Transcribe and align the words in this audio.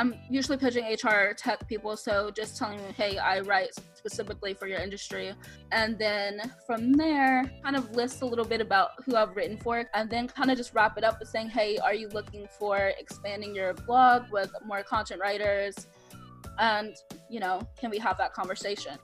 I'm 0.00 0.14
usually 0.30 0.56
pitching 0.56 0.86
HR 0.86 1.34
tech 1.34 1.68
people, 1.68 1.94
so 1.94 2.30
just 2.30 2.56
telling 2.56 2.78
them, 2.78 2.94
hey, 2.94 3.18
I 3.18 3.40
write 3.40 3.74
specifically 3.92 4.54
for 4.54 4.66
your 4.66 4.78
industry. 4.78 5.34
And 5.72 5.98
then 5.98 6.40
from 6.66 6.94
there, 6.94 7.44
kind 7.62 7.76
of 7.76 7.94
list 7.94 8.22
a 8.22 8.24
little 8.24 8.46
bit 8.46 8.62
about 8.62 8.92
who 9.04 9.14
I've 9.14 9.36
written 9.36 9.58
for, 9.58 9.84
and 9.92 10.08
then 10.08 10.26
kind 10.26 10.50
of 10.50 10.56
just 10.56 10.72
wrap 10.72 10.96
it 10.96 11.04
up 11.04 11.20
with 11.20 11.28
saying, 11.28 11.50
hey, 11.50 11.76
are 11.76 11.92
you 11.92 12.08
looking 12.08 12.48
for 12.58 12.78
expanding 12.98 13.54
your 13.54 13.74
blog 13.74 14.32
with 14.32 14.50
more 14.64 14.82
content 14.82 15.20
writers? 15.20 15.86
And, 16.58 16.96
you 17.28 17.38
know, 17.38 17.60
can 17.78 17.90
we 17.90 17.98
have 17.98 18.16
that 18.16 18.32
conversation? 18.32 18.96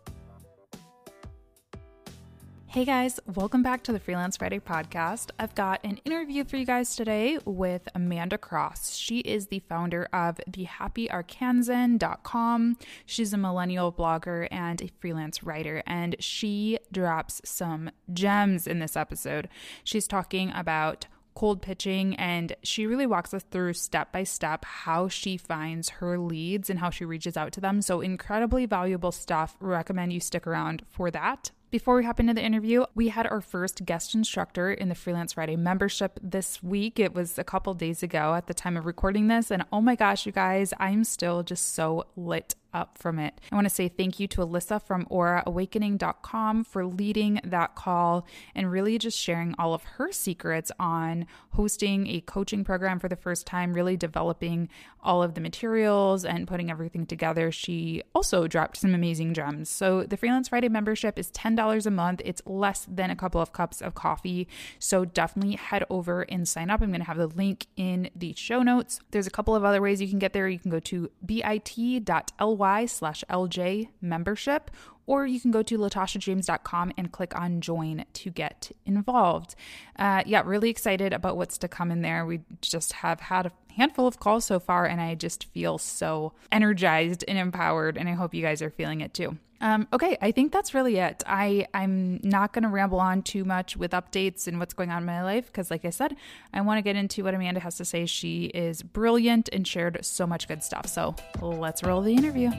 Hey 2.77 2.85
guys, 2.85 3.19
welcome 3.35 3.62
back 3.62 3.83
to 3.85 3.93
the 3.93 3.98
Freelance 3.98 4.37
Friday 4.37 4.61
podcast. 4.61 5.30
I've 5.39 5.55
got 5.55 5.80
an 5.83 5.98
interview 6.05 6.45
for 6.45 6.59
you 6.59 6.66
guys 6.66 6.95
today 6.95 7.39
with 7.47 7.89
Amanda 7.95 8.37
Cross. 8.37 8.97
She 8.97 9.21
is 9.21 9.47
the 9.47 9.61
founder 9.61 10.07
of 10.12 10.39
thehappyarkansan.com. 10.51 12.77
She's 13.07 13.33
a 13.33 13.38
millennial 13.38 13.91
blogger 13.91 14.46
and 14.51 14.83
a 14.83 14.91
freelance 15.01 15.43
writer, 15.43 15.83
and 15.87 16.16
she 16.18 16.79
drops 16.93 17.41
some 17.46 17.91
gems 18.13 18.66
in 18.66 18.80
this 18.80 18.95
episode. 18.95 19.49
She's 19.83 20.07
talking 20.07 20.52
about 20.55 21.07
cold 21.35 21.63
pitching 21.63 22.15
and 22.16 22.57
she 22.63 22.87
really 22.87 23.07
walks 23.07 23.33
us 23.33 23.46
through 23.51 23.73
step 23.73 24.13
by 24.13 24.23
step 24.23 24.66
how 24.66 25.09
she 25.09 25.38
finds 25.38 25.88
her 25.88 26.18
leads 26.18 26.68
and 26.68 26.80
how 26.80 26.90
she 26.90 27.07
reaches 27.07 27.38
out 27.38 27.52
to 27.52 27.61
them. 27.61 27.80
So 27.80 28.02
incredibly 28.02 28.66
valuable 28.66 29.13
stuff. 29.13 29.57
Recommend 29.61 30.13
you 30.13 30.21
stick 30.21 30.46
around 30.46 30.85
for 30.90 31.11
that. 31.11 31.52
Before 31.68 31.96
we 31.96 32.04
hop 32.04 32.20
into 32.20 32.32
the 32.32 32.45
interview, 32.45 32.84
we 32.95 33.09
had 33.09 33.26
our 33.26 33.40
first 33.40 33.84
guest 33.84 34.14
instructor 34.14 34.72
in 34.72 34.88
the 34.88 34.95
Freelance 34.95 35.32
Friday 35.32 35.56
membership 35.56 36.20
this 36.22 36.62
week. 36.62 37.00
It 37.00 37.12
was 37.12 37.40
a 37.40 37.45
couple 37.45 37.74
days 37.74 38.04
ago 38.04 38.34
at 38.34 38.46
the 38.46 38.54
time 38.54 38.76
of 38.76 38.86
recording 38.86 39.26
this. 39.26 39.50
And 39.50 39.64
oh 39.72 39.80
my 39.80 39.96
gosh, 39.96 40.26
you 40.26 40.32
guys, 40.32 40.72
I'm 40.78 41.02
still 41.02 41.42
just 41.42 41.74
so 41.74 42.06
lit 42.14 42.54
up 42.72 42.98
from 42.98 43.18
it. 43.18 43.40
I 43.50 43.54
want 43.54 43.66
to 43.66 43.74
say 43.74 43.88
thank 43.88 44.20
you 44.20 44.26
to 44.28 44.40
Alyssa 44.40 44.82
from 44.82 45.06
auraawakening.com 45.06 46.64
for 46.64 46.86
leading 46.86 47.40
that 47.45 47.74
call 47.74 48.26
and 48.54 48.70
really 48.70 48.98
just 48.98 49.18
sharing 49.18 49.54
all 49.59 49.74
of 49.74 49.82
her 49.84 50.12
secrets 50.12 50.70
on 50.78 51.26
hosting 51.50 52.06
a 52.06 52.20
coaching 52.20 52.64
program 52.64 52.98
for 52.98 53.09
the 53.09 53.16
first 53.16 53.46
time, 53.46 53.72
really 53.72 53.96
developing 53.96 54.68
all 55.02 55.22
of 55.22 55.34
the 55.34 55.40
materials 55.40 56.24
and 56.24 56.48
putting 56.48 56.70
everything 56.70 57.06
together. 57.06 57.52
She 57.52 58.02
also 58.14 58.46
dropped 58.46 58.76
some 58.78 58.94
amazing 58.94 59.34
gems. 59.34 59.68
So 59.68 60.02
the 60.02 60.16
Freelance 60.16 60.48
Friday 60.48 60.68
membership 60.68 61.18
is 61.18 61.30
$10 61.30 61.87
a 61.87 61.90
month. 61.90 62.20
It's 62.24 62.42
less 62.44 62.87
than 62.90 63.10
a 63.10 63.16
couple 63.16 63.40
of 63.40 63.52
cups 63.52 63.80
of 63.80 63.94
coffee. 63.94 64.48
So 64.78 65.04
definitely 65.04 65.56
head 65.56 65.84
over 65.88 66.22
and 66.22 66.48
sign 66.48 66.70
up. 66.70 66.82
I'm 66.82 66.88
going 66.88 67.00
to 67.00 67.06
have 67.06 67.19
the 67.19 67.28
link 67.28 67.66
in 67.76 68.10
the 68.16 68.34
show 68.37 68.62
notes. 68.62 69.00
There's 69.12 69.26
a 69.26 69.31
couple 69.31 69.54
of 69.54 69.64
other 69.64 69.81
ways 69.81 70.00
you 70.00 70.09
can 70.09 70.19
get 70.19 70.32
there. 70.32 70.48
You 70.48 70.59
can 70.59 70.70
go 70.70 70.81
to 70.81 71.10
bit.ly 71.25 72.56
slash 72.87 73.22
LJ 73.28 73.88
membership, 74.00 74.71
or 75.06 75.26
you 75.26 75.41
can 75.41 75.50
go 75.50 75.62
to 75.62 75.78
latashajames.com 75.78 76.93
and 76.97 77.12
click 77.12 77.34
on 77.39 77.61
join 77.61 78.05
to 78.12 78.31
get 78.31 78.72
involved. 78.84 79.55
Uh, 79.99 80.22
yeah, 80.27 80.43
really 80.44 80.71
excited 80.71 81.12
about 81.12 81.37
what's 81.37 81.59
to 81.59 81.69
come 81.69 81.91
in 81.91 82.03
there. 82.03 82.27
We 82.27 82.41
just 82.61 82.94
have 82.94 83.21
had 83.21 83.47
a 83.47 83.53
handful 83.77 84.06
of 84.06 84.19
calls 84.19 84.44
so 84.44 84.59
far, 84.59 84.87
and 84.87 85.00
I 85.00 85.15
just 85.15 85.44
feel 85.44 85.78
so 85.78 86.33
energized 86.50 87.25
and 87.28 87.39
empowered, 87.39 87.97
and 87.97 88.09
I 88.09 88.12
hope 88.12 88.34
you 88.34 88.43
guys 88.43 88.62
are 88.62 88.71
feeling 88.71 89.00
it 89.00 89.15
too. 89.15 89.39
Um, 89.61 89.89
okay, 89.93 90.19
I 90.21 90.33
think 90.33 90.53
that's 90.53 90.75
really 90.75 90.97
it. 90.99 91.23
I 91.27 91.67
I'm 91.73 92.21
not 92.23 92.53
going 92.53 92.65
to 92.65 92.69
ramble 92.69 93.00
on 93.00 93.23
too 93.23 93.44
much 93.44 93.77
with 93.77 93.93
updates 93.93 94.47
and 94.47 94.59
what's 94.59 94.75
going 94.75 94.91
on 94.91 94.99
in 94.99 95.06
my 95.06 95.23
life 95.23 95.47
because, 95.47 95.71
like 95.71 95.84
I 95.84 95.91
said, 95.91 96.15
I 96.53 96.61
want 96.61 96.78
to 96.78 96.83
get 96.83 96.97
into 96.97 97.25
what 97.25 97.34
Amanda 97.34 97.61
has 97.61 97.77
to 97.77 97.84
say. 97.84 98.05
She 98.06 98.47
is 98.47 98.83
brilliant 98.83 99.49
and 99.53 99.67
shared 99.67 100.05
so 100.05 100.27
much 100.27 100.47
good 100.47 100.62
stuff. 100.62 100.87
So 100.87 101.15
let's 101.41 101.83
roll 101.83 102.03
the 102.03 102.12
interview. 102.12 102.50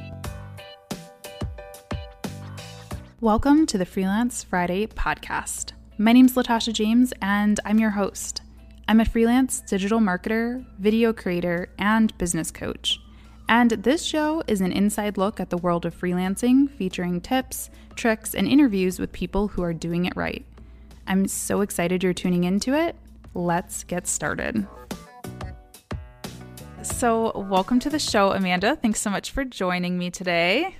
Welcome 3.20 3.66
to 3.68 3.80
the 3.80 3.86
Freelance 3.86 4.44
Friday 4.44 4.86
podcast. 4.86 5.72
My 5.98 6.14
name 6.14 6.28
is 6.28 6.36
Latasha 6.36 6.72
James, 6.72 7.16
and 7.20 7.60
I'm 7.66 7.80
your 7.80 7.90
host. 7.90 8.44
I'm 8.88 9.00
a 9.00 9.06
freelance 9.06 9.60
digital 9.62 10.00
marketer, 10.00 10.64
video 10.78 11.14
creator, 11.14 11.68
and 11.80 12.16
business 12.20 12.52
coach. 12.52 13.00
And 13.50 13.72
this 13.72 14.04
show 14.04 14.44
is 14.46 14.62
an 14.62 14.72
inside 14.72 15.18
look 15.18 15.40
at 15.40 15.50
the 15.50 15.58
world 15.58 15.84
of 15.88 16.00
freelancing, 16.00 16.70
featuring 16.70 17.20
tips, 17.20 17.72
tricks, 17.96 18.36
and 18.36 18.48
interviews 18.48 19.00
with 19.00 19.12
people 19.14 19.48
who 19.48 19.64
are 19.64 19.74
doing 19.74 20.06
it 20.06 20.16
right. 20.16 20.46
I'm 21.08 21.28
so 21.28 21.62
excited 21.62 22.04
you're 22.04 22.14
tuning 22.14 22.44
into 22.44 22.76
it. 22.76 22.96
Let's 23.34 23.84
get 23.84 24.06
started. 24.06 24.68
So, 26.84 27.32
welcome 27.50 27.80
to 27.80 27.90
the 27.90 27.98
show, 27.98 28.34
Amanda. 28.34 28.76
Thanks 28.76 29.02
so 29.02 29.10
much 29.10 29.32
for 29.32 29.44
joining 29.44 29.98
me 29.98 30.12
today. 30.12 30.76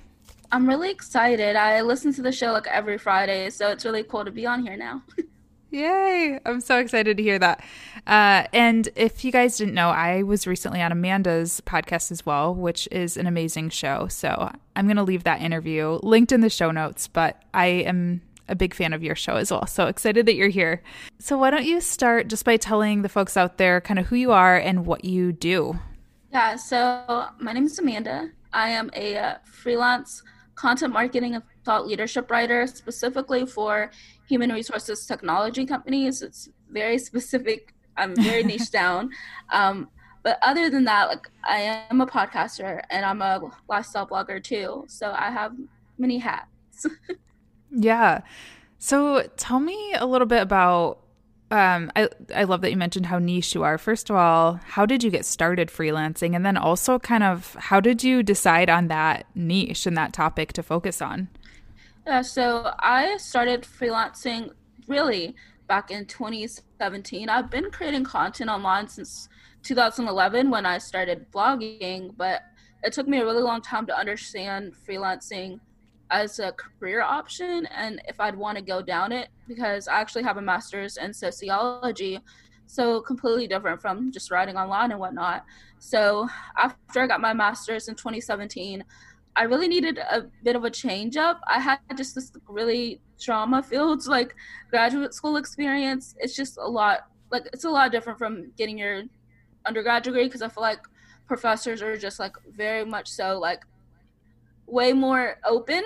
I'm 0.50 0.66
really 0.66 0.90
excited. 0.90 1.56
I 1.56 1.82
listen 1.82 2.12
to 2.14 2.22
the 2.22 2.32
show 2.32 2.52
like 2.52 2.66
every 2.68 2.98
Friday, 2.98 3.50
so 3.50 3.70
it's 3.70 3.84
really 3.84 4.02
cool 4.02 4.24
to 4.24 4.30
be 4.30 4.46
on 4.46 4.62
here 4.62 4.76
now. 4.76 5.02
Yay! 5.70 6.40
I'm 6.46 6.62
so 6.62 6.78
excited 6.78 7.18
to 7.18 7.22
hear 7.22 7.38
that. 7.38 7.62
Uh, 8.06 8.44
and 8.54 8.88
if 8.96 9.22
you 9.22 9.30
guys 9.30 9.58
didn't 9.58 9.74
know, 9.74 9.90
I 9.90 10.22
was 10.22 10.46
recently 10.46 10.80
on 10.80 10.92
Amanda's 10.92 11.60
podcast 11.66 12.10
as 12.10 12.24
well, 12.24 12.54
which 12.54 12.88
is 12.90 13.18
an 13.18 13.26
amazing 13.26 13.68
show. 13.68 14.08
So 14.08 14.50
I'm 14.74 14.86
going 14.86 14.96
to 14.96 15.02
leave 15.02 15.24
that 15.24 15.42
interview 15.42 15.98
linked 16.02 16.32
in 16.32 16.40
the 16.40 16.48
show 16.48 16.70
notes, 16.70 17.06
but 17.06 17.42
I 17.52 17.66
am 17.66 18.22
a 18.48 18.54
big 18.54 18.72
fan 18.72 18.94
of 18.94 19.02
your 19.02 19.14
show 19.14 19.34
as 19.34 19.50
well. 19.50 19.66
So 19.66 19.88
excited 19.88 20.24
that 20.24 20.34
you're 20.36 20.48
here. 20.48 20.82
So 21.18 21.36
why 21.36 21.50
don't 21.50 21.66
you 21.66 21.82
start 21.82 22.28
just 22.28 22.46
by 22.46 22.56
telling 22.56 23.02
the 23.02 23.10
folks 23.10 23.36
out 23.36 23.58
there 23.58 23.82
kind 23.82 23.98
of 23.98 24.06
who 24.06 24.16
you 24.16 24.32
are 24.32 24.56
and 24.56 24.86
what 24.86 25.04
you 25.04 25.32
do? 25.32 25.78
Yeah, 26.32 26.56
so 26.56 27.26
my 27.38 27.52
name 27.52 27.66
is 27.66 27.78
Amanda. 27.78 28.30
I 28.54 28.70
am 28.70 28.90
a 28.94 29.18
uh, 29.18 29.34
freelance 29.44 30.22
content 30.58 30.92
marketing 30.92 31.36
and 31.36 31.44
thought 31.64 31.86
leadership 31.86 32.30
writer 32.30 32.66
specifically 32.66 33.46
for 33.46 33.90
human 34.28 34.50
resources 34.50 35.06
technology 35.06 35.64
companies. 35.64 36.20
It's 36.20 36.48
very 36.70 36.98
specific. 37.10 37.74
I'm 37.96 38.14
very 38.16 38.42
niche 38.50 38.70
down. 38.70 39.10
Um, 39.52 39.88
but 40.24 40.38
other 40.42 40.68
than 40.68 40.84
that, 40.84 41.08
like 41.08 41.28
I 41.44 41.60
am 41.90 42.00
a 42.00 42.06
podcaster 42.06 42.82
and 42.90 43.06
I'm 43.06 43.22
a 43.22 43.50
lifestyle 43.68 44.06
blogger 44.06 44.42
too. 44.42 44.84
So 44.88 45.14
I 45.16 45.30
have 45.30 45.52
many 45.96 46.18
hats. 46.18 46.86
yeah. 47.70 48.22
So 48.78 49.28
tell 49.36 49.60
me 49.60 49.94
a 49.94 50.06
little 50.06 50.26
bit 50.26 50.42
about 50.42 50.98
um, 51.50 51.90
I 51.96 52.08
I 52.34 52.44
love 52.44 52.60
that 52.60 52.70
you 52.70 52.76
mentioned 52.76 53.06
how 53.06 53.18
niche 53.18 53.54
you 53.54 53.62
are. 53.62 53.78
First 53.78 54.10
of 54.10 54.16
all, 54.16 54.60
how 54.64 54.84
did 54.84 55.02
you 55.02 55.10
get 55.10 55.24
started 55.24 55.68
freelancing, 55.68 56.36
and 56.36 56.44
then 56.44 56.56
also 56.56 56.98
kind 56.98 57.22
of 57.22 57.54
how 57.54 57.80
did 57.80 58.04
you 58.04 58.22
decide 58.22 58.68
on 58.68 58.88
that 58.88 59.26
niche 59.34 59.86
and 59.86 59.96
that 59.96 60.12
topic 60.12 60.52
to 60.54 60.62
focus 60.62 61.00
on? 61.00 61.28
Yeah, 62.06 62.22
so 62.22 62.72
I 62.78 63.16
started 63.16 63.62
freelancing 63.62 64.52
really 64.86 65.34
back 65.68 65.90
in 65.90 66.06
2017. 66.06 67.28
I've 67.28 67.50
been 67.50 67.70
creating 67.70 68.04
content 68.04 68.50
online 68.50 68.88
since 68.88 69.28
2011 69.62 70.50
when 70.50 70.66
I 70.66 70.78
started 70.78 71.30
blogging, 71.30 72.14
but 72.16 72.42
it 72.82 72.92
took 72.92 73.08
me 73.08 73.20
a 73.20 73.24
really 73.24 73.42
long 73.42 73.60
time 73.60 73.86
to 73.86 73.96
understand 73.96 74.74
freelancing 74.86 75.60
as 76.10 76.38
a 76.38 76.52
career 76.52 77.02
option 77.02 77.66
and 77.66 78.00
if 78.08 78.20
I'd 78.20 78.36
want 78.36 78.56
to 78.56 78.64
go 78.64 78.80
down 78.80 79.12
it 79.12 79.28
because 79.46 79.88
I 79.88 80.00
actually 80.00 80.22
have 80.24 80.36
a 80.36 80.42
master's 80.42 80.96
in 80.96 81.12
sociology, 81.12 82.20
so 82.66 83.00
completely 83.00 83.46
different 83.46 83.80
from 83.80 84.12
just 84.12 84.30
writing 84.30 84.56
online 84.56 84.90
and 84.90 85.00
whatnot. 85.00 85.44
So 85.78 86.28
after 86.56 87.00
I 87.00 87.06
got 87.06 87.20
my 87.20 87.32
master's 87.32 87.88
in 87.88 87.94
2017, 87.94 88.84
I 89.36 89.42
really 89.42 89.68
needed 89.68 89.98
a 89.98 90.26
bit 90.42 90.56
of 90.56 90.64
a 90.64 90.70
change 90.70 91.16
up. 91.16 91.40
I 91.46 91.60
had 91.60 91.78
just 91.96 92.14
this 92.14 92.32
really 92.48 93.00
trauma 93.20 93.62
filled 93.62 94.06
like 94.06 94.34
graduate 94.70 95.14
school 95.14 95.36
experience. 95.36 96.14
It's 96.18 96.34
just 96.34 96.58
a 96.58 96.68
lot 96.68 97.06
like 97.30 97.46
it's 97.52 97.64
a 97.64 97.70
lot 97.70 97.92
different 97.92 98.18
from 98.18 98.50
getting 98.56 98.78
your 98.78 99.02
undergrad 99.66 100.02
degree 100.02 100.24
because 100.24 100.42
I 100.42 100.48
feel 100.48 100.62
like 100.62 100.80
professors 101.26 101.82
are 101.82 101.96
just 101.96 102.18
like 102.18 102.34
very 102.50 102.84
much 102.84 103.08
so 103.08 103.38
like 103.38 103.62
way 104.68 104.92
more 104.92 105.38
open 105.44 105.82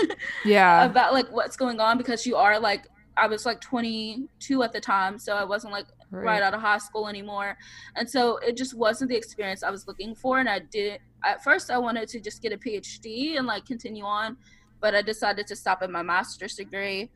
yeah 0.44 0.84
about 0.84 1.12
like 1.12 1.30
what's 1.32 1.56
going 1.56 1.80
on 1.80 1.96
because 1.96 2.26
you 2.26 2.36
are 2.36 2.60
like 2.60 2.86
i 3.16 3.26
was 3.26 3.46
like 3.46 3.60
22 3.62 4.62
at 4.62 4.72
the 4.72 4.80
time 4.80 5.18
so 5.18 5.34
i 5.34 5.42
wasn't 5.42 5.72
like 5.72 5.86
right. 6.10 6.24
right 6.24 6.42
out 6.42 6.54
of 6.54 6.60
high 6.60 6.78
school 6.78 7.08
anymore. 7.08 7.56
And 7.94 8.08
so 8.08 8.38
it 8.38 8.56
just 8.56 8.74
wasn't 8.74 9.10
the 9.10 9.16
experience 9.16 9.62
I 9.62 9.70
was 9.70 9.86
looking 9.86 10.14
for. 10.14 10.38
And 10.38 10.48
I 10.48 10.60
did, 10.60 11.00
at 11.24 11.42
first, 11.42 11.70
I 11.70 11.78
wanted 11.78 12.08
to 12.10 12.20
just 12.20 12.42
get 12.42 12.52
a 12.52 12.56
PhD 12.56 13.38
and 13.38 13.46
like 13.46 13.66
continue 13.66 14.04
on, 14.04 14.36
but 14.80 14.94
I 14.94 15.02
decided 15.02 15.46
to 15.48 15.56
stop 15.56 15.82
at 15.82 15.90
my 15.90 16.02
master's 16.02 16.54
degree. 16.54 17.10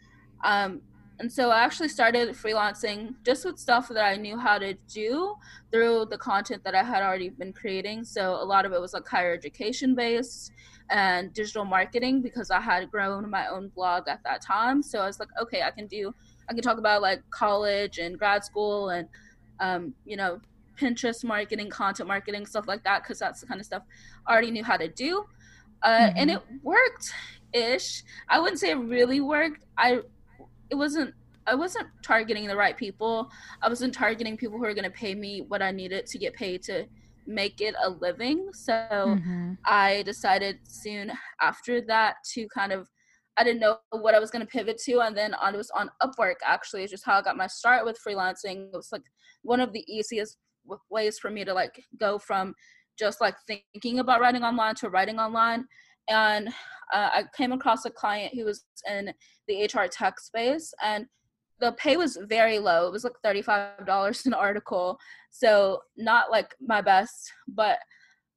Um, 0.44 0.80
and 1.20 1.30
so 1.30 1.50
I 1.50 1.60
actually 1.60 1.90
started 1.90 2.30
freelancing 2.30 3.14
just 3.26 3.44
with 3.44 3.58
stuff 3.58 3.88
that 3.88 4.02
I 4.02 4.16
knew 4.16 4.38
how 4.38 4.58
to 4.58 4.72
do 4.88 5.34
through 5.70 6.06
the 6.06 6.16
content 6.16 6.64
that 6.64 6.74
I 6.74 6.82
had 6.82 7.02
already 7.02 7.28
been 7.28 7.52
creating. 7.52 8.04
So 8.04 8.32
a 8.32 8.44
lot 8.44 8.64
of 8.64 8.72
it 8.72 8.80
was 8.80 8.94
like 8.94 9.06
higher 9.06 9.34
education 9.34 9.94
based 9.94 10.52
and 10.88 11.30
digital 11.34 11.66
marketing 11.66 12.22
because 12.22 12.50
I 12.50 12.58
had 12.58 12.90
grown 12.90 13.28
my 13.28 13.48
own 13.48 13.68
blog 13.68 14.08
at 14.08 14.24
that 14.24 14.40
time. 14.40 14.82
So 14.82 15.00
I 15.00 15.06
was 15.06 15.20
like, 15.20 15.28
okay, 15.40 15.60
I 15.60 15.70
can 15.70 15.86
do, 15.86 16.14
I 16.48 16.54
can 16.54 16.62
talk 16.62 16.78
about 16.78 17.02
like 17.02 17.22
college 17.28 17.98
and 17.98 18.18
grad 18.18 18.42
school 18.42 18.88
and, 18.88 19.06
um, 19.60 19.92
you 20.06 20.16
know, 20.16 20.40
Pinterest 20.78 21.22
marketing, 21.22 21.68
content 21.68 22.08
marketing, 22.08 22.46
stuff 22.46 22.66
like 22.66 22.82
that, 22.84 23.02
because 23.02 23.18
that's 23.18 23.42
the 23.42 23.46
kind 23.46 23.60
of 23.60 23.66
stuff 23.66 23.82
I 24.26 24.32
already 24.32 24.52
knew 24.52 24.64
how 24.64 24.78
to 24.78 24.88
do. 24.88 25.26
Uh, 25.82 25.90
mm-hmm. 25.90 26.16
And 26.16 26.30
it 26.30 26.40
worked 26.62 27.12
ish. 27.52 28.04
I 28.30 28.40
wouldn't 28.40 28.58
say 28.58 28.70
it 28.70 28.76
really 28.76 29.20
worked. 29.20 29.66
I 29.76 30.00
it 30.70 30.74
wasn't 30.74 31.14
I 31.46 31.54
wasn't 31.54 31.88
targeting 32.04 32.46
the 32.46 32.56
right 32.56 32.76
people. 32.76 33.30
I 33.62 33.68
wasn't 33.68 33.94
targeting 33.94 34.36
people 34.36 34.58
who 34.58 34.64
are 34.64 34.74
going 34.74 34.84
to 34.84 34.90
pay 34.90 35.14
me 35.14 35.42
what 35.48 35.62
I 35.62 35.70
needed 35.70 36.06
to 36.06 36.18
get 36.18 36.34
paid 36.34 36.62
to 36.64 36.86
make 37.26 37.60
it 37.60 37.74
a 37.82 37.90
living. 37.90 38.50
So 38.52 38.72
mm-hmm. 38.72 39.54
I 39.64 40.02
decided 40.04 40.58
soon 40.64 41.12
after 41.40 41.80
that 41.82 42.16
to 42.34 42.46
kind 42.48 42.72
of 42.72 42.88
I 43.36 43.44
didn't 43.44 43.60
know 43.60 43.78
what 43.90 44.14
I 44.14 44.18
was 44.18 44.30
going 44.30 44.44
to 44.44 44.50
pivot 44.50 44.78
to 44.84 45.00
and 45.00 45.16
then 45.16 45.34
on, 45.34 45.54
it 45.54 45.56
was 45.56 45.70
on 45.70 45.90
Upwork 46.02 46.34
actually 46.44 46.84
is 46.84 46.90
just 46.90 47.06
how 47.06 47.18
I 47.18 47.22
got 47.22 47.36
my 47.36 47.46
start 47.46 47.84
with 47.84 47.98
freelancing. 48.06 48.66
It 48.66 48.76
was 48.76 48.90
like 48.92 49.02
one 49.42 49.60
of 49.60 49.72
the 49.72 49.84
easiest 49.88 50.36
ways 50.90 51.18
for 51.18 51.30
me 51.30 51.44
to 51.44 51.54
like 51.54 51.82
go 51.98 52.18
from 52.18 52.54
just 52.98 53.20
like 53.20 53.34
thinking 53.46 54.00
about 54.00 54.20
writing 54.20 54.44
online 54.44 54.74
to 54.76 54.90
writing 54.90 55.18
online 55.18 55.64
and 56.10 56.48
uh, 56.92 57.08
I 57.12 57.24
came 57.36 57.52
across 57.52 57.84
a 57.84 57.90
client 57.90 58.34
who 58.34 58.44
was 58.44 58.64
in 58.88 59.12
the 59.48 59.64
HR 59.64 59.86
tech 59.86 60.20
space, 60.20 60.74
and 60.82 61.06
the 61.60 61.72
pay 61.72 61.96
was 61.96 62.18
very 62.28 62.58
low. 62.58 62.86
It 62.86 62.92
was 62.92 63.04
like 63.04 63.14
$35 63.24 64.26
an 64.26 64.34
article. 64.34 64.98
So, 65.30 65.80
not 65.96 66.30
like 66.30 66.54
my 66.60 66.80
best, 66.80 67.32
but 67.48 67.78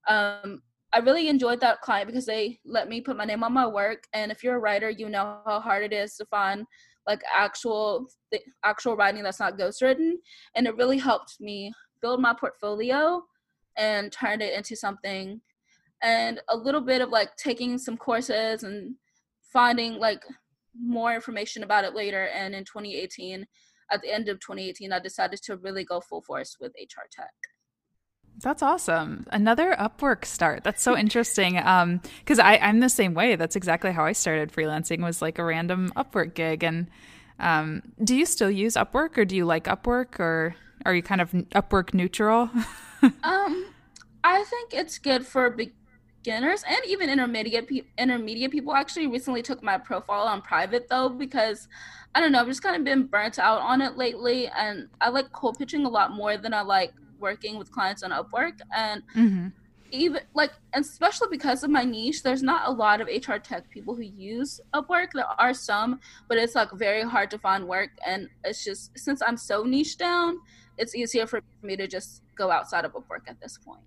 um, 0.08 0.62
I 0.94 1.00
really 1.00 1.28
enjoyed 1.28 1.60
that 1.62 1.82
client 1.82 2.08
because 2.08 2.26
they 2.26 2.60
let 2.66 2.88
me 2.88 3.02
put 3.02 3.18
my 3.18 3.26
name 3.26 3.44
on 3.44 3.54
my 3.54 3.66
work. 3.66 4.04
And 4.14 4.32
if 4.32 4.44
you're 4.44 4.58
a 4.58 4.60
writer, 4.60 4.90
you 4.90 5.10
know 5.10 5.40
how 5.46 5.60
hard 5.60 5.84
it 5.84 5.94
is 5.94 6.16
to 6.18 6.26
find 6.26 6.66
like 7.08 7.22
actual 7.36 8.08
actual 8.64 8.96
writing 8.96 9.24
that's 9.24 9.40
not 9.40 9.58
ghostwritten. 9.58 10.14
And 10.56 10.68
it 10.68 10.78
really 10.78 10.98
helped 10.98 11.38
me 11.40 11.74
build 12.02 12.22
my 12.22 12.34
portfolio 12.40 13.24
and 13.78 14.12
turn 14.12 14.42
it 14.42 14.54
into 14.54 14.76
something 14.76 15.42
and 16.04 16.42
a 16.50 16.58
little 16.58 16.82
bit 16.82 17.02
of 17.02 17.10
like 17.10 17.36
taking 17.38 17.78
some 17.78 17.98
courses 17.98 18.64
and 18.64 18.96
finding 19.42 19.98
like 19.98 20.22
more 20.80 21.14
information 21.14 21.64
about 21.64 21.86
it 21.86 21.96
later 21.96 22.28
and 22.28 22.54
in 22.54 22.64
2018 22.66 23.46
at 23.92 24.02
the 24.02 24.12
end 24.12 24.28
of 24.28 24.40
2018 24.40 24.92
i 24.92 25.00
decided 25.00 25.40
to 25.42 25.58
really 25.58 25.84
go 25.84 26.00
full 26.02 26.22
force 26.22 26.58
with 26.60 26.74
hr 26.80 27.08
tech 27.12 27.32
that's 28.42 28.64
awesome. 28.64 29.28
Another 29.32 29.76
Upwork 29.76 30.26
start. 30.26 30.64
That's 30.64 30.82
so 30.82 30.98
interesting. 31.04 31.58
Um, 31.58 32.02
because 32.20 32.40
I 32.40 32.58
I'm 32.58 32.80
the 32.80 32.90
same 32.90 33.14
way. 33.14 33.36
That's 33.36 33.56
exactly 33.56 33.92
how 33.92 34.06
I 34.06 34.12
started 34.14 34.52
freelancing. 34.52 35.04
Was 35.04 35.22
like 35.22 35.38
a 35.38 35.44
random 35.44 35.92
Upwork 35.96 36.34
gig. 36.34 36.64
And 36.64 36.88
um, 37.40 37.84
do 38.04 38.16
you 38.16 38.26
still 38.26 38.50
use 38.50 38.74
Upwork, 38.74 39.18
or 39.18 39.26
do 39.26 39.36
you 39.36 39.46
like 39.46 39.66
Upwork, 39.66 40.20
or 40.20 40.56
are 40.86 40.96
you 40.96 41.04
kind 41.04 41.22
of 41.22 41.32
Upwork 41.32 41.94
neutral? 41.94 42.50
um, 43.24 43.68
I 44.24 44.44
think 44.44 44.74
it's 44.74 44.98
good 44.98 45.26
for 45.26 45.50
be- 45.50 45.74
beginners 46.24 46.64
and 46.68 46.80
even 46.88 47.10
intermediate 47.10 47.68
pe- 47.68 47.82
intermediate 47.98 48.52
people 48.52 48.74
actually 48.74 49.08
recently 49.08 49.42
took 49.42 49.62
my 49.62 49.78
profile 49.78 50.22
on 50.22 50.42
private 50.42 50.88
though 50.90 51.10
because 51.10 51.68
I 52.16 52.22
don't 52.22 52.32
know 52.32 52.40
I've 52.40 52.48
just 52.48 52.64
kind 52.64 52.76
of 52.76 52.84
been 52.84 53.08
burnt 53.08 53.40
out 53.40 53.62
on 53.62 53.82
it 53.82 53.98
lately 53.98 54.48
and 54.48 54.88
I 55.02 55.10
like 55.10 55.32
cold 55.34 55.58
pitching 55.60 55.86
a 55.86 55.90
lot 55.90 56.12
more 56.12 56.38
than 56.38 56.54
I 56.54 56.62
like 56.62 56.94
working 57.20 57.58
with 57.58 57.72
clients 57.72 58.04
on 58.04 58.12
Upwork 58.12 58.60
and 58.76 59.04
mm-hmm. 59.16 59.48
even 59.92 60.22
like 60.34 60.52
especially 60.74 61.28
because 61.30 61.64
of 61.64 61.70
my 61.70 61.84
niche 61.84 62.24
there's 62.24 62.44
not 62.44 62.68
a 62.68 62.72
lot 62.72 63.02
of 63.02 63.08
HR 63.08 63.38
tech 63.38 63.70
people 63.70 63.94
who 63.94 64.04
use 64.04 64.62
Upwork 64.74 65.08
there 65.14 65.26
are 65.38 65.54
some 65.54 66.00
but 66.30 66.38
it's 66.38 66.56
like 66.56 66.72
very 66.72 67.04
hard 67.04 67.32
to 67.32 67.38
find 67.38 67.68
work 67.68 67.90
and 68.06 68.30
it's 68.46 68.64
just 68.64 68.98
since 68.98 69.22
I'm 69.22 69.38
so 69.38 69.64
niche 69.64 69.98
down 69.98 70.40
it's 70.78 70.96
easier 70.96 71.28
for 71.28 71.42
me 71.62 71.76
to 71.76 71.88
just 71.88 72.22
go 72.36 72.50
outside 72.50 72.86
of 72.86 72.94
Upwork 72.94 73.28
at 73.28 73.40
this 73.40 73.58
point. 73.58 73.84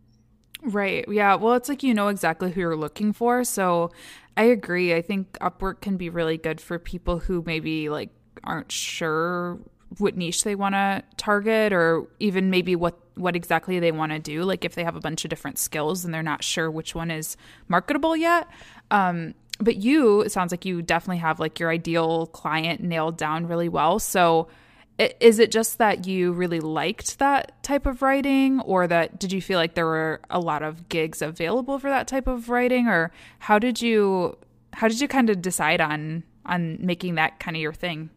Right. 0.63 1.05
Yeah. 1.09 1.35
Well, 1.37 1.55
it's 1.55 1.69
like 1.69 1.83
you 1.83 1.95
know 1.95 2.09
exactly 2.09 2.51
who 2.51 2.61
you're 2.61 2.77
looking 2.77 3.13
for. 3.13 3.45
So 3.45 3.91
I 4.37 4.45
agree. 4.45 4.95
I 4.95 5.03
think 5.03 5.33
Upwork 5.41 5.81
can 5.81 5.97
be 5.97 6.09
really 6.09 6.39
good 6.39 6.61
for 6.61 6.79
people 6.79 7.19
who 7.21 7.43
maybe 7.47 7.89
like 7.89 8.11
aren't 8.45 8.73
sure 8.73 9.59
what 9.99 10.17
niche 10.17 10.45
they 10.45 10.55
want 10.55 10.75
to 10.75 11.03
target 11.17 11.73
or 11.73 12.07
even 12.19 12.51
maybe 12.51 12.75
what 12.75 12.99
what 13.15 13.37
exactly 13.37 13.79
they 13.79 13.93
want 13.93 14.13
to 14.13 14.19
do 14.19 14.43
like 14.43 14.65
if 14.65 14.75
they 14.75 14.85
have 14.85 14.97
a 14.97 15.01
bunch 15.01 15.25
of 15.25 15.31
different 15.31 15.59
skills 15.59 16.05
and 16.05 16.13
they're 16.13 16.23
not 16.23 16.43
sure 16.43 16.71
which 16.71 16.95
one 16.95 17.11
is 17.11 17.37
marketable 17.69 18.17
yet 18.17 18.49
um, 18.91 19.33
but 19.61 19.77
you 19.77 20.21
it 20.23 20.33
sounds 20.33 20.53
like 20.53 20.65
you 20.65 20.83
definitely 20.83 21.17
have 21.19 21.39
like 21.39 21.61
your 21.61 21.71
ideal 21.71 22.27
client 22.27 22.81
nailed 22.83 23.17
down 23.17 23.47
really 23.47 23.69
well 23.69 23.99
so 23.99 24.49
is 24.99 25.39
it 25.39 25.51
just 25.51 25.79
that 25.79 26.07
you 26.07 26.33
really 26.33 26.61
liked 26.61 27.19
that 27.19 27.63
type 27.63 27.87
of 27.87 28.01
writing 28.01 28.61
or 28.61 28.87
that 28.87 29.19
did 29.19 29.33
you 29.33 29.43
feel 29.43 29.59
like 29.59 29.75
there 29.75 29.87
were 29.87 30.21
a 30.31 30.41
lot 30.41 30.63
of 30.63 30.89
gigs 30.89 31.21
available 31.21 31.79
for 31.79 31.91
that 31.91 32.09
type 32.09 32.27
of 32.27 32.49
writing 32.49 32.89
or 32.89 33.13
how 33.41 33.59
did 33.59 33.83
you 33.83 34.37
how 34.73 34.89
did 34.89 35.01
you 35.01 35.09
kind 35.09 35.29
of 35.29 35.43
decide 35.43 35.81
on 35.81 36.23
on 36.47 36.79
making 36.81 37.17
that 37.17 37.41
kind 37.41 37.57
of 37.57 37.61
your 37.61 37.73
thing? 37.73 38.09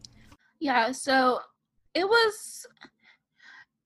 Yeah 0.58 0.92
so 0.92 1.40
it 1.94 2.08
was 2.08 2.66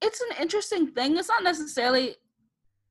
it's 0.00 0.20
an 0.20 0.42
interesting 0.42 0.88
thing. 0.88 1.16
It's 1.16 1.28
not 1.28 1.42
necessarily 1.42 2.16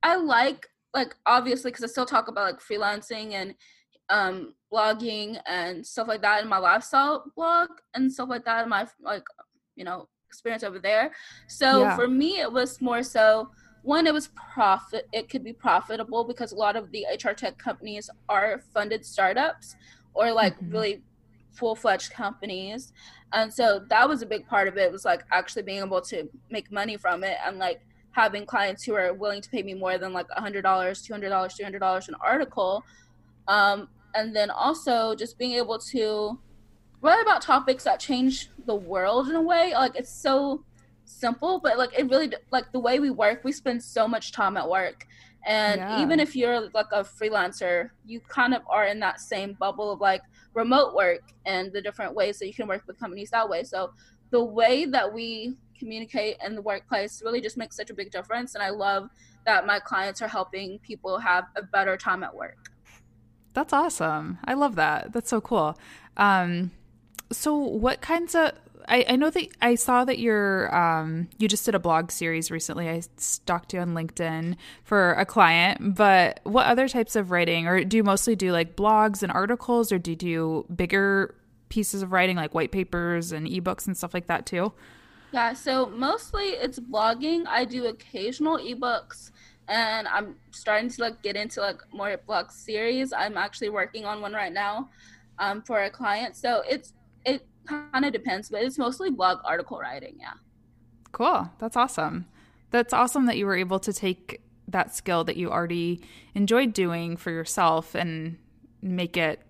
i 0.04 0.16
like 0.16 0.68
like 0.94 1.16
obviously 1.26 1.72
because 1.72 1.84
i 1.84 1.88
still 1.88 2.06
talk 2.06 2.28
about 2.28 2.54
like 2.54 2.60
freelancing 2.62 3.32
and 3.32 3.56
um 4.10 4.54
blogging 4.72 5.40
and 5.48 5.86
stuff 5.86 6.08
like 6.08 6.22
that 6.22 6.44
in 6.44 6.50
my 6.50 6.58
lifestyle 6.58 7.24
blog 7.36 7.70
and 7.94 8.12
stuff 8.12 8.30
like 8.30 8.44
that 8.46 8.64
in 8.64 8.70
my 8.70 8.86
like 9.02 9.24
you 9.76 9.84
know 9.84 10.08
experience 10.28 10.64
over 10.64 10.80
there 10.80 11.12
so 11.48 11.82
yeah. 11.82 11.96
for 11.96 12.08
me 12.08 12.40
it 12.40 12.52
was 12.52 12.82
more 12.82 13.04
so 13.04 13.50
one 13.84 14.08
it 14.08 14.14
was 14.14 14.30
profit 14.30 15.08
it 15.14 15.30
could 15.30 15.44
be 15.44 15.54
profitable 15.54 16.24
because 16.24 16.52
a 16.52 16.56
lot 16.56 16.76
of 16.76 16.92
the 16.92 17.06
hr 17.24 17.32
tech 17.32 17.58
companies 17.58 18.10
are 18.30 18.62
funded 18.74 19.06
startups 19.06 19.76
or 20.14 20.32
like 20.32 20.56
mm-hmm. 20.56 20.72
really 20.72 21.02
full-fledged 21.52 22.12
companies 22.12 22.94
and 23.34 23.54
so 23.54 23.84
that 23.90 24.08
was 24.08 24.22
a 24.22 24.26
big 24.26 24.48
part 24.48 24.68
of 24.68 24.78
it 24.78 24.92
was 24.92 25.06
like 25.06 25.24
actually 25.32 25.62
being 25.62 25.84
able 25.84 26.02
to 26.02 26.28
make 26.50 26.72
money 26.72 26.98
from 26.98 27.24
it 27.24 27.38
and 27.46 27.60
like 27.60 27.82
having 28.12 28.46
clients 28.46 28.84
who 28.84 28.94
are 28.94 29.14
willing 29.14 29.42
to 29.42 29.50
pay 29.50 29.62
me 29.62 29.74
more 29.74 29.98
than 29.98 30.14
like 30.14 30.28
$100 30.30 30.64
$200 30.64 31.22
$300 31.22 32.08
an 32.08 32.16
article 32.24 32.84
um, 33.48 33.88
and 34.16 34.36
then 34.36 34.50
also 34.50 35.16
just 35.16 35.38
being 35.38 35.54
able 35.54 35.78
to 35.78 36.40
write 37.04 37.22
about 37.22 37.42
topics 37.42 37.84
that 37.84 38.00
change 38.00 38.50
the 38.66 38.74
world 38.74 39.30
in 39.30 39.36
a 39.36 39.42
way. 39.42 39.74
Like 39.74 39.96
it's 39.96 40.12
so 40.12 40.64
simple, 41.06 41.60
but 41.62 41.78
like 41.78 41.92
it 41.98 42.10
really 42.10 42.32
like 42.52 42.72
the 42.72 42.80
way 42.80 43.00
we 43.00 43.12
work. 43.12 43.44
We 43.44 43.52
spend 43.52 43.84
so 43.84 44.08
much 44.08 44.32
time 44.32 44.58
at 44.58 44.68
work, 44.68 45.06
and 45.46 45.80
yeah. 45.80 46.02
even 46.02 46.20
if 46.20 46.36
you're 46.36 46.70
like 46.74 46.88
a 46.92 47.04
freelancer, 47.04 47.90
you 48.06 48.22
kind 48.22 48.54
of 48.54 48.64
are 48.68 48.86
in 48.86 49.00
that 49.02 49.20
same 49.20 49.54
bubble 49.60 49.92
of 49.92 50.00
like 50.00 50.22
remote 50.54 50.96
work 50.96 51.22
and 51.46 51.72
the 51.74 51.82
different 51.82 52.16
ways 52.16 52.40
that 52.40 52.48
you 52.48 52.54
can 52.54 52.68
work 52.68 52.84
with 52.88 52.98
companies 53.00 53.30
that 53.32 53.48
way. 53.48 53.64
So 53.64 53.94
the 54.30 54.44
way 54.44 54.86
that 54.86 55.14
we 55.14 55.56
communicate 55.78 56.38
in 56.46 56.56
the 56.56 56.62
workplace 56.62 57.22
really 57.24 57.42
just 57.42 57.58
makes 57.58 57.76
such 57.76 57.90
a 57.90 57.94
big 57.94 58.12
difference, 58.12 58.56
and 58.56 58.64
I 58.64 58.70
love 58.70 59.10
that 59.46 59.66
my 59.66 59.78
clients 59.80 60.22
are 60.22 60.28
helping 60.30 60.80
people 60.80 61.20
have 61.20 61.46
a 61.58 61.64
better 61.64 61.98
time 61.98 62.24
at 62.24 62.34
work. 62.34 62.70
That's 63.52 63.74
awesome. 63.74 64.40
I 64.46 64.54
love 64.54 64.76
that. 64.78 65.12
That's 65.12 65.30
so 65.30 65.42
cool. 65.42 65.78
Um, 66.18 66.72
so 67.34 67.56
what 67.56 68.02
kinds 68.02 68.36
of 68.36 68.54
I, 68.88 69.06
I 69.10 69.16
know 69.16 69.30
that 69.30 69.48
I 69.62 69.76
saw 69.76 70.04
that 70.06 70.20
you're 70.20 70.74
um, 70.76 71.30
you 71.38 71.48
just 71.48 71.66
did 71.66 71.76
a 71.76 71.80
blog 71.80 72.12
series 72.12 72.52
recently. 72.52 72.90
I 72.90 73.02
stalked 73.18 73.74
you 73.74 73.80
on 73.80 73.94
LinkedIn 73.94 74.58
for 74.84 75.14
a 75.14 75.26
client, 75.26 75.96
but 75.96 76.40
what 76.44 76.66
other 76.66 76.88
types 76.88 77.16
of 77.16 77.32
writing, 77.32 77.68
or 77.68 77.84
do 77.84 77.98
you 77.98 78.04
mostly 78.04 78.36
do 78.36 78.52
like 78.52 78.76
blogs 78.76 79.24
and 79.24 79.32
articles, 79.32 79.92
or 79.92 80.00
do 80.00 80.12
you 80.12 80.18
do 80.18 80.66
bigger 80.74 81.36
pieces 81.70 82.02
of 82.02 82.12
writing 82.12 82.36
like 82.36 82.54
white 82.54 82.72
papers 82.72 83.32
and 83.32 83.48
ebooks 83.48 83.88
and 83.88 83.98
stuff 83.98 84.14
like 84.14 84.28
that 84.28 84.46
too? 84.46 84.74
Yeah, 85.32 85.54
so 85.54 85.88
mostly 85.88 86.50
it's 86.50 86.80
blogging. 86.80 87.46
I 87.48 87.66
do 87.66 87.88
occasional 87.88 88.58
ebooks, 88.58 89.32
and 89.68 90.08
I'm 90.08 90.36
starting 90.52 90.90
to 90.90 91.02
like 91.02 91.22
get 91.24 91.36
into 91.36 91.62
like 91.62 91.82
more 91.92 92.16
blog 92.28 92.52
series. 92.52 93.14
I'm 93.14 93.38
actually 93.38 93.70
working 93.70 94.06
on 94.06 94.22
one 94.22 94.34
right 94.34 94.54
now 94.54 94.90
um, 95.40 95.62
for 95.62 95.84
a 95.84 95.90
client. 95.90 96.36
So 96.36 96.64
it's 96.70 96.94
it 97.26 97.46
kind 97.66 98.06
of 98.06 98.14
depends, 98.14 98.50
but 98.50 98.64
it's 98.64 98.78
mostly 98.78 99.10
blog 99.10 99.40
article 99.46 99.80
writing. 99.80 100.18
Yeah. 100.20 100.34
Cool. 101.12 101.50
That's 101.60 101.78
awesome. 101.78 102.26
That's 102.72 102.94
awesome 102.94 103.28
that 103.28 103.38
you 103.38 103.46
were 103.46 103.56
able 103.56 103.80
to 103.80 103.94
take 103.94 104.42
that 104.68 104.96
skill 104.96 105.24
that 105.26 105.38
you 105.38 105.52
already 105.52 106.02
enjoyed 106.34 106.74
doing 106.74 107.18
for 107.18 107.32
yourself 107.32 107.96
and 107.96 108.38
make 108.82 109.18
it 109.18 109.42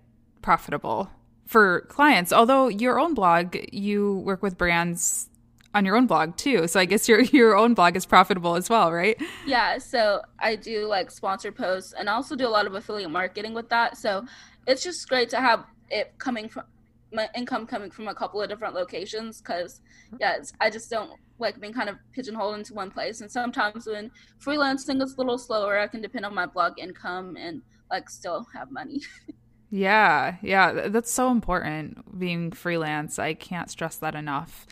profitable 0.42 1.10
for 1.46 1.82
clients. 1.82 2.32
Although 2.32 2.68
your 2.68 2.98
own 2.98 3.14
blog, 3.14 3.56
you 3.72 4.18
work 4.18 4.42
with 4.42 4.58
brands 4.58 5.28
on 5.74 5.84
your 5.84 5.96
own 5.96 6.06
blog 6.06 6.36
too. 6.36 6.68
So 6.68 6.78
I 6.78 6.84
guess 6.84 7.08
your 7.08 7.20
your 7.20 7.56
own 7.56 7.74
blog 7.74 7.96
is 7.96 8.06
profitable 8.06 8.54
as 8.54 8.70
well, 8.70 8.92
right? 8.92 9.20
Yeah, 9.46 9.78
so 9.78 10.22
I 10.38 10.56
do 10.56 10.86
like 10.86 11.10
sponsored 11.10 11.56
posts 11.56 11.92
and 11.92 12.08
I 12.08 12.14
also 12.14 12.36
do 12.36 12.46
a 12.46 12.50
lot 12.50 12.66
of 12.66 12.74
affiliate 12.74 13.10
marketing 13.10 13.54
with 13.54 13.68
that. 13.70 13.96
So 13.96 14.24
it's 14.66 14.82
just 14.82 15.08
great 15.08 15.30
to 15.30 15.40
have 15.40 15.64
it 15.90 16.14
coming 16.18 16.48
from 16.48 16.64
my 17.14 17.28
income 17.34 17.66
coming 17.66 17.90
from 17.90 18.08
a 18.08 18.14
couple 18.14 18.42
of 18.42 18.48
different 18.48 18.74
locations 18.74 19.40
because 19.40 19.80
yeah 20.20 20.36
i 20.60 20.68
just 20.68 20.90
don't 20.90 21.12
like 21.38 21.60
being 21.60 21.72
kind 21.72 21.88
of 21.88 21.96
pigeonholed 22.12 22.56
into 22.56 22.74
one 22.74 22.90
place. 22.90 23.20
And 23.20 23.30
sometimes 23.30 23.86
when 23.86 24.10
freelancing 24.40 25.02
is 25.02 25.14
a 25.14 25.16
little 25.16 25.38
slower 25.38 25.78
i 25.78 25.86
can 25.86 26.00
depend 26.00 26.24
on 26.24 26.34
my 26.34 26.46
blog 26.46 26.78
income 26.78 27.36
and 27.36 27.62
like 27.90 28.08
still 28.10 28.46
have 28.54 28.70
money. 28.70 29.02
Yeah 29.70 30.36
yeah 30.40 30.88
that's 30.88 31.10
so 31.10 31.32
important 31.32 32.16
being 32.16 32.52
freelance 32.52 33.18
i 33.18 33.34
can't 33.34 33.68
stress 33.68 33.96
that 33.96 34.14
enough. 34.14 34.66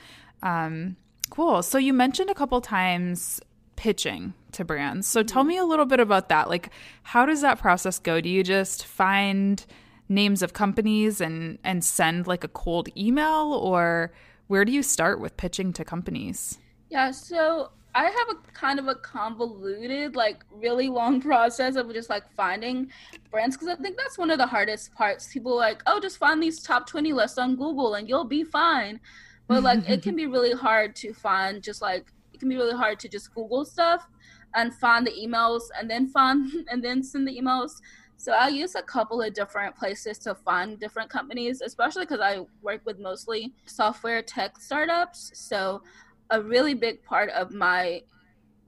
Um, 0.45 0.97
cool 1.31 1.63
so 1.63 1.77
you 1.77 1.93
mentioned 1.93 2.31
a 2.31 2.35
couple 2.35 2.61
times 2.61 3.41
pitching 3.75 4.35
to 4.53 4.65
brands. 4.65 5.09
So 5.09 5.25
tell 5.25 5.43
mm-hmm. 5.43 5.49
me 5.49 5.57
a 5.57 5.65
little 5.65 5.87
bit 5.87 5.99
about 5.99 6.29
that 6.29 6.49
like 6.49 6.71
how 7.03 7.27
does 7.27 7.41
that 7.41 7.59
process 7.59 7.99
go? 7.99 8.21
Do 8.21 8.29
you 8.29 8.45
just 8.45 8.87
find 8.87 9.67
names 10.15 10.43
of 10.43 10.53
companies 10.53 11.21
and 11.21 11.59
and 11.65 11.85
send 11.85 12.27
like 12.27 12.45
a 12.45 12.49
cold 12.49 12.89
email 12.97 13.55
or 13.55 14.13
where 14.49 14.65
do 14.65 14.73
you 14.73 14.83
start 14.83 15.21
with 15.21 15.37
pitching 15.37 15.73
to 15.73 15.85
companies? 15.85 16.59
Yeah, 16.91 17.11
so 17.11 17.71
I 17.95 18.05
have 18.05 18.37
a 18.37 18.53
kind 18.53 18.79
of 18.79 18.89
a 18.89 18.95
convoluted, 18.95 20.17
like 20.17 20.45
really 20.51 20.89
long 20.89 21.21
process 21.31 21.77
of 21.77 21.93
just 21.93 22.11
like 22.11 22.31
finding 22.33 22.91
brands 23.31 23.57
because 23.57 23.69
I 23.69 23.77
think 23.77 23.97
that's 23.97 24.19
one 24.19 24.31
of 24.31 24.39
the 24.39 24.47
hardest 24.47 24.95
parts. 24.95 25.33
People 25.33 25.57
like, 25.57 25.83
oh, 25.87 26.01
just 26.01 26.19
find 26.19 26.43
these 26.43 26.63
top 26.63 26.87
20 26.87 27.13
lists 27.13 27.39
on 27.39 27.57
Google 27.57 27.95
and 27.95 28.09
you'll 28.09 28.25
be 28.25 28.45
fine. 28.45 29.01
But 29.49 29.63
like, 29.63 29.89
it 29.89 30.03
can 30.03 30.17
be 30.17 30.27
really 30.27 30.53
hard 30.53 30.95
to 30.97 31.13
find 31.13 31.63
just 31.63 31.83
like, 31.83 32.07
it 32.33 32.41
can 32.41 32.49
be 32.49 32.57
really 32.57 32.77
hard 32.77 32.99
to 33.01 33.09
just 33.09 33.35
Google 33.35 33.65
stuff 33.65 34.07
and 34.55 34.75
find 34.75 35.07
the 35.07 35.11
emails 35.11 35.63
and 35.79 35.91
then 35.91 36.09
find 36.09 36.51
and 36.71 36.83
then 36.83 37.03
send 37.03 37.29
the 37.29 37.39
emails. 37.39 37.81
So 38.23 38.31
I 38.31 38.47
use 38.47 38.77
a 38.77 38.83
couple 38.83 39.21
of 39.21 39.35
different 39.35 39.75
places 39.75 40.17
to 40.19 40.33
find 40.33 40.79
different 40.79 41.11
companies, 41.11 41.61
especially 41.61 42.05
because 42.05 42.21
I 42.21 42.47
work 42.63 42.83
with 42.85 43.01
mostly 43.01 43.53
software 43.67 44.23
tech 44.23 44.61
startups. 44.61 45.33
So 45.35 45.83
a 46.31 46.41
really 46.41 46.75
big 46.75 47.03
part 47.03 47.31
of 47.31 47.53
my 47.53 48.03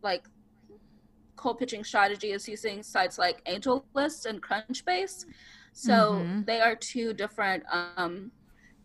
like 0.02 0.24
cold 1.36 1.60
pitching 1.60 1.84
strategy 1.84 2.32
is 2.32 2.48
using 2.48 2.82
sites 2.82 3.16
like 3.16 3.44
AngelList 3.44 4.26
and 4.26 4.42
Crunchbase. 4.42 5.24
So 5.72 5.92
mm-hmm. 5.92 6.42
they 6.42 6.60
are 6.60 6.74
two 6.74 7.14
different 7.14 7.62
um, 7.70 8.32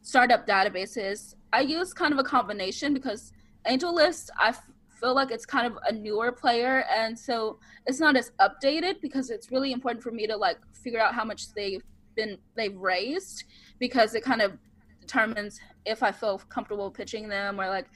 startup 0.04 0.46
databases. 0.46 1.34
I 1.52 1.62
use 1.62 1.96
kind 1.96 2.14
of 2.14 2.20
a 2.20 2.24
combination 2.24 2.94
because 2.94 3.34
AngelList 3.68 4.30
I 4.38 4.54
feel 5.00 5.16
like 5.16 5.32
it's 5.32 5.46
kind 5.46 5.66
of 5.66 5.78
a 5.88 5.92
newer 5.92 6.32
player 6.32 6.84
and 6.96 7.18
so 7.18 7.58
it's 7.86 8.00
not 8.00 8.16
as 8.18 8.32
updated 8.40 9.02
because 9.02 9.30
it's 9.30 9.52
really 9.52 9.72
important 9.72 10.04
for 10.04 10.12
me 10.12 10.28
to 10.28 10.36
like 10.36 10.58
figure 10.74 11.00
out 11.00 11.14
how 11.14 11.24
much 11.24 11.54
they've 11.54 11.84
been 12.16 12.38
they've 12.56 12.76
raised 12.76 13.46
because 13.80 14.16
it 14.16 14.24
kind 14.24 14.42
of 14.42 14.58
determines 15.02 15.60
if 15.86 16.04
I 16.04 16.12
feel 16.12 16.38
comfortable 16.50 16.92
pitching 16.92 17.28
them 17.30 17.60
or 17.60 17.68
like 17.68 17.88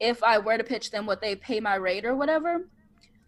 if 0.00 0.22
I 0.22 0.38
were 0.38 0.56
to 0.56 0.64
pitch 0.64 0.90
them 0.90 1.06
what 1.06 1.20
they 1.20 1.34
pay 1.34 1.58
my 1.60 1.74
rate 1.74 2.04
or 2.04 2.14
whatever. 2.14 2.66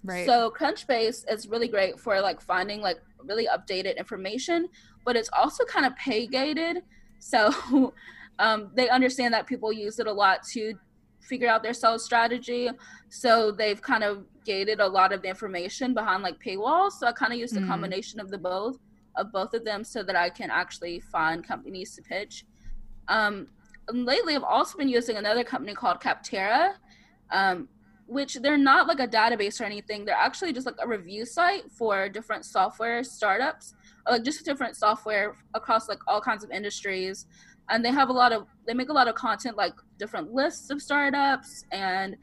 Right. 0.05 0.25
So 0.27 0.53
Crunchbase 0.57 1.25
is 1.31 1.49
really 1.49 1.69
great 1.69 1.99
for 1.99 2.21
like 2.21 2.41
finding 2.41 2.81
like 2.81 3.01
really 3.25 3.49
updated 3.49 3.97
information, 3.99 4.69
but 5.05 5.17
it's 5.17 5.31
also 5.37 5.65
kind 5.65 5.85
of 5.85 5.97
pay 5.97 6.27
gated. 6.27 6.83
So 7.19 7.93
um, 8.39 8.71
they 8.75 8.89
understand 8.89 9.35
that 9.35 9.47
people 9.47 9.73
use 9.73 9.99
it 9.99 10.07
a 10.07 10.13
lot 10.13 10.43
to 10.53 10.75
figure 11.31 11.49
out 11.49 11.63
their 11.63 11.73
sales 11.83 12.05
strategy. 12.05 12.69
So 13.09 13.53
they've 13.53 13.81
kind 13.81 14.05
of 14.05 14.25
gated 14.45 14.81
a 14.81 14.87
lot 14.99 15.13
of 15.13 15.23
the 15.23 15.29
information 15.29 15.95
behind 15.95 16.23
like 16.23 16.39
paywalls. 16.47 16.93
So 16.99 17.07
I 17.07 17.13
kind 17.13 17.33
of 17.33 17.39
use 17.39 17.53
the 17.53 17.61
mm. 17.61 17.69
combination 17.73 18.19
of 18.21 18.29
the 18.31 18.39
both 18.39 18.79
of 19.17 19.33
both 19.33 19.55
of 19.55 19.65
them 19.65 19.83
so 19.85 20.03
that 20.03 20.17
I 20.17 20.29
can 20.31 20.51
actually 20.51 21.01
find 21.01 21.47
companies 21.47 21.95
to 21.97 22.03
pitch. 22.03 22.45
Um, 23.09 23.49
lately, 23.93 24.35
I've 24.37 24.51
also 24.57 24.79
been 24.79 24.89
using 24.89 25.17
another 25.17 25.45
company 25.45 25.75
called 25.75 26.01
Capterra, 26.01 26.75
um, 27.31 27.69
which 28.07 28.35
they're 28.43 28.65
not 28.73 28.87
like 28.87 29.01
a 29.01 29.09
database 29.09 29.61
or 29.61 29.65
anything. 29.65 30.05
They're 30.05 30.27
actually 30.29 30.53
just 30.53 30.67
like 30.67 30.81
a 30.81 30.89
review 30.97 31.25
site 31.25 31.71
for 31.71 32.09
different 32.09 32.45
software 32.45 33.03
startups, 33.05 33.75
like 34.09 34.25
just 34.25 34.45
different 34.45 34.77
software 34.77 35.37
across 35.55 35.89
like 35.89 36.01
all 36.09 36.21
kinds 36.21 36.43
of 36.45 36.51
industries 36.51 37.27
and 37.71 37.85
they 37.85 37.91
have 37.91 38.09
a 38.09 38.13
lot 38.13 38.33
of 38.33 38.47
they 38.67 38.75
make 38.75 38.89
a 38.89 38.93
lot 38.93 39.09
of 39.09 39.15
content 39.15 39.57
like 39.57 39.75
different 39.99 40.33
lists 40.33 40.71
of 40.71 40.83
startups 40.83 41.65
and 41.73 42.17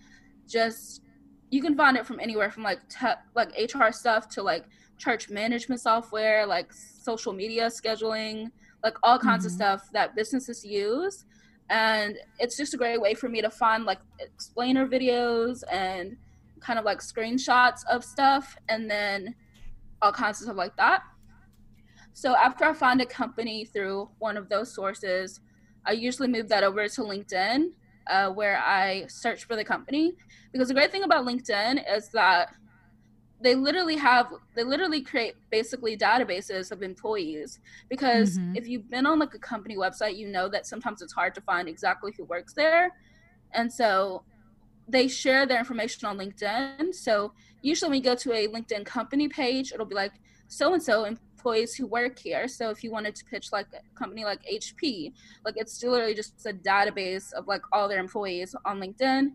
just 0.48 1.02
you 1.50 1.62
can 1.62 1.76
find 1.76 1.98
it 1.98 2.06
from 2.06 2.20
anywhere 2.20 2.52
from 2.52 2.64
like 2.64 2.80
tech 2.90 3.24
like 3.36 3.50
hr 3.74 3.92
stuff 3.92 4.28
to 4.28 4.44
like 4.44 4.66
church 4.98 5.30
management 5.30 5.80
software 5.80 6.46
like 6.46 6.72
social 6.74 7.34
media 7.34 7.68
scheduling 7.68 8.52
like 8.84 8.98
all 9.04 9.18
kinds 9.18 9.46
mm-hmm. 9.46 9.54
of 9.54 9.80
stuff 9.80 9.90
that 9.94 10.16
businesses 10.16 10.66
use 10.66 11.26
and 11.70 12.18
it's 12.40 12.56
just 12.56 12.74
a 12.74 12.78
great 12.78 13.02
way 13.02 13.14
for 13.14 13.30
me 13.30 13.42
to 13.42 13.50
find 13.50 13.86
like 13.86 14.00
explainer 14.20 14.88
videos 14.88 15.64
and 15.72 16.16
kind 16.60 16.80
of 16.80 16.86
like 16.86 17.00
screenshots 17.00 17.82
of 17.90 18.04
stuff 18.04 18.58
and 18.70 18.90
then 18.90 19.34
all 20.02 20.12
kinds 20.12 20.42
of 20.42 20.46
stuff 20.46 20.58
like 20.58 20.76
that 20.76 21.04
so 22.18 22.36
after 22.36 22.66
I 22.66 22.74
find 22.74 23.00
a 23.00 23.06
company 23.06 23.64
through 23.64 24.10
one 24.18 24.38
of 24.38 24.50
those 24.50 24.74
sources, 24.74 25.40
I 25.86 25.92
usually 25.92 26.28
move 26.28 26.50
that 26.50 26.64
over 26.64 26.88
to 26.88 27.02
LinkedIn, 27.02 27.68
uh, 28.08 28.32
where 28.32 28.58
I 28.58 29.06
search 29.06 29.44
for 29.44 29.56
the 29.56 29.64
company. 29.64 30.16
Because 30.52 30.70
the 30.70 30.74
great 30.74 30.92
thing 30.92 31.04
about 31.04 31.28
LinkedIn 31.28 31.84
is 31.96 32.10
that 32.14 32.56
they 33.40 33.54
literally 33.54 33.98
have 33.98 34.34
they 34.56 34.64
literally 34.64 35.00
create 35.00 35.36
basically 35.52 35.96
databases 35.96 36.72
of 36.72 36.82
employees 36.82 37.60
because 37.88 38.40
mm-hmm. 38.40 38.56
if 38.56 38.68
you've 38.68 38.90
been 38.90 39.06
on 39.06 39.20
like 39.20 39.36
a 39.36 39.40
company 39.54 39.78
website 39.78 40.18
you 40.18 40.28
know 40.28 40.50
that 40.50 40.66
sometimes 40.66 41.04
it's 41.04 41.14
hard 41.14 41.36
to 41.36 41.42
find 41.42 41.70
exactly 41.70 42.12
who 42.18 42.26
works 42.26 42.52
there 42.56 42.96
and 43.54 43.72
so 43.72 44.24
they 44.88 45.08
share 45.08 45.46
their 45.46 45.60
information 45.60 46.08
on 46.08 46.18
linkedin 46.18 46.92
so 46.96 47.32
usually 47.62 47.92
when 47.92 48.00
you 48.00 48.04
go 48.04 48.16
to 48.16 48.34
a 48.34 48.48
linkedin 48.48 48.84
company 48.84 49.30
page 49.30 49.72
it'll 49.72 49.86
be 49.86 49.94
like 49.94 50.14
so 50.48 50.74
and 50.74 50.82
so 50.82 51.06
employees 51.38 51.76
who 51.76 51.86
work 51.86 52.18
here. 52.18 52.48
So 52.48 52.72
if 52.72 52.84
you 52.84 52.92
wanted 52.92 53.16
to 53.16 53.26
pitch 53.26 53.52
like 53.52 53.68
a 53.74 53.98
company 53.98 54.26
like 54.26 54.42
HP, 54.44 55.14
like 55.46 55.54
it's 55.56 55.84
literally 55.84 56.16
just 56.16 56.46
a 56.48 56.54
database 56.54 57.32
of 57.34 57.48
like 57.48 57.62
all 57.72 57.88
their 57.88 58.00
employees 58.00 58.56
on 58.66 58.80
LinkedIn. 58.80 59.34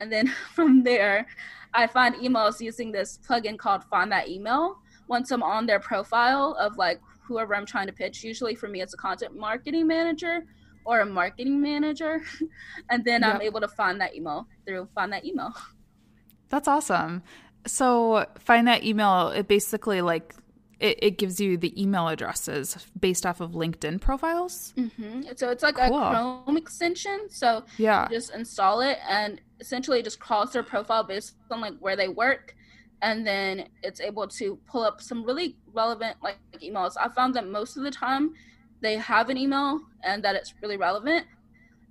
And 0.00 0.12
then 0.12 0.28
from 0.54 0.84
there, 0.84 1.26
I 1.74 1.88
find 1.88 2.14
emails 2.16 2.60
using 2.60 2.92
this 2.92 3.18
plugin 3.28 3.58
called 3.58 3.82
Find 3.84 4.12
That 4.12 4.28
Email. 4.28 4.78
Once 5.08 5.32
I'm 5.32 5.42
on 5.42 5.66
their 5.66 5.80
profile 5.80 6.56
of 6.60 6.76
like 6.76 7.00
whoever 7.26 7.56
I'm 7.56 7.66
trying 7.66 7.88
to 7.88 7.92
pitch, 7.92 8.22
usually 8.22 8.54
for 8.54 8.68
me 8.68 8.80
it's 8.80 8.94
a 8.94 8.96
content 8.96 9.36
marketing 9.36 9.88
manager 9.88 10.44
or 10.84 11.00
a 11.00 11.06
marketing 11.06 11.60
manager. 11.60 12.22
and 12.90 13.04
then 13.04 13.22
yep. 13.22 13.34
I'm 13.34 13.42
able 13.42 13.60
to 13.60 13.68
find 13.68 14.00
that 14.00 14.14
email 14.14 14.46
through 14.64 14.88
Find 14.94 15.12
That 15.12 15.24
Email. 15.24 15.52
That's 16.48 16.68
awesome. 16.68 17.22
So 17.66 18.26
find 18.38 18.68
that 18.68 18.84
email. 18.84 19.30
It 19.30 19.48
basically 19.48 20.00
like 20.02 20.34
it, 20.80 20.98
it 21.02 21.18
gives 21.18 21.40
you 21.40 21.56
the 21.56 21.80
email 21.80 22.08
addresses 22.08 22.86
based 22.98 23.24
off 23.24 23.40
of 23.40 23.52
LinkedIn 23.52 24.00
profiles. 24.00 24.72
Mm-hmm. 24.76 25.22
So 25.36 25.50
it's 25.50 25.62
like 25.62 25.76
cool. 25.76 25.98
a 25.98 26.10
Chrome 26.44 26.56
extension. 26.56 27.28
So 27.30 27.64
yeah, 27.78 28.08
just 28.10 28.34
install 28.34 28.80
it 28.80 28.98
and 29.08 29.40
essentially 29.60 30.02
just 30.02 30.18
crawls 30.18 30.52
their 30.52 30.62
profile 30.62 31.04
based 31.04 31.34
on 31.50 31.60
like 31.60 31.74
where 31.78 31.96
they 31.96 32.08
work, 32.08 32.54
and 33.02 33.26
then 33.26 33.68
it's 33.82 34.00
able 34.00 34.26
to 34.28 34.58
pull 34.66 34.82
up 34.82 35.00
some 35.00 35.24
really 35.24 35.56
relevant 35.72 36.16
like 36.22 36.38
emails. 36.60 36.94
I 37.00 37.08
found 37.08 37.34
that 37.34 37.46
most 37.46 37.76
of 37.76 37.82
the 37.82 37.90
time 37.90 38.34
they 38.80 38.96
have 38.96 39.30
an 39.30 39.36
email 39.36 39.80
and 40.02 40.22
that 40.24 40.34
it's 40.36 40.54
really 40.60 40.76
relevant. 40.76 41.26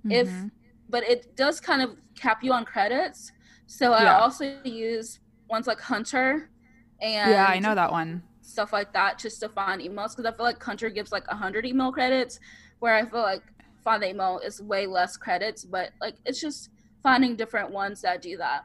Mm-hmm. 0.06 0.12
If 0.12 0.30
but 0.90 1.02
it 1.04 1.34
does 1.34 1.60
kind 1.60 1.82
of 1.82 1.96
cap 2.14 2.44
you 2.44 2.52
on 2.52 2.64
credits. 2.64 3.32
So 3.66 3.90
yeah. 3.90 4.16
I 4.16 4.20
also 4.20 4.58
use 4.64 5.20
ones 5.48 5.66
like 5.66 5.80
Hunter 5.80 6.50
and 7.00 7.30
Yeah, 7.30 7.46
I 7.46 7.58
know 7.58 7.74
that 7.74 7.90
one 7.90 8.22
stuff 8.44 8.72
like 8.72 8.92
that 8.92 9.18
just 9.18 9.40
to 9.40 9.48
find 9.48 9.80
emails 9.80 10.10
because 10.10 10.26
I 10.26 10.36
feel 10.36 10.44
like 10.44 10.62
Hunter 10.62 10.90
gives 10.90 11.10
like 11.12 11.26
100 11.28 11.66
email 11.66 11.90
credits, 11.90 12.38
where 12.78 12.94
I 12.94 13.04
feel 13.06 13.22
like 13.22 13.42
Find 13.82 14.02
Email 14.02 14.40
is 14.44 14.62
way 14.62 14.86
less 14.86 15.16
credits, 15.16 15.64
but 15.64 15.90
like 16.00 16.16
it's 16.24 16.40
just 16.40 16.70
finding 17.02 17.36
different 17.36 17.70
ones 17.70 18.00
that 18.02 18.22
do 18.22 18.38
that. 18.38 18.64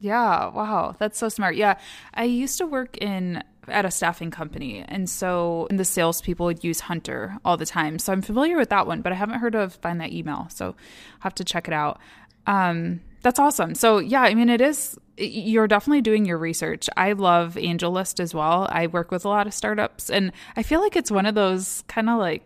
Yeah, 0.00 0.48
wow, 0.50 0.94
that's 0.98 1.18
so 1.18 1.28
smart. 1.28 1.56
Yeah, 1.56 1.78
I 2.14 2.24
used 2.24 2.58
to 2.58 2.66
work 2.66 2.96
in 2.98 3.42
at 3.66 3.84
a 3.84 3.90
staffing 3.90 4.30
company, 4.30 4.84
and 4.86 5.10
so 5.10 5.66
the 5.70 5.84
salespeople 5.84 6.46
would 6.46 6.62
use 6.62 6.80
Hunter 6.80 7.36
all 7.44 7.56
the 7.56 7.66
time. 7.66 7.98
So 7.98 8.12
I'm 8.12 8.22
familiar 8.22 8.56
with 8.56 8.70
that 8.70 8.86
one, 8.86 9.02
but 9.02 9.12
I 9.12 9.16
haven't 9.16 9.40
heard 9.40 9.56
of 9.56 9.74
Find 9.74 10.00
That 10.00 10.12
Email, 10.12 10.46
so 10.50 10.76
I 11.20 11.20
have 11.20 11.34
to 11.34 11.44
check 11.44 11.66
it 11.66 11.74
out. 11.74 12.00
Um, 12.46 13.00
That's 13.22 13.38
awesome. 13.38 13.74
So, 13.74 13.98
yeah, 13.98 14.22
I 14.22 14.34
mean, 14.34 14.48
it 14.48 14.60
is, 14.60 14.98
you're 15.16 15.66
definitely 15.66 16.02
doing 16.02 16.24
your 16.24 16.38
research. 16.38 16.88
I 16.96 17.12
love 17.12 17.54
AngelList 17.54 18.20
as 18.20 18.34
well. 18.34 18.68
I 18.70 18.86
work 18.86 19.10
with 19.10 19.24
a 19.24 19.28
lot 19.28 19.46
of 19.46 19.54
startups, 19.54 20.10
and 20.10 20.32
I 20.56 20.62
feel 20.62 20.80
like 20.80 20.96
it's 20.96 21.10
one 21.10 21.26
of 21.26 21.34
those 21.34 21.82
kind 21.88 22.08
of 22.08 22.18
like 22.18 22.42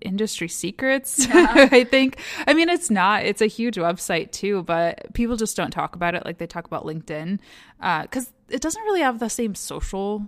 industry 0.00 0.48
secrets. 0.48 1.26
Yeah. 1.26 1.68
I 1.72 1.84
think. 1.84 2.18
I 2.46 2.54
mean, 2.54 2.68
it's 2.68 2.90
not. 2.90 3.24
It's 3.24 3.42
a 3.42 3.46
huge 3.46 3.76
website 3.76 4.32
too, 4.32 4.62
but 4.62 5.12
people 5.14 5.36
just 5.36 5.56
don't 5.56 5.70
talk 5.70 5.94
about 5.94 6.14
it 6.14 6.24
like 6.24 6.38
they 6.38 6.46
talk 6.46 6.66
about 6.66 6.84
LinkedIn 6.84 7.38
because 7.78 8.28
uh, 8.28 8.32
it 8.50 8.60
doesn't 8.60 8.82
really 8.82 9.00
have 9.00 9.18
the 9.18 9.28
same 9.28 9.54
social 9.54 10.26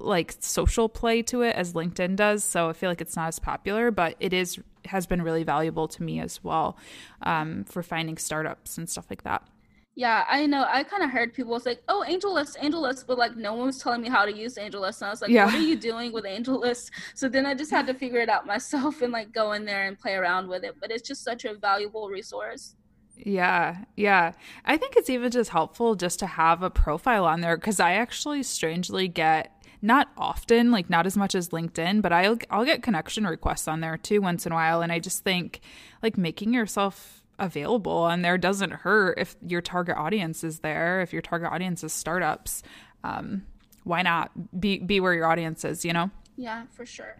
like 0.00 0.36
social 0.40 0.88
play 0.88 1.22
to 1.22 1.42
it 1.42 1.54
as 1.56 1.72
LinkedIn 1.72 2.16
does. 2.16 2.44
So 2.44 2.68
I 2.68 2.72
feel 2.72 2.90
like 2.90 3.00
it's 3.00 3.16
not 3.16 3.28
as 3.28 3.38
popular, 3.38 3.90
but 3.90 4.16
it 4.20 4.32
is 4.32 4.58
has 4.86 5.06
been 5.06 5.22
really 5.22 5.44
valuable 5.44 5.86
to 5.86 6.02
me 6.02 6.20
as 6.20 6.42
well 6.42 6.76
um, 7.22 7.64
for 7.64 7.82
finding 7.82 8.16
startups 8.16 8.78
and 8.78 8.88
stuff 8.88 9.06
like 9.10 9.22
that. 9.24 9.46
Yeah, 9.94 10.24
I 10.28 10.46
know. 10.46 10.64
I 10.68 10.84
kind 10.84 11.02
of 11.02 11.10
heard 11.10 11.34
people 11.34 11.58
say, 11.58 11.78
"Oh, 11.88 12.04
AngelList, 12.08 12.56
AngelList," 12.58 13.04
but 13.08 13.18
like 13.18 13.36
no 13.36 13.54
one 13.54 13.66
was 13.66 13.78
telling 13.78 14.00
me 14.00 14.08
how 14.08 14.24
to 14.24 14.32
use 14.32 14.54
AngelList, 14.54 15.00
and 15.00 15.08
I 15.08 15.10
was 15.10 15.20
like, 15.20 15.30
yeah. 15.30 15.46
"What 15.46 15.56
are 15.56 15.60
you 15.60 15.76
doing 15.76 16.12
with 16.12 16.24
AngelList?" 16.24 16.92
So 17.14 17.28
then 17.28 17.44
I 17.46 17.54
just 17.54 17.72
had 17.72 17.88
to 17.88 17.94
figure 17.94 18.20
it 18.20 18.28
out 18.28 18.46
myself 18.46 19.02
and 19.02 19.12
like 19.12 19.32
go 19.32 19.52
in 19.52 19.64
there 19.64 19.88
and 19.88 19.98
play 19.98 20.14
around 20.14 20.48
with 20.48 20.62
it. 20.62 20.76
But 20.80 20.92
it's 20.92 21.06
just 21.06 21.24
such 21.24 21.44
a 21.44 21.54
valuable 21.54 22.08
resource. 22.08 22.76
Yeah, 23.16 23.78
yeah. 23.96 24.32
I 24.64 24.76
think 24.76 24.94
it's 24.96 25.10
even 25.10 25.32
just 25.32 25.50
helpful 25.50 25.96
just 25.96 26.20
to 26.20 26.26
have 26.26 26.62
a 26.62 26.70
profile 26.70 27.24
on 27.24 27.40
there 27.40 27.56
because 27.56 27.80
I 27.80 27.94
actually 27.94 28.44
strangely 28.44 29.08
get 29.08 29.57
not 29.80 30.08
often, 30.16 30.70
like 30.70 30.90
not 30.90 31.06
as 31.06 31.16
much 31.16 31.34
as 31.34 31.50
LinkedIn, 31.50 32.02
but 32.02 32.12
I'll 32.12 32.38
I'll 32.50 32.64
get 32.64 32.82
connection 32.82 33.26
requests 33.26 33.68
on 33.68 33.80
there 33.80 33.96
too 33.96 34.20
once 34.20 34.46
in 34.46 34.52
a 34.52 34.54
while 34.54 34.82
and 34.82 34.90
I 34.92 34.98
just 34.98 35.24
think 35.24 35.60
like 36.02 36.18
making 36.18 36.52
yourself 36.52 37.24
available 37.38 37.92
on 37.92 38.22
there 38.22 38.36
doesn't 38.36 38.72
hurt 38.72 39.18
if 39.18 39.36
your 39.46 39.60
target 39.60 39.96
audience 39.96 40.42
is 40.42 40.60
there, 40.60 41.00
if 41.00 41.12
your 41.12 41.22
target 41.22 41.50
audience 41.52 41.84
is 41.84 41.92
startups. 41.92 42.62
Um, 43.04 43.46
why 43.84 44.02
not 44.02 44.60
be 44.60 44.78
be 44.78 45.00
where 45.00 45.14
your 45.14 45.26
audience 45.26 45.64
is, 45.64 45.84
you 45.84 45.92
know? 45.92 46.10
Yeah, 46.36 46.64
for 46.70 46.84
sure. 46.84 47.16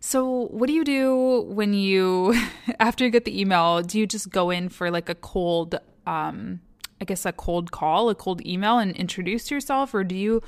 So, 0.00 0.46
what 0.48 0.66
do 0.66 0.72
you 0.72 0.84
do 0.84 1.42
when 1.42 1.74
you 1.74 2.34
after 2.80 3.04
you 3.04 3.10
get 3.10 3.24
the 3.24 3.40
email, 3.40 3.82
do 3.82 3.98
you 3.98 4.06
just 4.06 4.30
go 4.30 4.50
in 4.50 4.68
for 4.68 4.90
like 4.90 5.08
a 5.08 5.14
cold 5.14 5.76
um 6.06 6.60
I 7.00 7.06
guess 7.06 7.24
a 7.24 7.32
cold 7.32 7.70
call, 7.70 8.10
a 8.10 8.14
cold 8.14 8.44
email 8.44 8.78
and 8.78 8.94
introduce 8.94 9.50
yourself 9.50 9.94
or 9.94 10.04
do 10.04 10.14
you 10.14 10.42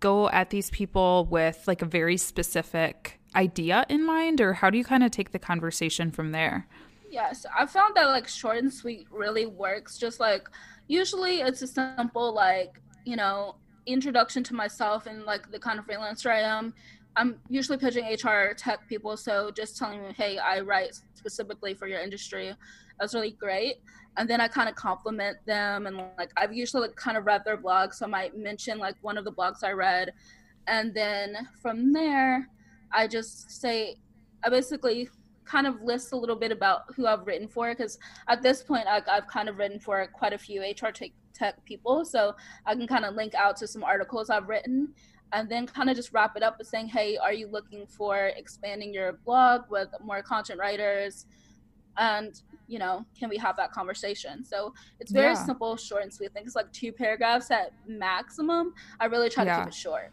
go 0.00 0.28
at 0.30 0.50
these 0.50 0.70
people 0.70 1.26
with 1.30 1.64
like 1.66 1.82
a 1.82 1.86
very 1.86 2.16
specific 2.16 3.20
idea 3.34 3.84
in 3.88 4.04
mind 4.06 4.40
or 4.40 4.54
how 4.54 4.70
do 4.70 4.78
you 4.78 4.84
kind 4.84 5.02
of 5.02 5.10
take 5.10 5.32
the 5.32 5.38
conversation 5.38 6.10
from 6.10 6.32
there? 6.32 6.66
Yes 7.10 7.46
i 7.58 7.64
found 7.64 7.94
that 7.94 8.06
like 8.06 8.28
short 8.28 8.58
and 8.58 8.72
sweet 8.72 9.06
really 9.10 9.46
works 9.46 9.96
just 9.96 10.20
like 10.20 10.46
usually 10.88 11.40
it's 11.40 11.62
a 11.62 11.66
simple 11.66 12.34
like 12.34 12.80
you 13.04 13.16
know 13.16 13.54
introduction 13.86 14.44
to 14.44 14.54
myself 14.54 15.06
and 15.06 15.24
like 15.24 15.50
the 15.50 15.58
kind 15.58 15.78
of 15.78 15.86
freelancer 15.86 16.30
i 16.30 16.40
am. 16.40 16.74
I'm 17.16 17.40
usually 17.48 17.78
pitching 17.78 18.04
hr 18.04 18.52
tech 18.54 18.86
people 18.88 19.16
so 19.16 19.50
just 19.50 19.78
telling 19.78 20.02
them 20.02 20.12
hey 20.14 20.36
i 20.38 20.60
write 20.60 20.94
specifically 21.14 21.74
for 21.74 21.86
your 21.86 22.00
industry. 22.00 22.54
That's 22.98 23.14
really 23.14 23.32
great 23.32 23.76
and 24.18 24.28
then 24.28 24.40
I 24.40 24.48
kind 24.48 24.68
of 24.68 24.74
compliment 24.74 25.38
them 25.46 25.86
and 25.86 25.96
like 26.18 26.32
I've 26.36 26.52
usually 26.52 26.88
like 26.88 26.96
kind 26.96 27.16
of 27.16 27.24
read 27.24 27.42
their 27.44 27.56
blog, 27.56 27.94
so 27.94 28.04
I 28.04 28.08
might 28.08 28.36
mention 28.36 28.78
like 28.78 28.96
one 29.00 29.16
of 29.16 29.24
the 29.24 29.32
blogs 29.32 29.62
I 29.62 29.70
read, 29.70 30.12
and 30.66 30.92
then 30.92 31.48
from 31.62 31.92
there, 31.92 32.48
I 32.92 33.06
just 33.06 33.50
say 33.50 33.96
I 34.44 34.50
basically 34.50 35.08
kind 35.44 35.66
of 35.66 35.80
list 35.82 36.12
a 36.12 36.16
little 36.16 36.36
bit 36.36 36.52
about 36.52 36.82
who 36.94 37.06
I've 37.06 37.26
written 37.26 37.48
for 37.48 37.70
because 37.70 37.98
at 38.26 38.42
this 38.42 38.62
point 38.62 38.86
I, 38.86 39.00
I've 39.10 39.26
kind 39.28 39.48
of 39.48 39.56
written 39.56 39.80
for 39.80 40.06
quite 40.12 40.34
a 40.34 40.38
few 40.38 40.60
HR 40.62 40.90
tech, 40.90 41.12
tech 41.32 41.64
people, 41.64 42.04
so 42.04 42.34
I 42.66 42.74
can 42.74 42.86
kind 42.86 43.04
of 43.04 43.14
link 43.14 43.34
out 43.34 43.56
to 43.58 43.66
some 43.66 43.82
articles 43.82 44.30
I've 44.30 44.48
written 44.48 44.92
and 45.32 45.48
then 45.48 45.66
kind 45.66 45.90
of 45.90 45.96
just 45.96 46.12
wrap 46.12 46.36
it 46.36 46.42
up 46.42 46.58
with 46.58 46.66
saying, 46.66 46.88
hey, 46.88 47.16
are 47.18 47.32
you 47.32 47.48
looking 47.48 47.86
for 47.86 48.32
expanding 48.36 48.92
your 48.92 49.12
blog 49.24 49.62
with 49.70 49.88
more 50.02 50.22
content 50.22 50.58
writers? 50.58 51.26
And 51.98 52.40
you 52.68 52.78
know, 52.78 53.04
can 53.18 53.28
we 53.28 53.36
have 53.38 53.56
that 53.56 53.72
conversation? 53.72 54.44
So 54.44 54.74
it's 55.00 55.10
very 55.10 55.32
yeah. 55.32 55.44
simple, 55.46 55.76
short 55.76 56.02
and 56.02 56.12
sweet. 56.12 56.30
I 56.30 56.34
think 56.34 56.46
it's 56.46 56.54
like 56.54 56.70
two 56.72 56.92
paragraphs 56.92 57.50
at 57.50 57.72
maximum. 57.86 58.74
I 59.00 59.06
really 59.06 59.30
try 59.30 59.44
yeah. 59.44 59.56
to 59.56 59.62
keep 59.62 59.68
it 59.68 59.74
short. 59.74 60.12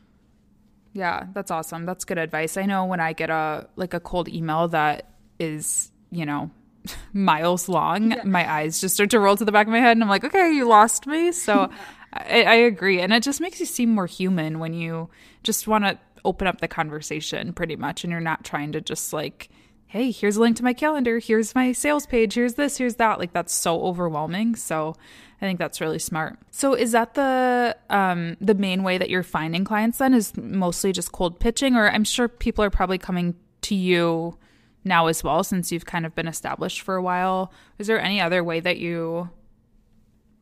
Yeah, 0.94 1.28
that's 1.34 1.52
awesome. 1.52 1.86
That's 1.86 2.06
good 2.06 2.18
advice. 2.18 2.56
I 2.56 2.66
know 2.66 2.86
when 2.86 3.02
I 3.02 3.12
get 3.12 3.30
a 3.30 3.68
like 3.76 3.94
a 3.94 4.00
cold 4.00 4.30
email 4.30 4.70
that 4.70 5.12
is, 5.40 5.92
you 6.10 6.26
know, 6.26 6.50
miles 7.14 7.68
long, 7.68 8.12
yeah. 8.12 8.24
my 8.24 8.50
eyes 8.50 8.80
just 8.80 8.96
start 8.96 9.10
to 9.10 9.20
roll 9.20 9.36
to 9.36 9.44
the 9.44 9.52
back 9.52 9.68
of 9.68 9.72
my 9.72 9.80
head 9.80 9.92
and 9.92 10.04
I'm 10.04 10.10
like, 10.10 10.24
okay, 10.24 10.52
you 10.52 10.66
lost 10.66 11.06
me. 11.06 11.34
So 11.34 11.70
I, 12.14 12.44
I 12.44 12.56
agree. 12.56 13.02
And 13.02 13.12
it 13.12 13.24
just 13.24 13.42
makes 13.42 13.60
you 13.60 13.66
seem 13.66 13.94
more 13.94 14.06
human 14.06 14.60
when 14.60 14.74
you 14.74 15.10
just 15.44 15.68
want 15.68 15.84
to 15.84 16.00
open 16.24 16.48
up 16.48 16.62
the 16.62 16.68
conversation 16.68 17.52
pretty 17.54 17.76
much 17.76 18.04
and 18.04 18.12
you're 18.12 18.22
not 18.22 18.44
trying 18.44 18.72
to 18.72 18.82
just 18.82 19.12
like 19.12 19.50
hey, 19.88 20.12
here's 20.12 20.38
a 20.38 20.42
link 20.42 20.58
to 20.58 20.64
my 20.64 20.74
calendar, 20.74 21.20
here's 21.20 21.56
my 21.56 21.72
sales 21.72 22.06
page, 22.06 22.34
here's 22.34 22.56
this, 22.56 22.78
here's 22.78 22.96
that. 22.96 23.20
Like 23.20 23.34
that's 23.34 23.54
so 23.54 23.82
overwhelming. 23.82 24.56
So 24.56 24.96
I 25.42 25.46
think 25.46 25.60
that's 25.60 25.80
really 25.82 26.00
smart. 26.00 26.38
So 26.52 26.74
is 26.74 26.92
that 26.92 27.14
the 27.14 27.78
um 27.90 28.38
the 28.42 28.56
main 28.56 28.84
way 28.84 28.98
that 28.98 29.10
you're 29.10 29.24
finding 29.24 29.64
clients 29.64 29.98
then 30.00 30.14
is 30.14 30.36
mostly 30.38 30.92
just 30.92 31.12
cold 31.12 31.40
pitching 31.40 31.76
or 31.76 31.90
I'm 31.90 32.04
sure 32.04 32.28
people 32.28 32.64
are 32.64 32.70
probably 32.70 32.98
coming 32.98 33.36
to 33.62 33.76
you 33.76 34.38
now 34.84 35.08
as 35.08 35.24
well 35.24 35.44
since 35.44 35.72
you've 35.72 35.86
kind 35.86 36.06
of 36.06 36.16
been 36.16 36.28
established 36.28 36.82
for 36.82 36.96
a 36.96 37.02
while. 37.02 37.52
Is 37.80 37.88
there 37.88 38.00
any 38.00 38.22
other 38.22 38.44
way 38.44 38.60
that 38.60 38.78
you 38.78 39.30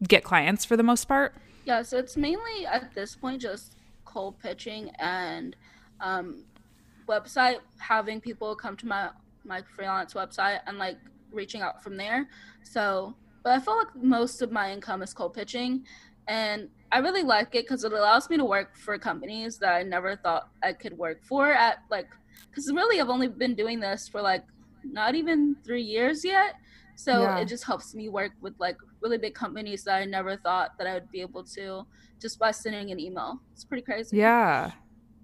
get 0.08 0.23
clients 0.23 0.65
for 0.65 0.75
the 0.75 0.84
most 0.84 1.06
part? 1.06 1.34
Yeah, 1.65 1.82
so 1.82 1.97
it's 1.97 2.17
mainly 2.17 2.65
at 2.65 2.93
this 2.93 3.15
point 3.15 3.41
just 3.41 3.75
cold 4.06 4.38
pitching 4.39 4.91
and 4.99 5.56
um, 6.01 6.43
website 7.08 7.60
having 7.77 8.19
people 8.19 8.56
come 8.56 8.75
to 8.77 8.86
my 8.86 9.10
my 9.45 9.62
freelance 9.75 10.13
website 10.13 10.60
and 10.67 10.77
like 10.77 10.97
reaching 11.32 11.62
out 11.62 11.84
from 11.84 11.97
there. 11.97 12.27
So, 12.63 13.15
but 13.43 13.53
I 13.53 13.60
feel 13.60 13.77
like 13.77 13.95
most 13.95 14.41
of 14.41 14.51
my 14.51 14.71
income 14.71 15.01
is 15.01 15.13
cold 15.13 15.34
pitching, 15.34 15.86
and 16.27 16.69
I 16.91 16.99
really 16.99 17.23
like 17.23 17.56
it 17.56 17.65
because 17.65 17.84
it 17.84 17.91
allows 17.91 18.29
me 18.29 18.38
to 18.38 18.45
work 18.45 18.77
for 18.77 18.97
companies 18.97 19.58
that 19.60 19.73
I 19.73 19.84
never 19.84 20.15
thought 20.15 20.49
I 20.62 20.73
could 20.73 20.97
work 20.97 21.23
for 21.23 21.51
at 21.51 21.79
like 21.89 22.08
because 22.49 22.71
really 22.71 23.01
I've 23.01 23.10
only 23.10 23.27
been 23.27 23.56
doing 23.56 23.79
this 23.79 24.08
for 24.08 24.21
like 24.21 24.43
not 24.84 25.15
even 25.15 25.56
three 25.65 25.82
years 25.82 26.23
yet. 26.23 26.56
So 26.95 27.23
yeah. 27.23 27.39
it 27.39 27.47
just 27.47 27.63
helps 27.63 27.95
me 27.95 28.10
work 28.10 28.34
with 28.41 28.53
like 28.60 28.77
really 29.01 29.17
big 29.17 29.34
companies 29.34 29.84
that 29.86 29.95
I 29.95 30.06
never 30.06 30.38
thought 30.38 30.77
that 30.77 30.88
I 30.88 30.93
would 30.93 31.10
be 31.10 31.21
able 31.21 31.43
to 31.45 31.86
just 32.21 32.38
by 32.39 32.51
sending 32.51 32.91
an 32.91 32.99
email. 32.99 33.41
It's 33.53 33.65
pretty 33.65 33.84
crazy. 33.84 34.17
Yeah. 34.17 34.71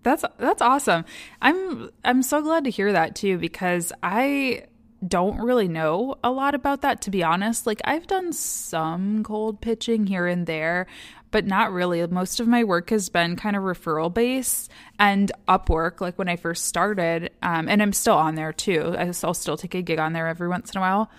That's 0.04 0.24
that's 0.38 0.62
awesome. 0.62 1.06
I'm 1.42 1.90
I'm 2.04 2.22
so 2.22 2.42
glad 2.42 2.64
to 2.64 2.70
hear 2.70 2.92
that 2.94 3.16
too 3.16 3.38
because 3.38 3.92
I 4.02 4.66
don't 5.06 5.40
really 5.40 5.68
know 5.68 6.16
a 6.24 6.32
lot 6.32 6.56
about 6.56 6.82
that 6.82 7.02
to 7.02 7.12
be 7.12 7.24
honest. 7.24 7.66
Like 7.68 7.82
I've 7.86 8.08
done 8.08 8.34
some 8.34 9.24
cold 9.24 9.62
pitching 9.62 10.08
here 10.08 10.28
and 10.28 10.46
there, 10.46 10.88
but 11.32 11.46
not 11.46 11.72
really. 11.72 12.06
Most 12.08 12.40
of 12.40 12.48
my 12.48 12.64
work 12.64 12.90
has 12.90 13.10
been 13.10 13.36
kind 13.36 13.56
of 13.56 13.64
referral 13.64 14.14
based 14.14 14.72
and 14.98 15.32
Upwork. 15.48 16.02
Like 16.02 16.18
when 16.18 16.30
I 16.30 16.36
first 16.36 16.66
started, 16.66 17.32
um, 17.42 17.68
and 17.70 17.82
I'm 17.82 17.94
still 17.94 18.16
on 18.16 18.36
there 18.36 18.54
too. 18.54 18.96
I'll 18.98 19.34
still 19.34 19.58
take 19.58 19.76
a 19.76 19.82
gig 19.82 20.00
on 20.00 20.14
there 20.14 20.28
every 20.28 20.48
once 20.48 20.72
in 20.72 20.78
a 20.78 20.82
while. 20.82 21.12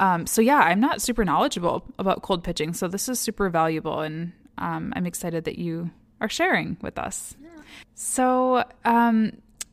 Um, 0.00 0.26
so 0.26 0.42
yeah, 0.42 0.58
I'm 0.58 0.80
not 0.80 1.00
super 1.00 1.24
knowledgeable 1.24 1.84
about 1.98 2.22
cold 2.22 2.42
pitching. 2.44 2.72
So 2.72 2.88
this 2.88 3.08
is 3.08 3.20
super 3.20 3.48
valuable, 3.50 4.00
and 4.00 4.32
um, 4.58 4.92
I'm 4.96 5.06
excited 5.06 5.44
that 5.44 5.58
you 5.58 5.90
are 6.22 6.28
sharing 6.28 6.76
with 6.80 6.98
us. 6.98 7.36
Yeah. 7.42 7.48
So, 7.94 8.64
um, 8.84 9.32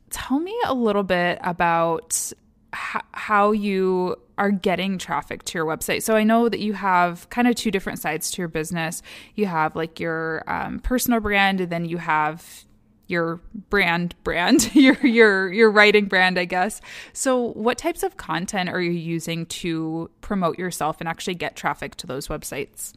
tell 0.09 0.39
me 0.39 0.55
a 0.65 0.73
little 0.73 1.03
bit 1.03 1.39
about 1.43 2.33
h- 2.73 3.01
how 3.13 3.51
you 3.51 4.15
are 4.37 4.51
getting 4.51 4.97
traffic 4.97 5.43
to 5.43 5.57
your 5.57 5.65
website. 5.65 6.01
So 6.01 6.15
I 6.15 6.23
know 6.23 6.49
that 6.49 6.59
you 6.59 6.73
have 6.73 7.29
kind 7.29 7.47
of 7.47 7.55
two 7.55 7.71
different 7.71 7.99
sides 7.99 8.31
to 8.31 8.41
your 8.41 8.47
business. 8.47 9.01
You 9.35 9.45
have 9.45 9.75
like 9.75 9.99
your 9.99 10.43
um, 10.47 10.79
personal 10.79 11.19
brand, 11.19 11.61
and 11.61 11.69
then 11.69 11.85
you 11.85 11.97
have 11.97 12.65
your 13.07 13.39
brand 13.69 14.15
brand 14.23 14.73
your 14.75 14.95
your 15.05 15.51
your 15.51 15.71
writing 15.71 16.05
brand 16.05 16.37
i 16.37 16.45
guess 16.45 16.79
so 17.11 17.53
what 17.53 17.75
types 17.75 18.03
of 18.03 18.17
content 18.17 18.69
are 18.69 18.79
you 18.79 18.91
using 18.91 19.47
to 19.47 20.07
promote 20.21 20.59
yourself 20.59 20.97
and 20.99 21.09
actually 21.09 21.33
get 21.33 21.55
traffic 21.55 21.95
to 21.95 22.05
those 22.05 22.27
websites 22.27 22.93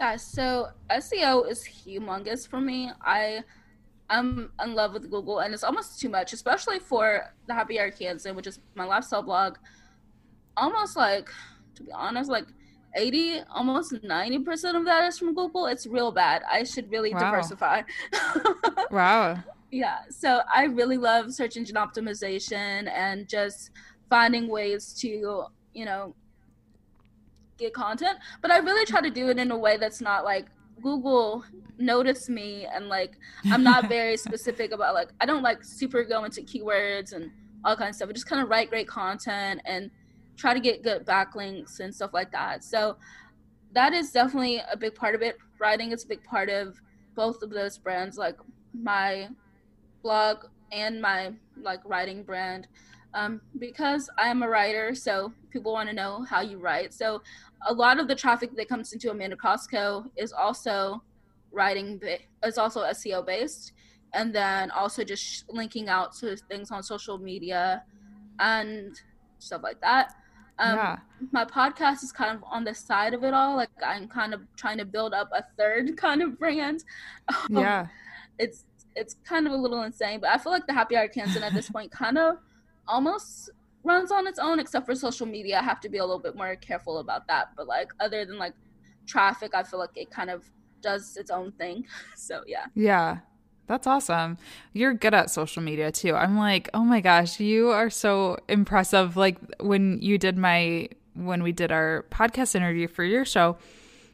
yeah 0.00 0.16
so 0.16 0.68
seo 0.90 1.48
is 1.48 1.64
humongous 1.66 2.48
for 2.48 2.60
me 2.60 2.90
i 3.02 3.42
I'm 4.08 4.50
in 4.62 4.74
love 4.74 4.92
with 4.92 5.10
Google, 5.10 5.40
and 5.40 5.52
it's 5.52 5.64
almost 5.64 6.00
too 6.00 6.08
much, 6.08 6.32
especially 6.32 6.78
for 6.78 7.32
the 7.46 7.54
Happy 7.54 7.76
Arkansan, 7.76 8.34
which 8.34 8.46
is 8.46 8.60
my 8.74 8.84
lifestyle 8.84 9.22
blog. 9.22 9.56
Almost 10.56 10.96
like, 10.96 11.28
to 11.74 11.82
be 11.82 11.92
honest, 11.92 12.30
like 12.30 12.46
80, 12.94 13.40
almost 13.50 13.92
90% 13.92 14.76
of 14.76 14.84
that 14.84 15.04
is 15.04 15.18
from 15.18 15.34
Google. 15.34 15.66
It's 15.66 15.86
real 15.86 16.12
bad. 16.12 16.42
I 16.50 16.62
should 16.64 16.90
really 16.90 17.12
wow. 17.12 17.20
diversify. 17.20 17.82
wow. 18.90 19.38
Yeah. 19.70 19.98
So 20.08 20.40
I 20.52 20.64
really 20.64 20.96
love 20.96 21.34
search 21.34 21.56
engine 21.56 21.76
optimization 21.76 22.88
and 22.90 23.28
just 23.28 23.70
finding 24.08 24.48
ways 24.48 24.94
to, 25.00 25.44
you 25.74 25.84
know, 25.84 26.14
get 27.58 27.74
content, 27.74 28.18
but 28.42 28.50
I 28.50 28.58
really 28.58 28.84
try 28.84 29.00
to 29.00 29.10
do 29.10 29.28
it 29.28 29.38
in 29.38 29.50
a 29.50 29.56
way 29.56 29.76
that's 29.76 30.00
not 30.00 30.24
like 30.24 30.46
Google 30.82 31.44
notice 31.78 32.28
me 32.28 32.66
and 32.66 32.88
like 32.88 33.18
I'm 33.50 33.62
not 33.62 33.88
very 33.88 34.16
specific 34.16 34.72
about 34.72 34.94
like 34.94 35.08
I 35.20 35.26
don't 35.26 35.42
like 35.42 35.64
super 35.64 36.04
go 36.04 36.24
into 36.24 36.42
keywords 36.42 37.12
and 37.12 37.30
all 37.64 37.76
kinds 37.76 37.90
of 37.90 37.96
stuff. 37.96 38.08
I 38.10 38.12
just 38.12 38.28
kind 38.28 38.42
of 38.42 38.48
write 38.48 38.70
great 38.70 38.88
content 38.88 39.60
and 39.64 39.90
try 40.36 40.54
to 40.54 40.60
get 40.60 40.82
good 40.82 41.06
backlinks 41.06 41.80
and 41.80 41.94
stuff 41.94 42.12
like 42.12 42.30
that. 42.32 42.62
So 42.62 42.96
that 43.72 43.92
is 43.92 44.12
definitely 44.12 44.62
a 44.70 44.76
big 44.76 44.94
part 44.94 45.14
of 45.14 45.22
it. 45.22 45.36
Writing 45.58 45.92
is 45.92 46.04
a 46.04 46.06
big 46.06 46.22
part 46.24 46.48
of 46.48 46.80
both 47.14 47.42
of 47.42 47.50
those 47.50 47.78
brands, 47.78 48.18
like 48.18 48.36
my 48.74 49.28
blog 50.02 50.44
and 50.72 51.00
my 51.00 51.32
like 51.60 51.80
writing 51.84 52.22
brand. 52.22 52.68
Um, 53.16 53.40
because 53.58 54.10
I 54.18 54.28
am 54.28 54.42
a 54.42 54.48
writer, 54.48 54.94
so 54.94 55.32
people 55.48 55.72
want 55.72 55.88
to 55.88 55.94
know 55.94 56.26
how 56.28 56.42
you 56.42 56.58
write. 56.58 56.92
So 56.92 57.22
a 57.66 57.72
lot 57.72 57.98
of 57.98 58.08
the 58.08 58.14
traffic 58.14 58.54
that 58.56 58.68
comes 58.68 58.92
into 58.92 59.08
amandacross.co 59.08 60.04
is 60.16 60.32
also 60.34 61.02
writing, 61.50 61.98
is 62.44 62.58
also 62.58 62.82
SEO 62.82 63.24
based, 63.24 63.72
and 64.12 64.34
then 64.34 64.70
also 64.70 65.02
just 65.02 65.48
linking 65.48 65.88
out 65.88 66.14
to 66.16 66.36
things 66.36 66.70
on 66.70 66.82
social 66.82 67.16
media 67.16 67.82
and 68.38 69.00
stuff 69.38 69.62
like 69.62 69.80
that. 69.80 70.12
Um, 70.58 70.76
yeah. 70.76 70.96
My 71.32 71.46
podcast 71.46 72.02
is 72.02 72.12
kind 72.12 72.36
of 72.36 72.44
on 72.44 72.64
the 72.64 72.74
side 72.74 73.14
of 73.14 73.24
it 73.24 73.32
all. 73.32 73.56
Like 73.56 73.70
I'm 73.84 74.08
kind 74.08 74.34
of 74.34 74.42
trying 74.56 74.76
to 74.76 74.84
build 74.84 75.14
up 75.14 75.30
a 75.32 75.42
third 75.56 75.96
kind 76.06 76.20
of 76.20 76.38
brand. 76.38 76.84
Um, 77.28 77.56
yeah. 77.58 77.86
It's 78.38 78.66
it's 78.94 79.16
kind 79.26 79.46
of 79.46 79.54
a 79.54 79.56
little 79.56 79.82
insane, 79.84 80.20
but 80.20 80.28
I 80.28 80.36
feel 80.36 80.52
like 80.52 80.66
the 80.66 80.74
Happy 80.74 80.94
Arkansan 80.94 81.40
at 81.40 81.54
this 81.54 81.70
point 81.70 81.90
kind 81.90 82.18
of 82.18 82.36
almost 82.88 83.50
runs 83.84 84.10
on 84.10 84.26
its 84.26 84.38
own, 84.38 84.58
except 84.58 84.86
for 84.86 84.94
social 84.94 85.26
media. 85.26 85.58
I 85.58 85.62
have 85.62 85.80
to 85.80 85.88
be 85.88 85.98
a 85.98 86.04
little 86.04 86.18
bit 86.18 86.36
more 86.36 86.56
careful 86.56 86.98
about 86.98 87.26
that. 87.28 87.50
But 87.56 87.66
like 87.66 87.92
other 88.00 88.24
than 88.24 88.38
like 88.38 88.54
traffic, 89.06 89.54
I 89.54 89.62
feel 89.62 89.78
like 89.78 89.96
it 89.96 90.10
kind 90.10 90.30
of 90.30 90.44
does 90.82 91.16
its 91.16 91.30
own 91.30 91.52
thing. 91.52 91.86
So 92.16 92.42
yeah. 92.46 92.66
Yeah. 92.74 93.18
That's 93.66 93.86
awesome. 93.86 94.38
You're 94.72 94.94
good 94.94 95.12
at 95.12 95.30
social 95.30 95.62
media 95.62 95.90
too. 95.90 96.14
I'm 96.14 96.38
like, 96.38 96.70
oh 96.72 96.84
my 96.84 97.00
gosh, 97.00 97.40
you 97.40 97.70
are 97.70 97.90
so 97.90 98.38
impressive. 98.48 99.16
Like 99.16 99.38
when 99.60 100.00
you 100.00 100.18
did 100.18 100.36
my, 100.38 100.88
when 101.14 101.42
we 101.42 101.50
did 101.50 101.72
our 101.72 102.04
podcast 102.10 102.54
interview 102.54 102.86
for 102.86 103.02
your 103.02 103.24
show, 103.24 103.56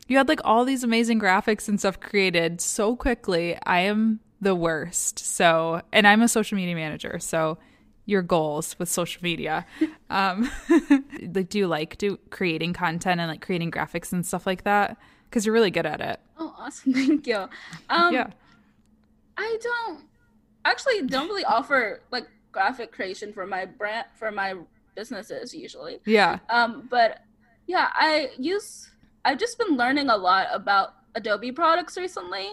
you 0.09 0.17
had 0.17 0.29
like 0.29 0.41
all 0.45 0.65
these 0.65 0.85
amazing 0.85 1.21
graphics 1.21 1.69
and 1.69 1.79
stuff 1.79 2.01
created 2.01 2.61
so 2.63 2.97
quickly. 2.97 3.59
I 3.65 3.81
am 3.81 4.21
the 4.41 4.55
worst. 4.55 5.19
So, 5.19 5.83
and 5.93 6.07
I'm 6.07 6.23
a 6.23 6.29
social 6.29 6.57
media 6.57 6.75
manager. 6.75 7.19
So, 7.19 7.59
your 8.05 8.23
goals 8.23 8.79
with 8.79 8.89
social 8.89 9.23
media. 9.23 9.67
um, 10.11 10.51
like, 11.35 11.49
do 11.49 11.59
you 11.59 11.67
like 11.67 11.99
do 11.99 12.19
creating 12.31 12.73
content 12.73 13.21
and 13.21 13.31
like 13.31 13.41
creating 13.41 13.71
graphics 13.71 14.13
and 14.13 14.27
stuff 14.27 14.47
like 14.47 14.65
that? 14.65 14.97
Because 15.29 15.47
you're 15.47 15.55
really 15.55 15.71
good 15.71 15.87
at 15.87 16.01
it. 16.01 16.21
Oh, 16.39 16.55
awesome! 16.59 16.93
Thank 16.95 17.27
you. 17.27 17.49
Um, 17.89 18.13
yeah 18.13 18.31
I 19.37 19.59
don't 19.63 20.05
actually 20.65 21.03
don't 21.03 21.29
really 21.29 21.45
offer 21.45 22.03
like 22.11 22.29
graphic 22.53 22.93
creation 22.93 23.33
for 23.33 23.47
my 23.47 23.65
brand 23.65 24.07
for 24.15 24.31
my 24.31 24.55
businesses 24.95 25.55
usually. 25.55 26.01
Yeah. 26.05 26.39
Um, 26.51 26.87
but 26.91 27.21
yeah, 27.67 27.89
I 27.95 28.31
use 28.39 28.91
I've 29.25 29.39
just 29.39 29.59
been 29.59 29.77
learning 29.77 30.09
a 30.11 30.17
lot 30.17 30.49
about 30.53 30.95
Adobe 31.15 31.53
products 31.53 31.97
recently. 31.97 32.51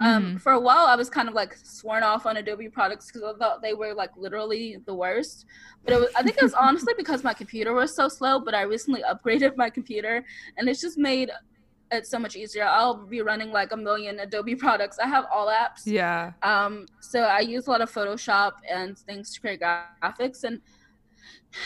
Um, 0.00 0.24
mm-hmm. 0.24 0.36
For 0.38 0.52
a 0.52 0.60
while, 0.60 0.86
I 0.86 0.96
was 0.96 1.10
kind 1.10 1.28
of 1.28 1.34
like 1.34 1.56
sworn 1.62 2.02
off 2.02 2.26
on 2.26 2.36
Adobe 2.36 2.68
products 2.68 3.06
because 3.06 3.22
I 3.22 3.36
thought 3.38 3.62
they 3.62 3.74
were 3.74 3.94
like 3.94 4.10
literally 4.16 4.78
the 4.86 4.94
worst. 4.94 5.46
But 5.84 5.94
it 5.94 6.00
was, 6.00 6.10
I 6.16 6.22
think 6.22 6.36
it 6.36 6.42
was 6.42 6.54
honestly 6.60 6.94
because 6.96 7.24
my 7.24 7.34
computer 7.34 7.72
was 7.72 7.94
so 7.94 8.08
slow. 8.08 8.38
But 8.40 8.54
I 8.54 8.62
recently 8.62 9.02
upgraded 9.02 9.56
my 9.56 9.70
computer, 9.70 10.24
and 10.56 10.68
it's 10.68 10.80
just 10.80 10.98
made 10.98 11.30
it's 11.90 12.10
so 12.10 12.18
much 12.18 12.36
easier. 12.36 12.64
I'll 12.64 13.06
be 13.06 13.22
running 13.22 13.50
like 13.50 13.72
a 13.72 13.76
million 13.76 14.20
Adobe 14.20 14.54
products. 14.54 14.98
I 14.98 15.06
have 15.06 15.24
all 15.32 15.48
apps. 15.48 15.82
Yeah. 15.84 16.32
Um, 16.42 16.86
so 17.00 17.20
I 17.20 17.40
use 17.40 17.66
a 17.66 17.70
lot 17.70 17.80
of 17.80 17.90
Photoshop 17.90 18.52
and 18.68 18.96
things 18.98 19.32
to 19.32 19.40
create 19.40 19.60
graphics 19.60 20.44
and 20.44 20.60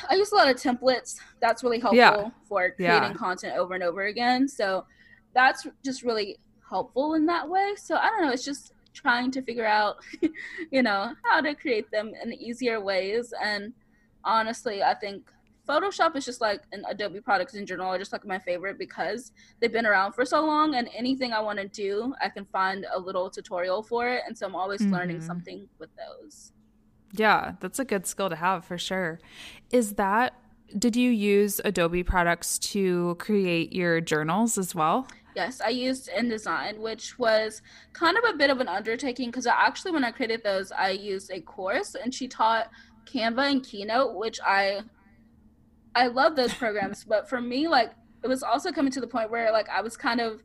I 0.08 0.14
use 0.14 0.32
a 0.32 0.36
lot 0.36 0.48
of 0.48 0.56
templates. 0.56 1.18
That's 1.40 1.62
really 1.62 1.80
helpful 1.80 1.98
yeah. 1.98 2.30
for 2.48 2.70
creating 2.70 3.10
yeah. 3.10 3.14
content 3.14 3.56
over 3.56 3.74
and 3.74 3.82
over 3.82 4.02
again. 4.02 4.48
So 4.48 4.86
that's 5.34 5.66
just 5.84 6.02
really 6.02 6.38
helpful 6.72 7.14
in 7.14 7.26
that 7.26 7.46
way. 7.46 7.74
So 7.76 7.96
I 7.96 8.08
don't 8.08 8.22
know, 8.22 8.32
it's 8.32 8.44
just 8.44 8.72
trying 8.94 9.30
to 9.32 9.42
figure 9.42 9.66
out, 9.66 9.96
you 10.70 10.82
know, 10.82 11.12
how 11.22 11.40
to 11.42 11.54
create 11.54 11.90
them 11.90 12.12
in 12.22 12.32
easier 12.32 12.80
ways. 12.80 13.34
And 13.42 13.74
honestly, 14.24 14.82
I 14.82 14.94
think 14.94 15.30
Photoshop 15.68 16.16
is 16.16 16.24
just 16.24 16.40
like 16.40 16.62
an 16.72 16.84
Adobe 16.88 17.20
products 17.20 17.54
in 17.54 17.66
general 17.66 17.92
are 17.92 17.98
just 17.98 18.12
like 18.12 18.26
my 18.26 18.38
favorite 18.38 18.78
because 18.78 19.32
they've 19.60 19.72
been 19.72 19.86
around 19.86 20.12
for 20.12 20.24
so 20.24 20.44
long 20.44 20.74
and 20.74 20.88
anything 20.96 21.32
I 21.32 21.40
want 21.40 21.58
to 21.58 21.68
do, 21.68 22.14
I 22.22 22.30
can 22.30 22.46
find 22.46 22.86
a 22.92 22.98
little 22.98 23.30
tutorial 23.30 23.82
for 23.82 24.08
it. 24.08 24.22
And 24.26 24.36
so 24.36 24.46
I'm 24.46 24.56
always 24.56 24.80
mm-hmm. 24.80 24.94
learning 24.94 25.20
something 25.20 25.68
with 25.78 25.90
those. 25.96 26.52
Yeah, 27.12 27.52
that's 27.60 27.78
a 27.78 27.84
good 27.84 28.06
skill 28.06 28.30
to 28.30 28.36
have 28.36 28.64
for 28.64 28.78
sure. 28.78 29.20
Is 29.70 29.94
that, 29.94 30.34
did 30.76 30.96
you 30.96 31.10
use 31.10 31.60
Adobe 31.64 32.02
products 32.02 32.58
to 32.58 33.16
create 33.18 33.72
your 33.72 34.00
journals 34.00 34.56
as 34.56 34.74
well? 34.74 35.06
Yes, 35.34 35.60
I 35.60 35.70
used 35.70 36.10
InDesign, 36.10 36.78
which 36.78 37.18
was 37.18 37.62
kind 37.92 38.16
of 38.18 38.24
a 38.24 38.36
bit 38.36 38.50
of 38.50 38.60
an 38.60 38.68
undertaking 38.68 39.30
because 39.30 39.46
actually, 39.46 39.92
when 39.92 40.04
I 40.04 40.10
created 40.10 40.42
those, 40.42 40.72
I 40.72 40.90
used 40.90 41.30
a 41.30 41.40
course 41.40 41.94
and 41.94 42.12
she 42.12 42.28
taught 42.28 42.70
Canva 43.06 43.50
and 43.50 43.62
Keynote, 43.62 44.14
which 44.14 44.40
I 44.44 44.82
I 45.94 46.06
love 46.06 46.36
those 46.36 46.54
programs, 46.54 47.04
but 47.08 47.28
for 47.28 47.40
me, 47.40 47.68
like 47.68 47.92
it 48.22 48.28
was 48.28 48.42
also 48.42 48.70
coming 48.70 48.92
to 48.92 49.00
the 49.00 49.06
point 49.06 49.30
where 49.30 49.50
like 49.52 49.68
I 49.68 49.80
was 49.80 49.96
kind 49.96 50.20
of 50.20 50.42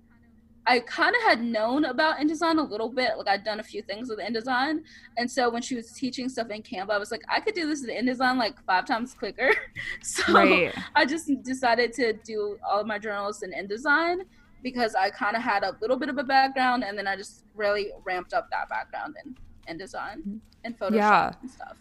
I 0.69 0.81
kind 0.81 1.15
of 1.15 1.21
had 1.21 1.41
known 1.41 1.85
about 1.85 2.17
InDesign 2.17 2.57
a 2.57 2.61
little 2.61 2.89
bit. 2.89 3.11
Like 3.17 3.29
I'd 3.29 3.45
done 3.45 3.61
a 3.61 3.63
few 3.63 3.81
things 3.81 4.09
with 4.09 4.19
InDesign. 4.19 4.79
And 5.15 5.31
so 5.31 5.49
when 5.49 5.61
she 5.61 5.75
was 5.75 5.93
teaching 5.93 6.27
stuff 6.27 6.49
in 6.49 6.61
Canva, 6.61 6.89
I 6.89 6.97
was 6.97 7.09
like, 7.09 7.21
I 7.29 7.39
could 7.39 7.55
do 7.55 7.67
this 7.67 7.85
in 7.85 7.89
InDesign 7.89 8.37
like 8.37 8.61
five 8.65 8.85
times 8.85 9.13
quicker. 9.13 9.51
so 10.03 10.33
right. 10.33 10.75
I 10.93 11.05
just 11.05 11.31
decided 11.43 11.93
to 11.93 12.11
do 12.11 12.57
all 12.69 12.81
of 12.81 12.85
my 12.85 12.99
journals 12.99 13.43
in 13.43 13.53
InDesign 13.53 14.23
because 14.63 14.95
I 14.95 15.09
kind 15.09 15.35
of 15.35 15.41
had 15.41 15.63
a 15.63 15.75
little 15.81 15.97
bit 15.97 16.09
of 16.09 16.17
a 16.17 16.23
background 16.23 16.83
and 16.83 16.97
then 16.97 17.07
I 17.07 17.15
just 17.15 17.43
really 17.55 17.91
ramped 18.03 18.33
up 18.33 18.49
that 18.51 18.69
background 18.69 19.15
in 19.23 19.37
InDesign 19.67 20.17
mm-hmm. 20.19 20.37
and 20.63 20.77
Photoshop 20.77 20.95
yeah. 20.95 21.31
and 21.41 21.49
stuff. 21.49 21.77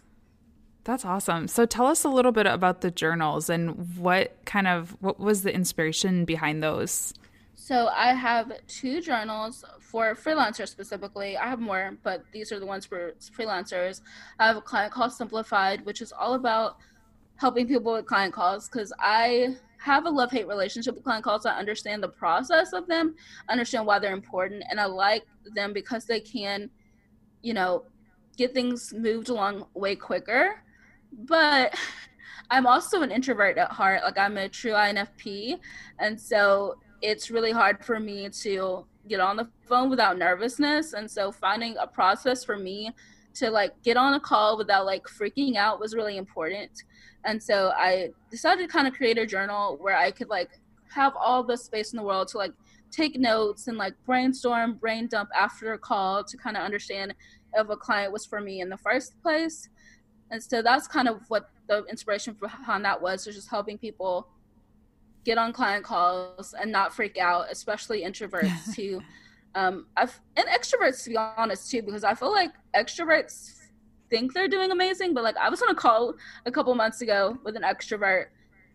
That's 0.83 1.03
awesome. 1.03 1.49
So 1.49 1.65
tell 1.65 1.87
us 1.87 2.05
a 2.05 2.09
little 2.09 2.31
bit 2.31 2.45
about 2.45 2.79
the 2.79 2.89
journals 2.89 3.49
and 3.49 3.97
what 3.97 4.37
kind 4.45 4.67
of 4.67 4.95
what 5.01 5.19
was 5.19 5.43
the 5.43 5.53
inspiration 5.53 6.23
behind 6.23 6.63
those? 6.63 7.13
So 7.55 7.87
I 7.87 8.13
have 8.13 8.53
two 8.67 9.01
journals 9.01 9.65
for 9.81 10.15
freelancers 10.15 10.69
specifically. 10.69 11.35
I 11.35 11.49
have 11.49 11.59
more, 11.59 11.97
but 12.03 12.23
these 12.31 12.53
are 12.53 12.59
the 12.61 12.65
ones 12.65 12.85
for 12.85 13.11
freelancers. 13.37 13.99
I 14.39 14.47
have 14.47 14.55
a 14.55 14.61
client 14.61 14.93
call 14.93 15.09
Simplified, 15.09 15.85
which 15.85 16.01
is 16.01 16.13
all 16.13 16.35
about 16.35 16.77
helping 17.35 17.67
people 17.67 17.91
with 17.91 18.05
client 18.05 18.33
calls 18.33 18.69
because 18.69 18.93
I 18.99 19.57
have 19.79 20.05
a 20.05 20.09
love 20.09 20.31
hate 20.31 20.47
relationship 20.47 20.95
with 20.95 21.03
client 21.03 21.23
calls. 21.23 21.45
I 21.45 21.57
understand 21.57 22.03
the 22.03 22.09
process 22.09 22.73
of 22.73 22.87
them, 22.87 23.15
understand 23.49 23.85
why 23.85 23.99
they're 23.99 24.13
important, 24.13 24.63
and 24.69 24.79
I 24.79 24.85
like 24.85 25.25
them 25.55 25.73
because 25.73 26.05
they 26.05 26.19
can, 26.19 26.69
you 27.41 27.53
know, 27.53 27.85
get 28.37 28.53
things 28.53 28.93
moved 28.93 29.29
along 29.29 29.65
way 29.73 29.95
quicker 29.95 30.61
but 31.11 31.73
I'm 32.49 32.65
also 32.65 33.01
an 33.01 33.11
introvert 33.11 33.57
at 33.57 33.71
heart. 33.71 34.03
Like 34.03 34.17
I'm 34.17 34.37
a 34.37 34.47
true 34.47 34.71
INFP, 34.71 35.59
and 35.99 36.19
so 36.19 36.75
it's 37.01 37.29
really 37.29 37.51
hard 37.51 37.83
for 37.83 37.99
me 37.99 38.29
to 38.29 38.85
get 39.07 39.19
on 39.19 39.37
the 39.37 39.49
phone 39.67 39.89
without 39.89 40.17
nervousness. 40.17 40.93
And 40.93 41.09
so 41.09 41.31
finding 41.31 41.75
a 41.77 41.87
process 41.87 42.43
for 42.43 42.57
me 42.57 42.91
to 43.39 43.51
like 43.51 43.71
get 43.83 43.97
on 43.97 44.13
a 44.13 44.19
call 44.19 44.57
without 44.57 44.85
like 44.85 45.03
freaking 45.03 45.55
out 45.55 45.79
was 45.79 45.93
really 45.93 46.17
important. 46.17 46.71
And 47.25 47.41
so 47.41 47.71
I 47.75 48.11
decided 48.31 48.67
to 48.67 48.71
kind 48.71 48.87
of 48.87 48.93
create 48.93 49.17
a 49.17 49.25
journal 49.25 49.77
where 49.79 49.97
I 49.97 50.11
could 50.11 50.29
like 50.29 50.49
have 50.93 51.13
all 51.19 51.43
the 51.43 51.57
space 51.57 51.93
in 51.93 51.97
the 51.97 52.03
world 52.03 52.27
to 52.29 52.37
like 52.37 52.53
take 52.91 53.19
notes 53.19 53.67
and 53.67 53.77
like 53.77 53.93
brainstorm, 54.05 54.75
brain 54.75 55.07
dump 55.07 55.29
after 55.37 55.73
a 55.73 55.77
call 55.77 56.23
to 56.23 56.37
kind 56.37 56.55
of 56.55 56.63
understand 56.63 57.13
if 57.53 57.69
a 57.69 57.75
client 57.75 58.13
was 58.13 58.25
for 58.25 58.39
me 58.39 58.61
in 58.61 58.69
the 58.69 58.77
first 58.77 59.21
place 59.21 59.69
and 60.31 60.43
so 60.43 60.61
that's 60.61 60.87
kind 60.87 61.07
of 61.07 61.21
what 61.29 61.49
the 61.67 61.83
inspiration 61.85 62.35
behind 62.39 62.83
that 62.85 63.01
was 63.01 63.25
was 63.25 63.35
just 63.35 63.49
helping 63.49 63.77
people 63.77 64.27
get 65.23 65.37
on 65.37 65.51
client 65.51 65.83
calls 65.83 66.53
and 66.59 66.71
not 66.71 66.93
freak 66.93 67.17
out 67.17 67.45
especially 67.49 68.03
introverts 68.03 68.75
who 68.75 69.01
um 69.57 69.85
I've, 69.95 70.19
and 70.35 70.47
extroverts 70.47 71.03
to 71.03 71.09
be 71.11 71.17
honest 71.17 71.69
too 71.69 71.81
because 71.81 72.03
i 72.03 72.13
feel 72.13 72.31
like 72.31 72.51
extroverts 72.75 73.53
think 74.09 74.33
they're 74.33 74.47
doing 74.47 74.71
amazing 74.71 75.13
but 75.13 75.23
like 75.23 75.37
i 75.37 75.49
was 75.49 75.61
on 75.61 75.69
a 75.69 75.75
call 75.75 76.13
a 76.45 76.51
couple 76.51 76.73
months 76.75 77.01
ago 77.01 77.37
with 77.43 77.55
an 77.55 77.63
extrovert 77.63 78.27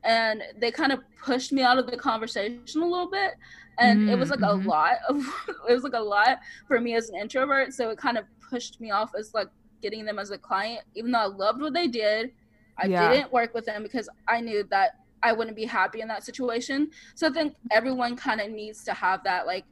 and 0.04 0.42
they 0.58 0.70
kind 0.70 0.92
of 0.92 1.00
pushed 1.22 1.52
me 1.52 1.62
out 1.62 1.78
of 1.78 1.86
the 1.86 1.96
conversation 1.96 2.82
a 2.82 2.86
little 2.86 3.10
bit 3.10 3.34
and 3.78 4.00
mm-hmm. 4.00 4.08
it 4.10 4.18
was 4.18 4.30
like 4.30 4.40
mm-hmm. 4.40 4.66
a 4.66 4.70
lot 4.70 4.96
of 5.08 5.16
it 5.68 5.72
was 5.72 5.84
like 5.84 5.94
a 5.94 6.00
lot 6.00 6.38
for 6.66 6.80
me 6.80 6.94
as 6.94 7.08
an 7.08 7.16
introvert 7.16 7.72
so 7.72 7.90
it 7.90 7.98
kind 7.98 8.18
of 8.18 8.24
pushed 8.52 8.80
me 8.80 8.90
off 8.90 9.12
as 9.18 9.32
like 9.32 9.48
getting 9.82 10.04
them 10.04 10.18
as 10.18 10.30
a 10.30 10.38
client, 10.38 10.82
even 10.94 11.10
though 11.10 11.18
I 11.18 11.26
loved 11.26 11.60
what 11.60 11.74
they 11.74 11.88
did. 11.88 12.30
I 12.78 12.86
yeah. 12.86 13.10
didn't 13.10 13.32
work 13.32 13.52
with 13.52 13.66
them 13.66 13.82
because 13.82 14.08
I 14.28 14.40
knew 14.40 14.64
that 14.70 15.00
I 15.22 15.32
wouldn't 15.32 15.56
be 15.56 15.66
happy 15.66 16.00
in 16.00 16.08
that 16.08 16.24
situation. 16.24 16.90
So 17.14 17.26
I 17.26 17.30
think 17.30 17.54
everyone 17.70 18.16
kind 18.16 18.40
of 18.40 18.50
needs 18.50 18.84
to 18.84 18.94
have 18.94 19.22
that 19.24 19.46
like 19.46 19.64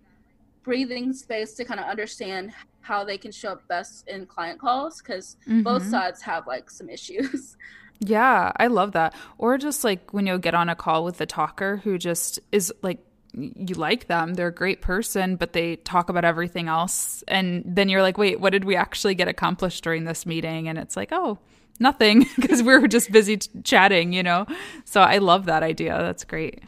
breathing 0.63 1.13
space 1.13 1.55
to 1.55 1.65
kind 1.65 1.81
of 1.81 1.87
understand 1.87 2.53
how 2.81 3.05
they 3.05 3.19
can 3.19 3.33
show 3.33 3.53
up 3.53 3.69
best 3.69 4.09
in 4.09 4.27
client 4.27 4.59
calls 4.59 5.01
because 5.01 5.37
mm-hmm. 5.43 5.63
both 5.63 5.85
sides 5.87 6.23
have 6.23 6.47
like 6.47 6.71
some 6.71 6.89
issues. 6.89 7.57
Yeah, 8.03 8.53
I 8.57 8.69
love 8.69 8.93
that. 8.93 9.15
Or 9.37 9.59
just 9.59 9.85
like 9.85 10.15
when 10.15 10.27
you 10.27 10.39
get 10.39 10.55
on 10.55 10.71
a 10.71 10.75
call 10.75 11.05
with 11.05 11.19
the 11.19 11.27
talker 11.27 11.77
who 11.85 11.99
just 11.99 12.41
is 12.51 12.73
like 12.81 12.99
you 13.35 13.75
like 13.75 14.07
them, 14.07 14.35
they're 14.35 14.49
a 14.49 14.55
great 14.55 14.81
person, 14.81 15.37
but 15.37 15.53
they 15.53 15.77
talk 15.77 16.09
about 16.09 16.25
everything 16.25 16.69
else. 16.69 17.23
And 17.29 17.63
then 17.67 17.89
you're 17.89 18.03
like, 18.03 18.19
wait, 18.19 18.41
what 18.41 18.51
did 18.51 18.65
we 18.65 18.75
actually 18.75 19.15
get 19.15 19.29
accomplished 19.29 19.85
during 19.85 20.05
this 20.05 20.27
meeting? 20.27 20.67
And 20.67 20.79
it's 20.79 20.97
like, 20.97 21.11
oh, 21.13 21.39
nothing, 21.79 22.27
because 22.41 22.63
we 22.63 22.77
were 22.77 22.89
just 22.89 23.13
busy 23.13 23.37
t- 23.37 23.51
chatting, 23.63 24.13
you 24.13 24.23
know? 24.23 24.47
So 24.85 25.01
I 25.01 25.19
love 25.19 25.47
that 25.47 25.63
idea. 25.63 25.97
That's 25.99 26.25
great. 26.25 26.63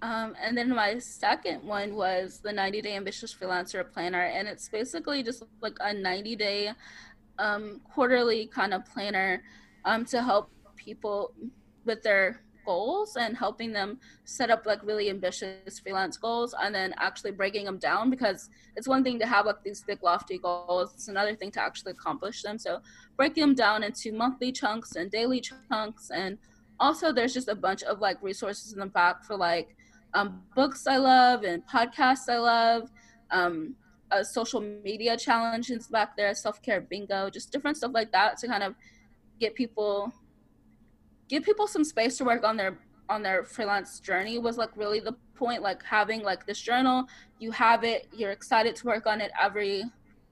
Um, 0.00 0.36
and 0.40 0.56
then 0.56 0.68
my 0.74 0.98
second 0.98 1.62
one 1.64 1.94
was 1.94 2.40
the 2.40 2.52
90 2.52 2.82
Day 2.82 2.96
Ambitious 2.96 3.34
Freelancer 3.34 3.90
Planner. 3.92 4.22
And 4.22 4.46
it's 4.46 4.68
basically 4.68 5.22
just 5.22 5.42
like 5.60 5.76
a 5.80 5.92
90 5.92 6.36
day 6.36 6.72
um, 7.38 7.80
quarterly 7.92 8.46
kind 8.46 8.74
of 8.74 8.84
planner 8.86 9.42
um, 9.84 10.04
to 10.06 10.22
help 10.22 10.50
people 10.76 11.32
with 11.84 12.02
their 12.02 12.40
goals 12.68 13.16
and 13.16 13.34
helping 13.34 13.72
them 13.72 13.98
set 14.24 14.50
up 14.50 14.66
like 14.66 14.84
really 14.84 15.08
ambitious 15.08 15.78
freelance 15.78 16.18
goals 16.18 16.54
and 16.62 16.74
then 16.74 16.92
actually 16.98 17.30
breaking 17.30 17.64
them 17.64 17.78
down 17.78 18.10
because 18.10 18.50
it's 18.76 18.86
one 18.86 19.02
thing 19.02 19.18
to 19.18 19.24
have 19.24 19.46
like 19.46 19.62
these 19.64 19.82
big 19.84 20.02
lofty 20.02 20.36
goals 20.36 20.92
it's 20.92 21.08
another 21.08 21.34
thing 21.34 21.50
to 21.50 21.62
actually 21.62 21.92
accomplish 21.92 22.42
them 22.42 22.58
so 22.58 22.78
breaking 23.16 23.40
them 23.40 23.54
down 23.54 23.82
into 23.82 24.12
monthly 24.12 24.52
chunks 24.52 24.96
and 24.96 25.10
daily 25.10 25.40
chunks 25.40 26.10
and 26.10 26.36
also 26.78 27.10
there's 27.10 27.32
just 27.32 27.48
a 27.48 27.54
bunch 27.54 27.82
of 27.84 28.00
like 28.00 28.22
resources 28.22 28.74
in 28.74 28.80
the 28.80 28.86
back 29.00 29.24
for 29.24 29.34
like 29.34 29.74
um, 30.14 30.42
books 30.54 30.86
i 30.86 30.96
love 30.96 31.44
and 31.44 31.62
podcasts 31.66 32.28
i 32.28 32.38
love 32.38 32.90
um, 33.30 33.74
social 34.22 34.60
media 34.60 35.16
challenges 35.16 35.86
back 35.88 36.16
there 36.16 36.34
self-care 36.34 36.80
bingo 36.80 37.28
just 37.28 37.52
different 37.52 37.76
stuff 37.76 37.92
like 37.92 38.10
that 38.12 38.38
to 38.38 38.46
kind 38.46 38.62
of 38.62 38.74
get 39.38 39.54
people 39.54 40.12
give 41.28 41.42
people 41.42 41.66
some 41.66 41.84
space 41.84 42.16
to 42.16 42.24
work 42.24 42.44
on 42.44 42.56
their 42.56 42.78
on 43.08 43.22
their 43.22 43.44
freelance 43.44 44.00
journey 44.00 44.38
was 44.38 44.58
like 44.58 44.70
really 44.76 45.00
the 45.00 45.14
point 45.34 45.62
like 45.62 45.82
having 45.82 46.22
like 46.22 46.44
this 46.46 46.60
journal. 46.60 47.04
You 47.38 47.50
have 47.52 47.84
it 47.84 48.08
you're 48.14 48.32
excited 48.32 48.76
to 48.76 48.86
work 48.86 49.06
on 49.06 49.20
it 49.20 49.30
every 49.40 49.84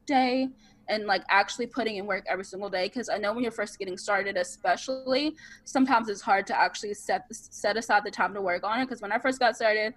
day 0.06 0.48
and 0.88 1.06
like 1.06 1.22
actually 1.28 1.66
putting 1.66 1.96
in 1.96 2.06
work 2.06 2.24
every 2.28 2.44
single 2.44 2.68
day 2.68 2.86
because 2.86 3.08
i 3.08 3.16
know 3.16 3.32
when 3.32 3.42
you're 3.42 3.52
first 3.52 3.78
getting 3.78 3.96
started 3.96 4.36
especially 4.36 5.34
sometimes 5.64 6.08
it's 6.08 6.20
hard 6.20 6.46
to 6.46 6.58
actually 6.58 6.94
set 6.94 7.24
set 7.30 7.76
aside 7.76 8.04
the 8.04 8.10
time 8.10 8.32
to 8.32 8.40
work 8.40 8.64
on 8.64 8.80
it 8.80 8.84
because 8.84 9.00
when 9.00 9.12
i 9.12 9.18
first 9.18 9.38
got 9.38 9.56
started 9.56 9.94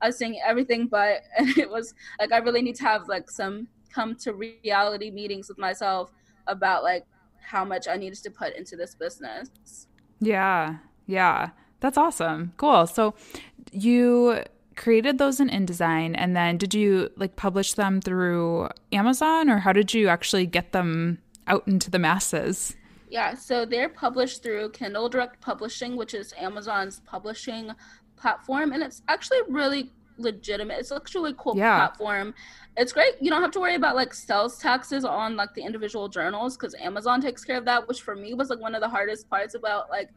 i 0.00 0.06
was 0.06 0.16
saying 0.16 0.40
everything 0.44 0.86
but 0.86 1.22
and 1.38 1.56
it 1.58 1.68
was 1.68 1.94
like 2.18 2.32
i 2.32 2.38
really 2.38 2.62
need 2.62 2.74
to 2.74 2.84
have 2.84 3.08
like 3.08 3.30
some 3.30 3.66
come 3.92 4.14
to 4.14 4.32
reality 4.34 5.10
meetings 5.10 5.48
with 5.48 5.58
myself 5.58 6.12
about 6.46 6.82
like 6.82 7.04
how 7.40 7.64
much 7.64 7.88
i 7.88 7.96
needed 7.96 8.18
to 8.22 8.30
put 8.30 8.54
into 8.56 8.76
this 8.76 8.94
business 8.94 9.86
yeah. 10.20 10.76
Yeah. 11.06 11.50
That's 11.80 11.96
awesome. 11.96 12.52
Cool. 12.58 12.86
So 12.86 13.14
you 13.72 14.44
created 14.76 15.18
those 15.18 15.40
in 15.40 15.48
InDesign 15.48 16.14
and 16.16 16.34
then 16.36 16.56
did 16.56 16.74
you 16.74 17.10
like 17.16 17.36
publish 17.36 17.74
them 17.74 18.00
through 18.00 18.68
Amazon 18.92 19.50
or 19.50 19.58
how 19.58 19.72
did 19.72 19.92
you 19.92 20.08
actually 20.08 20.46
get 20.46 20.72
them 20.72 21.18
out 21.46 21.66
into 21.66 21.90
the 21.90 21.98
masses? 21.98 22.76
Yeah, 23.10 23.34
so 23.34 23.66
they're 23.66 23.88
published 23.88 24.42
through 24.42 24.70
Kindle 24.70 25.08
Direct 25.08 25.40
Publishing, 25.40 25.96
which 25.96 26.14
is 26.14 26.32
Amazon's 26.38 27.00
publishing 27.00 27.72
platform, 28.16 28.72
and 28.72 28.82
it's 28.84 29.02
actually 29.08 29.40
really 29.48 29.90
legitimate. 30.16 30.78
It's 30.78 30.92
actually 30.92 31.32
a 31.32 31.34
cool 31.34 31.56
yeah. 31.56 31.76
platform. 31.76 32.34
It's 32.76 32.92
great. 32.92 33.14
You 33.20 33.30
don't 33.30 33.42
have 33.42 33.50
to 33.52 33.60
worry 33.60 33.74
about 33.74 33.96
like 33.96 34.14
sales 34.14 34.58
taxes 34.58 35.04
on 35.04 35.36
like 35.36 35.54
the 35.54 35.62
individual 35.62 36.08
journals 36.08 36.56
because 36.56 36.74
Amazon 36.74 37.20
takes 37.20 37.42
care 37.42 37.56
of 37.56 37.64
that, 37.64 37.88
which 37.88 38.02
for 38.02 38.14
me 38.14 38.34
was 38.34 38.48
like 38.48 38.60
one 38.60 38.74
of 38.76 38.80
the 38.80 38.88
hardest 38.88 39.28
parts 39.28 39.54
about 39.54 39.90
like 39.90 40.10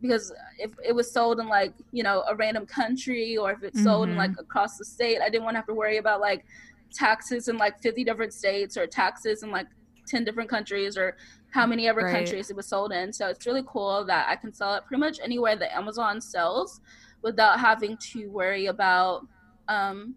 because 0.00 0.32
if 0.58 0.70
it 0.84 0.94
was 0.94 1.10
sold 1.10 1.40
in 1.40 1.48
like 1.48 1.72
you 1.92 2.02
know 2.02 2.24
a 2.28 2.34
random 2.34 2.66
country 2.66 3.36
or 3.36 3.52
if 3.52 3.62
it's 3.62 3.76
mm-hmm. 3.76 3.86
sold 3.86 4.08
in 4.08 4.16
like 4.16 4.30
mm-hmm. 4.30 4.40
across 4.40 4.76
the 4.78 4.84
state, 4.84 5.20
I 5.20 5.28
didn't 5.28 5.44
want 5.44 5.54
to 5.54 5.58
have 5.58 5.66
to 5.66 5.74
worry 5.74 5.98
about 5.98 6.20
like 6.20 6.44
taxes 6.92 7.48
in 7.48 7.58
like 7.58 7.80
50 7.82 8.04
different 8.04 8.32
states 8.32 8.76
or 8.76 8.86
taxes 8.86 9.42
in 9.42 9.50
like 9.50 9.66
10 10.06 10.24
different 10.24 10.48
countries 10.48 10.96
or 10.96 11.16
how 11.50 11.66
many 11.66 11.88
ever 11.88 12.02
right. 12.02 12.14
countries 12.14 12.50
it 12.50 12.56
was 12.56 12.66
sold 12.66 12.92
in. 12.92 13.12
So 13.12 13.28
it's 13.28 13.46
really 13.46 13.64
cool 13.66 14.04
that 14.06 14.28
I 14.28 14.36
can 14.36 14.52
sell 14.52 14.74
it 14.74 14.84
pretty 14.86 15.00
much 15.00 15.18
anywhere 15.22 15.56
that 15.56 15.74
Amazon 15.74 16.20
sells 16.20 16.80
without 17.22 17.58
having 17.58 17.96
to 18.12 18.28
worry 18.28 18.66
about 18.66 19.26
um, 19.68 20.14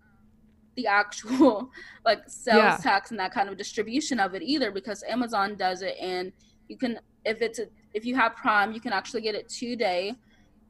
the 0.75 0.87
actual 0.87 1.69
like 2.05 2.21
sales 2.27 2.57
yeah. 2.57 2.77
tax 2.77 3.11
and 3.11 3.19
that 3.19 3.33
kind 3.33 3.49
of 3.49 3.57
distribution 3.57 4.19
of 4.19 4.33
it 4.33 4.41
either 4.41 4.71
because 4.71 5.03
Amazon 5.03 5.55
does 5.55 5.81
it 5.81 5.95
and 5.99 6.31
you 6.67 6.77
can 6.77 6.99
if 7.25 7.41
it's 7.41 7.59
a, 7.59 7.67
if 7.93 8.05
you 8.05 8.15
have 8.15 8.35
Prime 8.35 8.71
you 8.71 8.79
can 8.79 8.93
actually 8.93 9.21
get 9.21 9.35
it 9.35 9.49
two 9.49 9.75
day 9.75 10.15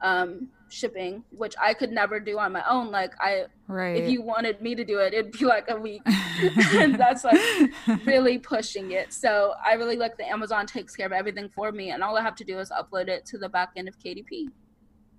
um, 0.02 0.48
shipping 0.70 1.24
which 1.32 1.54
I 1.62 1.74
could 1.74 1.92
never 1.92 2.20
do 2.20 2.40
on 2.40 2.54
my 2.54 2.64
own 2.68 2.92
like 2.92 3.14
I 3.20 3.46
right. 3.68 3.98
if 3.98 4.10
you 4.10 4.22
wanted 4.22 4.62
me 4.62 4.74
to 4.76 4.84
do 4.84 5.00
it 5.00 5.14
it'd 5.14 5.32
be 5.32 5.46
like 5.46 5.66
a 5.70 5.80
week 5.80 6.02
and 6.06 6.96
that's 7.00 7.24
like 7.24 7.40
really 8.06 8.38
pushing 8.38 8.92
it 8.92 9.14
so 9.14 9.54
I 9.64 9.74
really 9.74 9.98
like 9.98 10.18
the 10.18 10.28
Amazon 10.28 10.66
takes 10.66 10.96
care 10.96 11.06
of 11.06 11.12
everything 11.12 11.50
for 11.50 11.72
me 11.72 11.92
and 11.92 12.04
all 12.04 12.18
I 12.18 12.22
have 12.22 12.36
to 12.36 12.44
do 12.44 12.60
is 12.60 12.72
upload 12.72 13.10
it 13.10 13.26
to 13.28 13.38
the 13.38 13.50
back 13.50 13.72
end 13.76 13.88
of 13.88 14.00
KDP. 14.00 14.48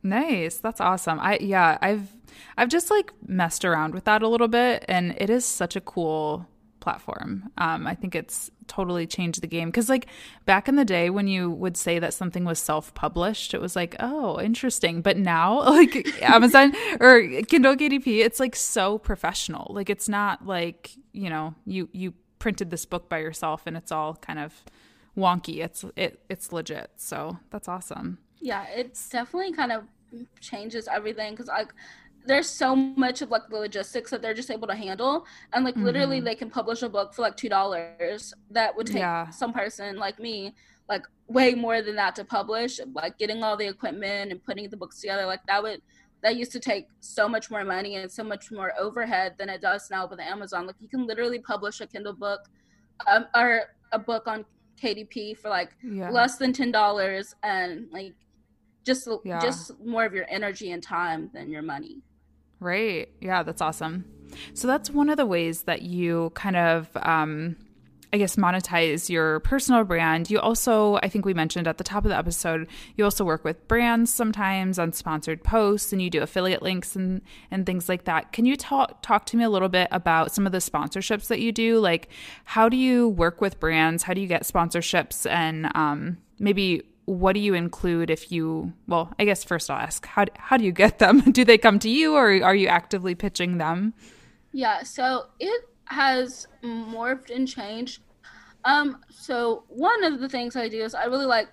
Nice. 0.02 0.58
That's 0.58 0.80
awesome. 0.80 1.20
I 1.20 1.38
yeah, 1.40 1.78
I've 1.80 2.08
I've 2.56 2.68
just 2.68 2.90
like 2.90 3.12
messed 3.26 3.64
around 3.64 3.94
with 3.94 4.04
that 4.04 4.22
a 4.22 4.28
little 4.28 4.48
bit 4.48 4.84
and 4.88 5.14
it 5.18 5.30
is 5.30 5.44
such 5.44 5.76
a 5.76 5.80
cool 5.80 6.46
platform. 6.80 7.50
Um, 7.56 7.86
I 7.86 7.94
think 7.94 8.14
it's 8.14 8.50
totally 8.72 9.06
changed 9.06 9.42
the 9.42 9.46
game 9.46 9.68
because 9.68 9.88
like 9.88 10.06
back 10.46 10.68
in 10.68 10.76
the 10.76 10.84
day 10.84 11.10
when 11.10 11.28
you 11.28 11.50
would 11.50 11.76
say 11.76 11.98
that 11.98 12.14
something 12.14 12.44
was 12.44 12.58
self-published, 12.58 13.52
it 13.52 13.60
was 13.60 13.76
like, 13.76 13.94
oh, 14.00 14.40
interesting. 14.40 15.02
But 15.02 15.18
now 15.18 15.60
like 15.70 16.22
Amazon 16.22 16.74
or 17.00 17.22
Kindle 17.42 17.76
KDP, 17.76 18.24
it's 18.24 18.40
like 18.40 18.56
so 18.56 18.98
professional. 18.98 19.72
Like 19.74 19.90
it's 19.90 20.08
not 20.08 20.46
like 20.46 20.92
you 21.12 21.28
know 21.28 21.54
you 21.66 21.88
you 21.92 22.14
printed 22.38 22.70
this 22.70 22.84
book 22.86 23.08
by 23.08 23.18
yourself 23.18 23.62
and 23.66 23.76
it's 23.76 23.92
all 23.92 24.14
kind 24.16 24.38
of 24.38 24.64
wonky. 25.16 25.62
It's 25.62 25.84
it 25.96 26.20
it's 26.28 26.52
legit. 26.52 26.90
So 26.96 27.38
that's 27.50 27.68
awesome. 27.68 28.18
Yeah, 28.40 28.64
it's 28.74 29.08
definitely 29.08 29.52
kind 29.52 29.72
of 29.72 29.84
changes 30.40 30.88
everything 30.88 31.32
because 31.32 31.48
like 31.48 31.72
there's 32.26 32.48
so 32.48 32.74
much 32.74 33.22
of 33.22 33.30
like 33.30 33.42
the 33.48 33.56
logistics 33.56 34.10
that 34.10 34.22
they're 34.22 34.34
just 34.34 34.50
able 34.50 34.68
to 34.68 34.74
handle 34.74 35.26
and 35.52 35.64
like 35.64 35.74
mm-hmm. 35.74 35.84
literally 35.84 36.20
they 36.20 36.34
can 36.34 36.50
publish 36.50 36.82
a 36.82 36.88
book 36.88 37.14
for 37.14 37.22
like 37.22 37.36
two 37.36 37.48
dollars 37.48 38.32
that 38.50 38.76
would 38.76 38.86
take 38.86 38.98
yeah. 38.98 39.28
some 39.30 39.52
person 39.52 39.96
like 39.96 40.18
me 40.18 40.54
like 40.88 41.04
way 41.28 41.54
more 41.54 41.82
than 41.82 41.96
that 41.96 42.14
to 42.14 42.24
publish 42.24 42.80
like 42.94 43.16
getting 43.18 43.42
all 43.42 43.56
the 43.56 43.66
equipment 43.66 44.30
and 44.30 44.44
putting 44.44 44.68
the 44.68 44.76
books 44.76 45.00
together 45.00 45.26
like 45.26 45.40
that 45.46 45.62
would 45.62 45.80
that 46.22 46.36
used 46.36 46.52
to 46.52 46.60
take 46.60 46.86
so 47.00 47.28
much 47.28 47.50
more 47.50 47.64
money 47.64 47.96
and 47.96 48.10
so 48.10 48.22
much 48.22 48.52
more 48.52 48.72
overhead 48.78 49.34
than 49.38 49.48
it 49.48 49.60
does 49.60 49.88
now 49.90 50.06
with 50.06 50.20
amazon 50.20 50.66
like 50.66 50.76
you 50.80 50.88
can 50.88 51.06
literally 51.06 51.38
publish 51.38 51.80
a 51.80 51.86
kindle 51.86 52.12
book 52.12 52.40
um, 53.06 53.26
or 53.34 53.62
a 53.92 53.98
book 53.98 54.26
on 54.26 54.44
kdp 54.80 55.36
for 55.36 55.48
like 55.48 55.70
yeah. 55.82 56.10
less 56.10 56.36
than 56.36 56.52
ten 56.52 56.70
dollars 56.70 57.34
and 57.42 57.86
like 57.92 58.14
just 58.84 59.08
yeah. 59.24 59.40
just 59.40 59.78
more 59.84 60.04
of 60.04 60.12
your 60.12 60.26
energy 60.28 60.72
and 60.72 60.82
time 60.82 61.30
than 61.32 61.50
your 61.50 61.62
money 61.62 62.02
right 62.62 63.08
yeah 63.20 63.42
that's 63.42 63.60
awesome 63.60 64.04
so 64.54 64.66
that's 64.66 64.90
one 64.90 65.10
of 65.10 65.16
the 65.16 65.26
ways 65.26 65.62
that 65.62 65.82
you 65.82 66.30
kind 66.34 66.56
of 66.56 66.88
um 66.96 67.56
I 68.14 68.18
guess 68.18 68.36
monetize 68.36 69.08
your 69.08 69.40
personal 69.40 69.84
brand. 69.84 70.30
You 70.30 70.38
also, 70.38 70.96
I 70.96 71.08
think 71.08 71.24
we 71.24 71.32
mentioned 71.32 71.66
at 71.66 71.78
the 71.78 71.84
top 71.84 72.04
of 72.04 72.10
the 72.10 72.16
episode, 72.16 72.68
you 72.94 73.04
also 73.04 73.24
work 73.24 73.42
with 73.42 73.66
brands 73.68 74.12
sometimes 74.12 74.78
on 74.78 74.92
sponsored 74.92 75.42
posts 75.42 75.94
and 75.94 76.02
you 76.02 76.10
do 76.10 76.20
affiliate 76.20 76.60
links 76.60 76.94
and 76.94 77.22
and 77.50 77.64
things 77.64 77.88
like 77.88 78.04
that. 78.04 78.32
Can 78.32 78.44
you 78.44 78.54
talk 78.54 79.00
talk 79.00 79.24
to 79.26 79.38
me 79.38 79.44
a 79.44 79.48
little 79.48 79.70
bit 79.70 79.88
about 79.90 80.30
some 80.34 80.44
of 80.44 80.52
the 80.52 80.58
sponsorships 80.58 81.28
that 81.28 81.40
you 81.40 81.52
do? 81.52 81.78
Like 81.78 82.08
how 82.44 82.68
do 82.68 82.76
you 82.76 83.08
work 83.08 83.40
with 83.40 83.58
brands? 83.58 84.02
How 84.02 84.12
do 84.12 84.20
you 84.20 84.26
get 84.26 84.42
sponsorships 84.42 85.28
and 85.30 85.74
um, 85.74 86.18
maybe 86.38 86.82
what 87.12 87.34
do 87.34 87.40
you 87.40 87.54
include 87.54 88.10
if 88.10 88.32
you 88.32 88.72
well 88.86 89.12
i 89.18 89.24
guess 89.24 89.44
first 89.44 89.70
i'll 89.70 89.76
ask 89.76 90.06
how, 90.06 90.24
how 90.36 90.56
do 90.56 90.64
you 90.64 90.72
get 90.72 90.98
them? 90.98 91.20
Do 91.32 91.44
they 91.44 91.58
come 91.58 91.78
to 91.80 91.88
you 91.88 92.14
or 92.14 92.42
are 92.42 92.54
you 92.54 92.68
actively 92.68 93.14
pitching 93.14 93.58
them? 93.58 93.94
Yeah 94.52 94.82
so 94.82 95.26
it 95.38 95.68
has 95.86 96.46
morphed 96.62 97.34
and 97.34 97.46
changed. 97.46 98.02
Um 98.64 98.98
so 99.10 99.64
one 99.68 100.04
of 100.04 100.20
the 100.20 100.28
things 100.28 100.56
i 100.56 100.68
do 100.68 100.82
is 100.82 100.94
i 100.94 101.04
really 101.04 101.26
like 101.26 101.48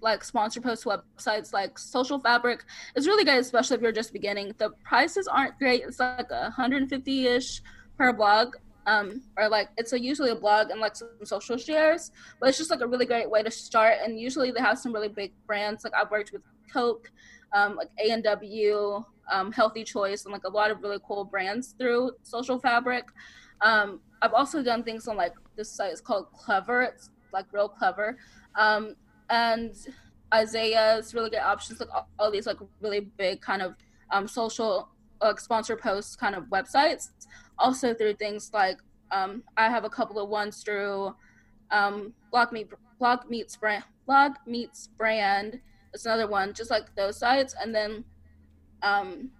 like 0.00 0.22
sponsor 0.22 0.60
post 0.60 0.84
websites 0.84 1.52
like 1.52 1.78
social 1.78 2.18
fabric. 2.18 2.64
Is 2.94 3.06
really 3.06 3.24
good 3.24 3.38
especially 3.38 3.76
if 3.76 3.82
you're 3.82 3.92
just 3.92 4.12
beginning. 4.12 4.54
The 4.58 4.70
prices 4.84 5.28
aren't 5.28 5.58
great. 5.58 5.82
It's 5.82 6.00
like 6.00 6.30
150ish 6.30 7.60
per 7.98 8.12
blog 8.12 8.54
um, 8.86 9.22
or 9.36 9.48
like 9.48 9.68
it's 9.76 9.92
a, 9.92 10.00
usually 10.00 10.30
a 10.30 10.34
blog 10.34 10.70
and 10.70 10.80
like 10.80 10.96
some 10.96 11.08
social 11.24 11.56
shares, 11.56 12.10
but 12.40 12.48
it's 12.48 12.58
just 12.58 12.70
like 12.70 12.80
a 12.80 12.86
really 12.86 13.06
great 13.06 13.30
way 13.30 13.42
to 13.42 13.50
start. 13.50 13.94
And 14.02 14.18
usually 14.18 14.50
they 14.50 14.60
have 14.60 14.78
some 14.78 14.92
really 14.92 15.08
big 15.08 15.32
brands. 15.46 15.84
Like 15.84 15.94
I've 15.94 16.10
worked 16.10 16.32
with 16.32 16.42
Coke, 16.72 17.10
um, 17.52 17.76
like 17.76 17.88
A 17.98 18.10
and 18.10 18.22
W, 18.24 19.04
um, 19.32 19.52
Healthy 19.52 19.84
Choice, 19.84 20.24
and 20.24 20.32
like 20.32 20.44
a 20.44 20.50
lot 20.50 20.70
of 20.70 20.82
really 20.82 20.98
cool 21.06 21.24
brands 21.24 21.74
through 21.78 22.12
Social 22.22 22.58
Fabric. 22.58 23.04
Um, 23.60 24.00
I've 24.20 24.34
also 24.34 24.62
done 24.62 24.82
things 24.82 25.08
on 25.08 25.16
like 25.16 25.34
this 25.56 25.70
site 25.70 25.92
is 25.92 26.00
called 26.00 26.26
Clever. 26.32 26.82
It's 26.82 27.10
like 27.32 27.46
real 27.52 27.68
clever, 27.68 28.18
um, 28.54 28.96
and 29.30 29.74
IZEA's 30.32 31.14
really 31.14 31.30
good 31.30 31.40
options. 31.40 31.80
Like 31.80 31.88
all, 31.94 32.08
all 32.18 32.30
these 32.30 32.46
like 32.46 32.58
really 32.80 33.00
big 33.00 33.40
kind 33.40 33.62
of 33.62 33.74
um, 34.10 34.28
social 34.28 34.88
like 35.24 35.40
sponsor 35.40 35.76
posts 35.76 36.16
kind 36.16 36.34
of 36.34 36.44
websites. 36.44 37.10
Also 37.58 37.94
through 37.94 38.14
things 38.14 38.50
like 38.52 38.78
um, 39.10 39.42
I 39.56 39.68
have 39.68 39.84
a 39.84 39.90
couple 39.90 40.18
of 40.18 40.28
ones 40.28 40.62
through 40.62 41.14
um, 41.70 42.12
Blog 42.30 42.52
Meet, 42.52 42.70
Blog 42.98 43.28
Meets 43.28 43.56
Brand, 43.56 43.84
Blog 44.06 44.32
Meets 44.46 44.88
Brand. 44.98 45.60
It's 45.92 46.06
another 46.06 46.26
one, 46.26 46.52
just 46.52 46.70
like 46.70 46.94
those 46.96 47.18
sites, 47.18 47.54
and 47.60 47.74
then 47.74 48.04
um, 48.82 49.30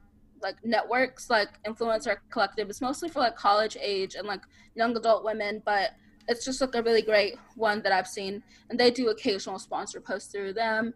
like 0.43 0.57
networks 0.65 1.29
like 1.31 1.63
Influencer 1.65 2.17
Collective. 2.31 2.71
It's 2.71 2.81
mostly 2.81 3.09
for 3.09 3.19
like 3.19 3.35
college 3.35 3.77
age 3.81 4.15
and 4.15 4.27
like 4.29 4.43
young 4.77 4.97
adult 4.97 5.25
women, 5.25 5.63
but 5.65 5.91
it's 6.29 6.45
just 6.45 6.61
like 6.61 6.75
a 6.75 6.83
really 6.83 7.03
great 7.03 7.35
one 7.57 7.83
that 7.83 7.93
I've 7.93 8.09
seen, 8.09 8.43
and 8.71 8.79
they 8.79 8.91
do 8.91 9.09
occasional 9.09 9.59
sponsor 9.59 10.01
posts 10.01 10.31
through 10.31 10.53
them. 10.53 10.95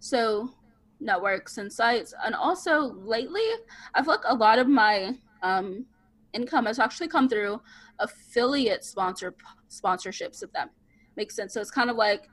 So 0.00 0.54
networks 1.00 1.58
and 1.58 1.72
sites, 1.72 2.14
and 2.24 2.34
also 2.34 2.94
lately, 2.94 3.46
I 3.94 4.02
feel 4.02 4.14
like 4.14 4.24
a 4.26 4.34
lot 4.34 4.58
of 4.58 4.68
my 4.68 5.16
um, 5.42 5.86
income 6.32 6.66
has 6.66 6.78
actually 6.78 7.08
come 7.08 7.28
through 7.28 7.60
affiliate 7.98 8.84
sponsor 8.84 9.34
sponsorships 9.70 10.42
of 10.42 10.52
them. 10.52 10.70
Makes 11.16 11.34
sense. 11.36 11.54
So 11.54 11.60
it's 11.60 11.70
kind 11.70 11.90
of 11.90 11.96
like 11.96 12.28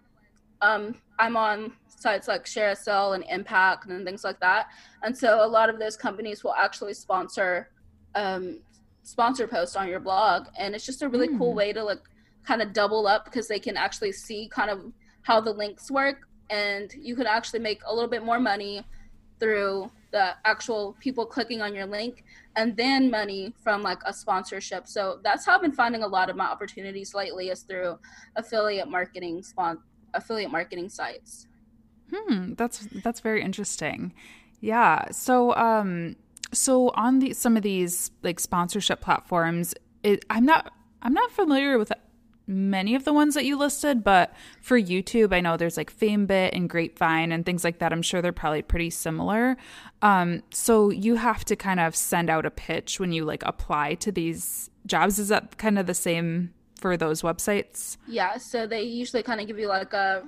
um, 0.62 0.96
I'm 1.20 1.38
on 1.38 1.74
sites 1.88 2.28
like 2.28 2.46
ShareASale 2.46 3.16
and 3.16 3.24
Impact 3.30 3.88
and 3.88 4.06
things 4.06 4.24
like 4.24 4.40
that, 4.40 4.68
and 5.04 5.16
so 5.16 5.46
a 5.46 5.48
lot 5.48 5.70
of 5.70 5.80
those 5.80 5.98
companies 5.98 6.44
will 6.44 6.56
actually 6.56 6.94
sponsor 6.94 7.70
um, 8.16 8.62
sponsor 9.04 9.48
posts 9.48 9.76
on 9.76 9.88
your 9.88 10.00
blog, 10.00 10.48
and 10.58 10.74
it's 10.74 10.86
just 10.86 11.02
a 11.02 11.10
really 11.10 11.28
mm. 11.28 11.38
cool 11.38 11.52
hmm. 11.52 11.58
way 11.58 11.74
to 11.74 11.84
like 11.84 12.02
kind 12.46 12.62
of 12.62 12.74
double 12.74 13.08
up 13.08 13.26
because 13.26 13.48
they 13.48 13.60
can 13.60 13.78
actually 13.78 14.12
see 14.12 14.48
kind 14.52 14.70
of 14.70 14.92
how 15.24 15.42
the 15.42 15.52
links 15.52 15.90
work 15.90 16.28
and 16.50 16.94
you 16.94 17.16
can 17.16 17.28
actually 17.28 17.60
make 17.60 17.82
a 17.86 17.94
little 17.94 18.10
bit 18.10 18.24
more 18.24 18.40
money 18.40 18.86
through 19.40 19.92
the 20.12 20.34
actual 20.46 20.96
people 21.00 21.26
clicking 21.26 21.62
on 21.62 21.76
your 21.76 21.86
link 21.86 22.24
and 22.56 22.78
then 22.78 23.12
money 23.12 23.54
from 23.62 23.84
like 23.84 24.00
a 24.06 24.14
sponsorship. 24.14 24.88
So 24.88 25.20
that's 25.24 25.46
how 25.46 25.56
i've 25.56 25.62
been 25.62 25.74
finding 25.74 26.04
a 26.04 26.08
lot 26.08 26.30
of 26.30 26.36
my 26.36 26.46
opportunities 26.46 27.14
lately 27.14 27.50
is 27.50 27.64
through 27.64 28.00
affiliate 28.36 28.90
marketing 28.90 29.44
spon- 29.44 29.84
affiliate 30.14 30.52
marketing 30.52 30.90
sites. 30.90 31.48
Hmm 32.14 32.54
that's 32.54 32.88
that's 33.04 33.20
very 33.20 33.42
interesting. 33.42 34.14
Yeah 34.62 35.12
so 35.12 35.54
um 35.56 36.16
so 36.54 36.90
on 36.96 37.20
the 37.20 37.34
some 37.34 37.58
of 37.58 37.64
these 37.64 38.12
like 38.24 38.40
sponsorship 38.40 39.02
platforms 39.02 39.74
it, 40.04 40.24
i'm 40.30 40.46
not 40.46 40.72
i'm 41.02 41.14
not 41.14 41.32
familiar 41.32 41.78
with 41.78 41.92
many 42.48 42.96
of 42.96 43.06
the 43.06 43.14
ones 43.14 43.34
that 43.34 43.46
you 43.46 43.58
listed, 43.58 44.04
but 44.04 44.34
for 44.62 44.80
YouTube, 44.80 45.34
I 45.34 45.42
know 45.42 45.58
there's 45.58 45.78
like 45.78 45.96
FameBit 45.96 46.52
and 46.54 46.70
Grapevine 46.70 47.32
and 47.32 47.46
things 47.46 47.64
like 47.64 47.80
that. 47.80 47.92
I'm 47.92 48.02
sure 48.02 48.22
they're 48.22 48.32
probably 48.32 48.62
pretty 48.62 48.90
similar. 48.90 49.58
Um, 50.02 50.44
so 50.52 50.90
you 50.90 51.16
have 51.16 51.44
to 51.46 51.56
kind 51.56 51.80
of 51.80 51.96
send 51.96 52.30
out 52.30 52.46
a 52.46 52.52
pitch 52.52 53.00
when 53.00 53.12
you 53.12 53.26
like 53.26 53.44
apply 53.46 53.96
to 53.96 54.12
these 54.12 54.70
jobs. 54.86 55.18
Is 55.18 55.30
that 55.30 55.58
kind 55.58 55.80
of 55.80 55.88
the 55.88 55.94
same 55.94 56.54
for 56.80 56.98
those 56.98 57.22
websites? 57.22 57.98
Yeah. 58.08 58.38
So 58.38 58.68
they 58.68 58.84
usually 58.84 59.24
kind 59.24 59.42
of 59.42 59.48
give 59.48 59.58
you 59.58 59.68
like 59.68 59.94
a 59.94 60.24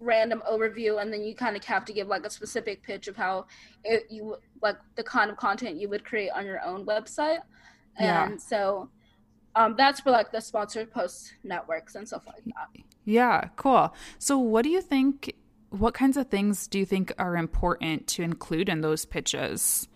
random 0.00 0.42
overview 0.50 1.00
and 1.00 1.12
then 1.12 1.22
you 1.22 1.34
kind 1.34 1.56
of 1.56 1.64
have 1.64 1.84
to 1.86 1.92
give 1.92 2.08
like 2.08 2.24
a 2.24 2.30
specific 2.30 2.82
pitch 2.82 3.08
of 3.08 3.16
how 3.16 3.46
it, 3.84 4.06
you 4.10 4.36
like 4.62 4.76
the 4.96 5.02
kind 5.02 5.30
of 5.30 5.36
content 5.36 5.76
you 5.76 5.88
would 5.88 6.04
create 6.04 6.30
on 6.30 6.46
your 6.46 6.62
own 6.62 6.86
website. 6.86 7.40
And 7.96 8.32
yeah. 8.32 8.36
so 8.38 8.88
um, 9.56 9.74
that's 9.76 10.00
for 10.00 10.10
like 10.10 10.32
the 10.32 10.40
sponsored 10.40 10.90
post 10.90 11.34
networks 11.44 11.94
and 11.94 12.06
stuff 12.06 12.26
like 12.26 12.44
that. 12.44 12.82
Yeah, 13.04 13.48
cool. 13.56 13.94
So, 14.18 14.38
what 14.38 14.62
do 14.62 14.70
you 14.70 14.80
think? 14.80 15.34
What 15.70 15.94
kinds 15.94 16.16
of 16.16 16.28
things 16.28 16.68
do 16.68 16.78
you 16.78 16.86
think 16.86 17.12
are 17.18 17.36
important 17.36 18.06
to 18.08 18.22
include 18.22 18.68
in 18.68 18.80
those 18.80 19.04
pitches? 19.04 19.88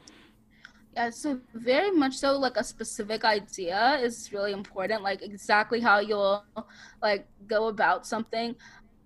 Yeah, 0.94 1.11
so 1.11 1.40
very 1.55 1.92
much 1.92 2.14
so. 2.14 2.37
Like 2.37 2.57
a 2.57 2.64
specific 2.64 3.25
idea 3.25 3.99
is 4.03 4.33
really 4.33 4.53
important. 4.53 5.03
Like 5.03 5.23
exactly 5.23 5.81
how 5.81 6.01
you'll 6.01 6.44
like 7.03 7.27
go 7.47 7.68
about 7.68 8.07
something. 8.07 8.57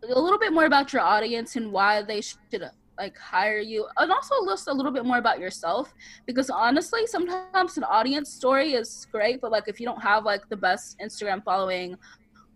A 0.03 0.21
little 0.21 0.39
bit 0.39 0.53
more 0.53 0.65
about 0.65 0.93
your 0.93 1.03
audience 1.03 1.55
and 1.57 1.71
why 1.71 2.03
they 2.03 2.21
should 2.23 2.71
like 2.99 3.17
hire 3.17 3.59
you 3.59 3.87
and 3.99 4.13
also 4.13 4.35
list 4.43 4.69
a 4.69 4.73
little 4.73 4.93
bit 4.93 5.05
more 5.05 5.19
about 5.19 5.41
yourself 5.41 5.93
because 6.27 6.51
honestly 6.51 7.07
sometimes 7.07 7.77
an 7.77 7.85
audience 7.85 8.31
story 8.31 8.75
is 8.75 9.07
great 9.11 9.41
but 9.41 9.51
like 9.51 9.65
if 9.67 9.81
you 9.81 9.87
don't 9.87 10.03
have 10.03 10.25
like 10.25 10.47
the 10.49 10.57
best 10.57 10.99
instagram 10.99 11.43
following 11.43 11.97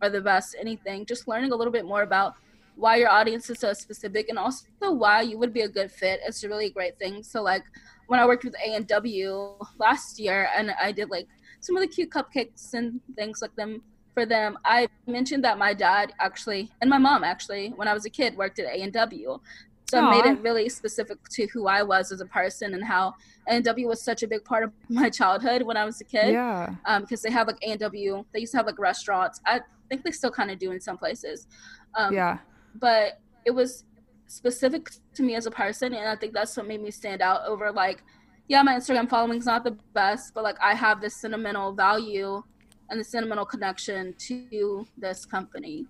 or 0.03 0.11
the 0.11 0.21
best 0.21 0.55
anything 0.61 1.07
just 1.07 1.27
learning 1.27 1.53
a 1.53 1.57
little 1.57 1.73
bit 1.73 1.85
more 1.85 2.03
about 2.03 2.35
why 2.77 2.97
your 2.97 3.09
audience 3.09 3.49
is 3.49 3.59
so 3.59 3.73
specific 3.73 4.29
and 4.29 4.39
also 4.39 4.67
why 4.81 5.23
you 5.23 5.39
would 5.39 5.53
be 5.53 5.63
a 5.63 5.69
good 5.69 5.91
fit 5.91 6.21
is 6.29 6.45
a 6.45 6.49
really 6.49 6.69
great 6.69 6.99
thing. 6.99 7.23
So 7.23 7.43
like 7.43 7.65
when 8.07 8.21
i 8.21 8.27
worked 8.27 8.45
with 8.45 8.55
a&w 8.65 9.57
last 9.79 10.19
year 10.19 10.49
and 10.57 10.73
i 10.81 10.93
did 10.93 11.11
like 11.11 11.27
some 11.61 11.77
of 11.77 11.83
the 11.83 11.89
cute 11.89 12.11
cupcakes 12.11 12.75
and 12.75 13.01
things 13.15 13.43
like 13.43 13.55
them 13.57 13.83
for 14.15 14.25
them 14.25 14.59
i 14.65 14.89
mentioned 15.07 15.45
that 15.45 15.59
my 15.59 15.75
dad 15.75 16.13
actually 16.21 16.71
and 16.81 16.89
my 16.89 16.99
mom 16.99 17.25
actually 17.25 17.69
when 17.77 17.89
i 17.89 17.95
was 17.95 18.07
a 18.07 18.11
kid 18.11 18.37
worked 18.37 18.59
at 18.59 18.67
a&w 18.67 19.39
so 19.89 20.01
Aww. 20.01 20.09
I 20.09 20.11
made 20.11 20.27
it 20.27 20.43
really 20.43 20.69
specific 20.69 21.19
to 21.31 21.47
who 21.47 21.69
I 21.69 21.83
was 21.83 22.11
as 22.11 22.21
a 22.21 22.27
person 22.27 22.75
and 22.75 22.83
how 22.83 23.15
A&W 23.49 23.87
was 23.87 24.03
such 24.03 24.25
a 24.25 24.27
big 24.27 24.45
part 24.45 24.65
of 24.65 24.73
my 24.89 25.09
childhood 25.09 25.63
when 25.63 25.77
I 25.77 25.85
was 25.85 26.01
a 26.01 26.05
kid. 26.05 26.33
Yeah. 26.33 26.75
Um, 26.87 27.03
because 27.03 27.23
they 27.23 27.31
have 27.31 27.47
like 27.47 27.59
A&W, 27.63 28.25
they 28.33 28.41
used 28.41 28.53
to 28.53 28.59
have 28.59 28.67
like 28.67 28.79
restaurants. 28.79 29.41
I 29.47 29.61
think 29.89 30.03
they 30.03 30.11
still 30.11 30.33
kind 30.33 30.51
of 30.51 30.59
do 30.59 30.73
in 30.73 30.81
some 30.81 30.99
places. 30.99 31.47
Um, 31.95 32.13
yeah. 32.13 32.39
But 32.75 33.21
it 33.45 33.53
was 33.53 33.85
specific 34.27 34.91
to 35.15 35.23
me 35.23 35.37
as 35.37 35.47
a 35.47 35.53
person, 35.53 35.95
and 35.95 36.09
I 36.09 36.17
think 36.17 36.33
that's 36.35 36.57
what 36.57 36.67
made 36.67 36.83
me 36.83 36.91
stand 36.91 37.23
out 37.23 37.47
over 37.47 37.71
like, 37.71 38.03
yeah, 38.49 38.63
my 38.63 38.75
Instagram 38.75 39.09
following 39.09 39.39
is 39.39 39.47
not 39.47 39.63
the 39.63 39.77
best, 39.95 40.35
but 40.35 40.43
like 40.43 40.57
I 40.61 40.75
have 40.75 41.01
this 41.01 41.15
sentimental 41.17 41.73
value 41.73 42.43
and 42.91 43.01
the 43.01 43.05
sentimental 43.05 43.45
connection 43.45 44.15
to 44.19 44.87
this 44.99 45.25
company. 45.25 45.87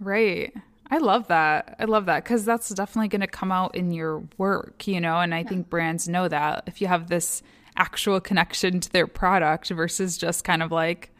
Right. 0.00 0.52
I 0.90 0.98
love 0.98 1.28
that. 1.28 1.76
I 1.78 1.84
love 1.84 2.06
that 2.06 2.24
because 2.24 2.44
that's 2.44 2.68
definitely 2.70 3.08
going 3.08 3.20
to 3.20 3.28
come 3.28 3.52
out 3.52 3.76
in 3.76 3.92
your 3.92 4.24
work, 4.38 4.88
you 4.88 5.00
know, 5.00 5.20
and 5.20 5.34
I 5.34 5.38
yeah. 5.40 5.48
think 5.48 5.70
brands 5.70 6.08
know 6.08 6.26
that 6.28 6.64
if 6.66 6.80
you 6.80 6.88
have 6.88 7.08
this 7.08 7.42
actual 7.76 8.20
connection 8.20 8.80
to 8.80 8.90
their 8.90 9.06
product 9.06 9.68
versus 9.68 10.18
just 10.18 10.42
kind 10.44 10.62
of 10.62 10.72
like, 10.72 11.10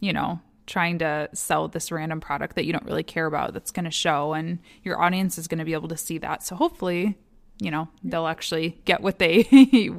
you 0.00 0.12
know, 0.12 0.40
trying 0.66 0.98
to 0.98 1.28
sell 1.32 1.68
this 1.68 1.90
random 1.90 2.20
product 2.20 2.56
that 2.56 2.66
you 2.66 2.72
don't 2.72 2.84
really 2.84 3.02
care 3.02 3.26
about 3.26 3.54
that's 3.54 3.70
going 3.70 3.84
to 3.84 3.90
show 3.90 4.34
and 4.34 4.58
your 4.82 5.00
audience 5.00 5.38
is 5.38 5.48
going 5.48 5.58
to 5.58 5.64
be 5.64 5.72
able 5.72 5.88
to 5.88 5.96
see 5.96 6.18
that. 6.18 6.42
So 6.42 6.54
hopefully, 6.56 7.16
you 7.58 7.70
know, 7.70 7.88
they'll 8.04 8.26
actually 8.26 8.80
get 8.84 9.00
what 9.00 9.18
they 9.18 9.42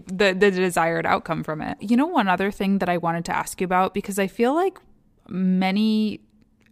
the 0.08 0.36
the 0.38 0.51
desired 0.51 1.06
outcome 1.06 1.43
from 1.43 1.62
it. 1.62 1.77
You 1.82 1.97
know, 1.97 2.06
one 2.06 2.27
other 2.27 2.51
thing 2.51 2.80
that 2.80 2.89
I 2.89 2.97
wanted 2.97 3.25
to 3.25 3.36
ask 3.36 3.60
you 3.60 3.65
about 3.65 3.93
because 3.93 4.19
I 4.19 4.27
feel 4.27 4.53
like 4.53 4.77
many 5.27 6.21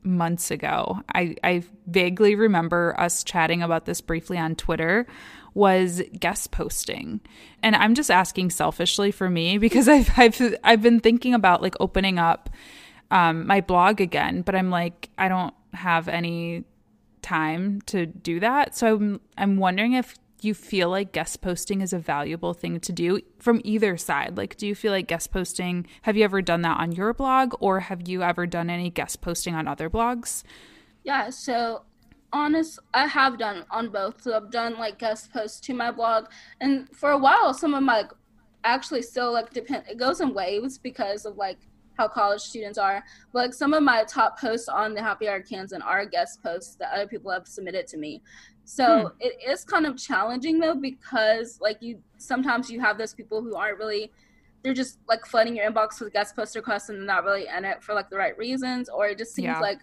months 0.06 0.52
ago. 0.52 1.02
I, 1.14 1.36
I 1.44 1.64
vaguely 1.88 2.36
remember 2.36 2.96
us 2.98 3.24
chatting 3.24 3.62
about 3.62 3.86
this 3.86 4.02
briefly 4.02 4.38
on 4.38 4.56
Twitter 4.56 5.08
was 5.54 6.02
guest 6.20 6.52
posting. 6.52 7.22
And 7.64 7.76
I'm 7.76 7.96
just 7.96 8.12
asking 8.12 8.52
selfishly 8.52 9.12
for 9.12 9.30
me 9.30 9.58
because 9.58 9.88
I've 9.90 10.12
I've 10.18 10.40
I've 10.64 10.82
been 10.82 11.00
thinking 11.00 11.34
about 11.34 11.62
like 11.62 11.76
opening 11.80 12.20
up 12.20 12.50
um, 13.10 13.48
my 13.48 13.62
blog 13.62 14.02
again, 14.02 14.42
but 14.42 14.56
I'm 14.56 14.70
like 14.70 15.10
I 15.18 15.28
don't 15.28 15.54
have 15.74 16.08
any 16.08 16.66
time 17.22 17.82
to 17.88 18.06
do 18.06 18.40
that. 18.42 18.76
So 18.76 18.96
I'm 18.96 19.22
I'm 19.38 19.58
wondering 19.58 19.94
if 19.94 20.16
you 20.46 20.54
feel 20.54 20.90
like 20.90 21.12
guest 21.12 21.42
posting 21.42 21.82
is 21.82 21.94
a 21.94 22.00
valuable 22.00 22.54
thing 22.54 22.80
to 22.80 22.92
do 22.92 23.20
from 23.40 23.62
either 23.64 23.98
side? 23.98 24.38
Like, 24.38 24.58
do 24.58 24.68
you 24.68 24.76
feel 24.76 24.92
like 24.92 25.08
guest 25.08 25.32
posting, 25.32 25.88
have 26.04 26.16
you 26.16 26.24
ever 26.24 26.42
done 26.42 26.62
that 26.62 26.80
on 26.80 26.92
your 26.92 27.14
blog 27.14 27.56
or 27.60 27.82
have 27.82 28.08
you 28.08 28.24
ever 28.24 28.46
done 28.46 28.70
any 28.70 28.90
guest 28.90 29.22
posting 29.22 29.56
on 29.56 29.68
other 29.68 29.90
blogs? 29.90 30.44
Yeah, 31.04 31.30
so 31.30 31.84
honest, 32.34 32.80
I 32.94 33.08
have 33.08 33.38
done 33.38 33.66
on 33.72 33.90
both. 33.90 34.22
So 34.22 34.36
I've 34.36 34.52
done 34.52 34.78
like 34.78 35.00
guest 35.00 35.32
posts 35.32 35.60
to 35.62 35.74
my 35.74 35.92
blog, 35.92 36.26
and 36.60 36.90
for 36.96 37.12
a 37.12 37.18
while, 37.18 37.54
some 37.54 37.74
of 37.74 37.84
my 37.84 38.06
actually 38.64 39.04
still 39.04 39.32
like 39.32 39.54
depend. 39.54 39.84
It 39.90 39.98
goes 39.98 40.22
in 40.22 40.34
waves 40.34 40.78
because 40.78 41.26
of 41.26 41.38
like 41.38 41.60
how 41.98 42.08
college 42.08 42.42
students 42.42 42.78
are. 42.78 43.04
But 43.32 43.40
like 43.40 43.54
some 43.54 43.74
of 43.74 43.84
my 43.84 44.04
top 44.04 44.40
posts 44.40 44.68
on 44.68 44.94
the 44.94 45.02
Happy 45.02 45.26
Arkansan 45.26 45.84
are 45.84 46.06
guest 46.06 46.44
posts 46.44 46.76
that 46.76 46.92
other 46.94 47.08
people 47.08 47.32
have 47.32 47.48
submitted 47.48 47.88
to 47.88 47.98
me. 47.98 48.22
So 48.66 49.02
hmm. 49.02 49.08
it 49.20 49.38
is 49.48 49.64
kind 49.64 49.86
of 49.86 49.98
challenging 49.98 50.60
though 50.60 50.76
because 50.76 51.60
like 51.62 51.78
you 51.82 52.00
sometimes 52.18 52.70
you 52.70 52.80
have 52.82 52.98
those 52.98 53.14
people 53.14 53.42
who 53.42 53.56
aren't 53.56 53.78
really 53.78 54.12
they're 54.64 54.74
just 54.74 54.98
like 55.08 55.26
flooding 55.26 55.56
your 55.56 55.70
inbox 55.70 56.02
with 56.02 56.12
guest 56.12 56.36
post 56.36 56.56
requests 56.56 56.90
and 56.90 57.06
not 57.06 57.24
really 57.24 57.46
in 57.56 57.64
it 57.64 57.84
for 57.84 57.94
like 57.94 58.10
the 58.10 58.18
right 58.18 58.36
reasons 58.38 58.90
or 58.90 59.08
it 59.08 59.18
just 59.18 59.36
seems 59.36 59.46
yeah. 59.46 59.60
like 59.60 59.80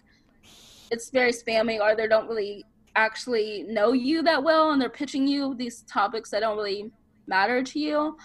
it's 0.91 1.09
very 1.09 1.31
spammy 1.31 1.79
or 1.79 1.95
they 1.95 2.07
don't 2.07 2.27
really 2.27 2.65
actually 2.95 3.63
know 3.63 3.93
you 3.93 4.21
that 4.21 4.43
well 4.43 4.71
and 4.71 4.81
they're 4.81 4.89
pitching 4.89 5.27
you 5.27 5.55
these 5.55 5.81
topics 5.83 6.29
that 6.29 6.41
don't 6.41 6.57
really 6.57 6.91
matter 7.27 7.63
to 7.63 7.79
you. 7.79 8.17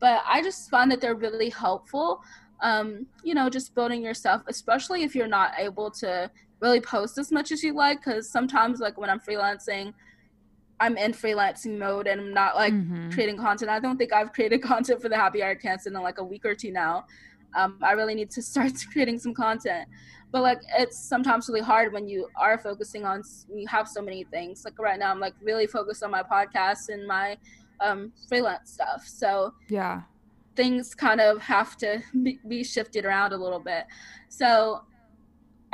But 0.00 0.22
I 0.26 0.42
just 0.42 0.70
find 0.70 0.90
that 0.90 1.00
they're 1.00 1.14
really 1.14 1.50
helpful. 1.50 2.22
Um, 2.60 3.06
you 3.22 3.34
know, 3.34 3.50
just 3.50 3.74
building 3.74 4.02
yourself, 4.02 4.42
especially 4.46 5.02
if 5.02 5.14
you're 5.14 5.26
not 5.26 5.52
able 5.58 5.90
to 5.92 6.30
really 6.60 6.80
post 6.80 7.18
as 7.18 7.30
much 7.32 7.52
as 7.52 7.62
you 7.62 7.74
like. 7.74 8.04
Because 8.04 8.28
sometimes, 8.28 8.80
like 8.80 8.98
when 8.98 9.10
I'm 9.10 9.20
freelancing, 9.20 9.94
I'm 10.80 10.96
in 10.96 11.12
freelancing 11.12 11.78
mode 11.78 12.06
and 12.06 12.20
I'm 12.20 12.34
not 12.34 12.56
like 12.56 12.72
mm-hmm. 12.72 13.10
creating 13.10 13.38
content. 13.38 13.70
I 13.70 13.78
don't 13.78 13.96
think 13.96 14.12
I've 14.12 14.32
created 14.32 14.62
content 14.62 15.00
for 15.00 15.08
the 15.08 15.16
Happy 15.16 15.40
Arkansan 15.40 15.88
in 15.88 15.94
like 15.94 16.18
a 16.18 16.24
week 16.24 16.44
or 16.44 16.54
two 16.54 16.72
now. 16.72 17.06
Um, 17.54 17.78
I 17.82 17.92
really 17.92 18.14
need 18.14 18.30
to 18.32 18.42
start 18.50 18.72
creating 18.92 19.18
some 19.18 19.34
content. 19.34 19.88
But 20.32 20.42
like 20.42 20.62
it's 20.76 20.98
sometimes 20.98 21.48
really 21.48 21.60
hard 21.60 21.92
when 21.92 22.08
you 22.08 22.28
are 22.36 22.58
focusing 22.58 23.04
on 23.04 23.22
you 23.54 23.68
have 23.68 23.88
so 23.88 24.02
many 24.02 24.24
things. 24.24 24.64
Like 24.64 24.78
right 24.80 24.98
now, 24.98 25.12
I'm 25.12 25.20
like 25.20 25.34
really 25.40 25.68
focused 25.68 26.02
on 26.02 26.10
my 26.10 26.24
podcast 26.24 26.88
and 26.88 27.06
my 27.06 27.38
um, 27.80 28.12
freelance 28.28 28.72
stuff. 28.72 29.04
So 29.06 29.54
yeah, 29.68 30.02
things 30.56 30.92
kind 30.92 31.20
of 31.20 31.40
have 31.40 31.76
to 31.78 32.02
be, 32.22 32.40
be 32.48 32.64
shifted 32.64 33.04
around 33.04 33.32
a 33.32 33.36
little 33.36 33.60
bit. 33.60 33.84
So 34.28 34.82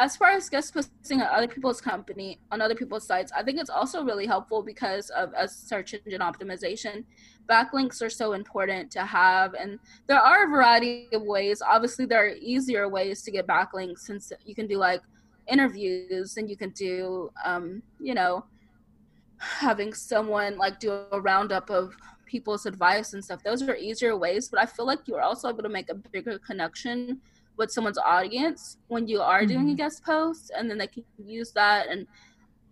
as 0.00 0.16
far 0.16 0.30
as 0.30 0.48
guest 0.48 0.72
posting 0.74 1.20
on 1.22 1.28
other 1.36 1.46
people's 1.46 1.80
company 1.80 2.38
on 2.50 2.60
other 2.60 2.74
people's 2.74 3.06
sites 3.06 3.30
i 3.36 3.42
think 3.42 3.58
it's 3.60 3.70
also 3.70 4.02
really 4.02 4.26
helpful 4.26 4.62
because 4.62 5.10
of 5.10 5.32
a 5.36 5.46
search 5.46 5.94
engine 5.94 6.20
optimization 6.20 7.04
backlinks 7.50 8.00
are 8.00 8.10
so 8.10 8.32
important 8.32 8.90
to 8.92 9.04
have. 9.04 9.54
And 9.54 9.78
there 10.06 10.20
are 10.20 10.44
a 10.44 10.48
variety 10.48 11.08
of 11.12 11.22
ways. 11.22 11.60
Obviously 11.60 12.06
there 12.06 12.24
are 12.24 12.34
easier 12.40 12.88
ways 12.88 13.22
to 13.22 13.30
get 13.30 13.46
backlinks 13.46 14.00
since 14.00 14.32
you 14.46 14.54
can 14.54 14.66
do 14.66 14.78
like 14.78 15.02
interviews 15.48 16.36
and 16.36 16.48
you 16.48 16.56
can 16.56 16.70
do 16.70 17.30
um, 17.44 17.82
you 17.98 18.14
know 18.14 18.44
having 19.38 19.92
someone 19.92 20.56
like 20.58 20.78
do 20.78 20.92
a 21.10 21.20
roundup 21.20 21.70
of 21.70 21.96
people's 22.26 22.66
advice 22.66 23.14
and 23.14 23.24
stuff. 23.24 23.42
Those 23.42 23.62
are 23.62 23.74
easier 23.74 24.16
ways 24.16 24.48
but 24.48 24.60
i 24.60 24.66
feel 24.66 24.86
like 24.86 25.00
you're 25.06 25.22
also 25.22 25.48
able 25.48 25.62
to 25.62 25.68
make 25.68 25.90
a 25.90 25.94
bigger 25.94 26.38
connection 26.38 27.20
with 27.60 27.70
someone's 27.70 27.98
audience 27.98 28.78
when 28.88 29.06
you 29.06 29.20
are 29.20 29.44
doing 29.44 29.66
mm-hmm. 29.66 29.74
a 29.74 29.82
guest 29.82 30.02
post 30.02 30.50
and 30.56 30.68
then 30.68 30.78
they 30.78 30.86
can 30.86 31.04
use 31.22 31.52
that 31.52 31.88
and 31.88 32.06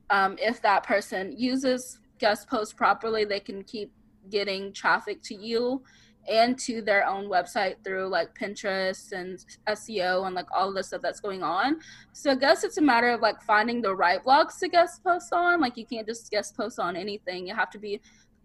um, 0.09 0.35
if 0.41 0.63
that 0.63 0.83
person 0.83 1.35
uses 1.37 2.01
guest 2.19 2.49
post 2.49 2.75
properly 2.75 3.27
they 3.27 3.39
can 3.39 3.63
keep 3.63 3.93
getting 4.31 4.73
traffic 4.73 5.23
to 5.23 5.35
you 5.35 5.83
and 6.27 6.59
to 6.59 6.81
their 6.81 7.07
own 7.07 7.27
website 7.27 7.77
through 7.85 8.09
like 8.09 8.35
pinterest 8.35 9.13
and 9.13 9.45
seo 9.69 10.27
and 10.27 10.35
like 10.35 10.47
all 10.55 10.73
the 10.73 10.83
stuff 10.83 11.03
that's 11.03 11.21
going 11.21 11.43
on. 11.43 11.79
So 12.13 12.33
i 12.33 12.35
guess 12.35 12.65
it's 12.65 12.79
a 12.79 12.83
matter 12.83 13.11
of 13.11 13.21
like 13.21 13.41
finding 13.43 13.81
the 13.81 13.95
right 13.95 14.23
blogs 14.25 14.59
to 14.61 14.69
guest 14.69 15.05
post 15.05 15.33
on. 15.33 15.61
Like 15.61 15.77
you 15.77 15.87
can't 15.87 16.07
just 16.07 16.31
guest 16.31 16.57
post 16.57 16.79
on 16.79 16.97
anything. 16.97 17.47
You 17.47 17.55
have 17.55 17.71
to 17.71 17.79
be 17.79 18.01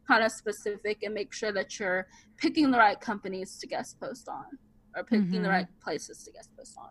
kind 0.08 0.24
of 0.24 0.32
specific 0.32 1.04
and 1.04 1.14
make 1.14 1.34
sure 1.34 1.52
that 1.54 1.80
you're 1.80 2.08
picking 2.38 2.72
the 2.72 2.78
right 2.78 3.00
companies 3.00 3.58
to 3.60 3.68
guest 3.68 4.00
post 4.00 4.30
on 4.30 4.46
or 4.96 5.04
picking 5.04 5.26
mm-hmm. 5.26 5.44
the 5.44 5.50
right 5.50 5.68
places 5.82 6.24
to 6.24 6.32
guest 6.32 6.50
post 6.58 6.78
on. 6.78 6.90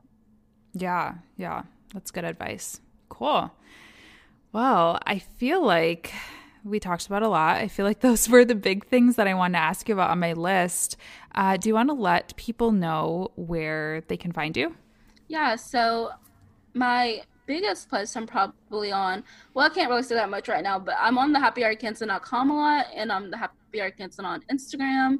Yeah, 0.75 1.15
yeah. 1.37 1.63
That's 1.93 2.11
good 2.11 2.25
advice. 2.25 2.81
Cool. 3.09 3.53
Well, 4.53 4.99
I 5.07 5.19
feel 5.19 5.65
like 5.65 6.13
we 6.65 6.79
talked 6.79 7.07
about 7.07 7.23
a 7.23 7.29
lot. 7.29 7.57
I 7.57 7.69
feel 7.69 7.85
like 7.85 8.01
those 8.01 8.29
were 8.31 8.45
the 8.45 8.55
big 8.55 8.87
things 8.87 9.17
that 9.17 9.27
I 9.27 9.35
wanted 9.35 9.59
to 9.59 9.65
ask 9.65 9.89
you 9.89 9.95
about 9.95 10.11
on 10.11 10.19
my 10.19 10.33
list. 10.33 10.97
Uh, 11.35 11.57
do 11.57 11.69
you 11.69 11.75
want 11.75 11.89
to 11.89 11.95
let 11.95 12.37
people 12.37 12.73
know 12.73 13.33
where 13.37 14.03
they 14.09 14.17
can 14.17 14.33
find 14.33 14.57
you? 14.57 14.77
Yeah, 15.29 15.57
so 15.57 16.11
my 16.75 17.23
biggest 17.47 17.89
place 17.89 18.15
I'm 18.17 18.27
probably 18.27 18.93
on, 18.93 19.25
well, 19.55 19.67
I 19.67 19.75
can't 19.75 19.91
really 19.91 20.03
say 20.03 20.15
that 20.15 20.31
much 20.31 20.49
right 20.49 20.63
now, 20.63 20.79
but 20.79 20.95
I'm 20.99 21.19
on 21.19 21.33
the 21.33 21.39
happyarkansan.com 21.39 22.51
a 22.51 22.57
lot, 22.57 22.87
and 22.95 23.11
I'm 23.11 23.31
the 23.31 23.37
Happy 23.37 23.79
Arkansan 23.79 24.25
on 24.25 24.43
Instagram. 24.53 25.19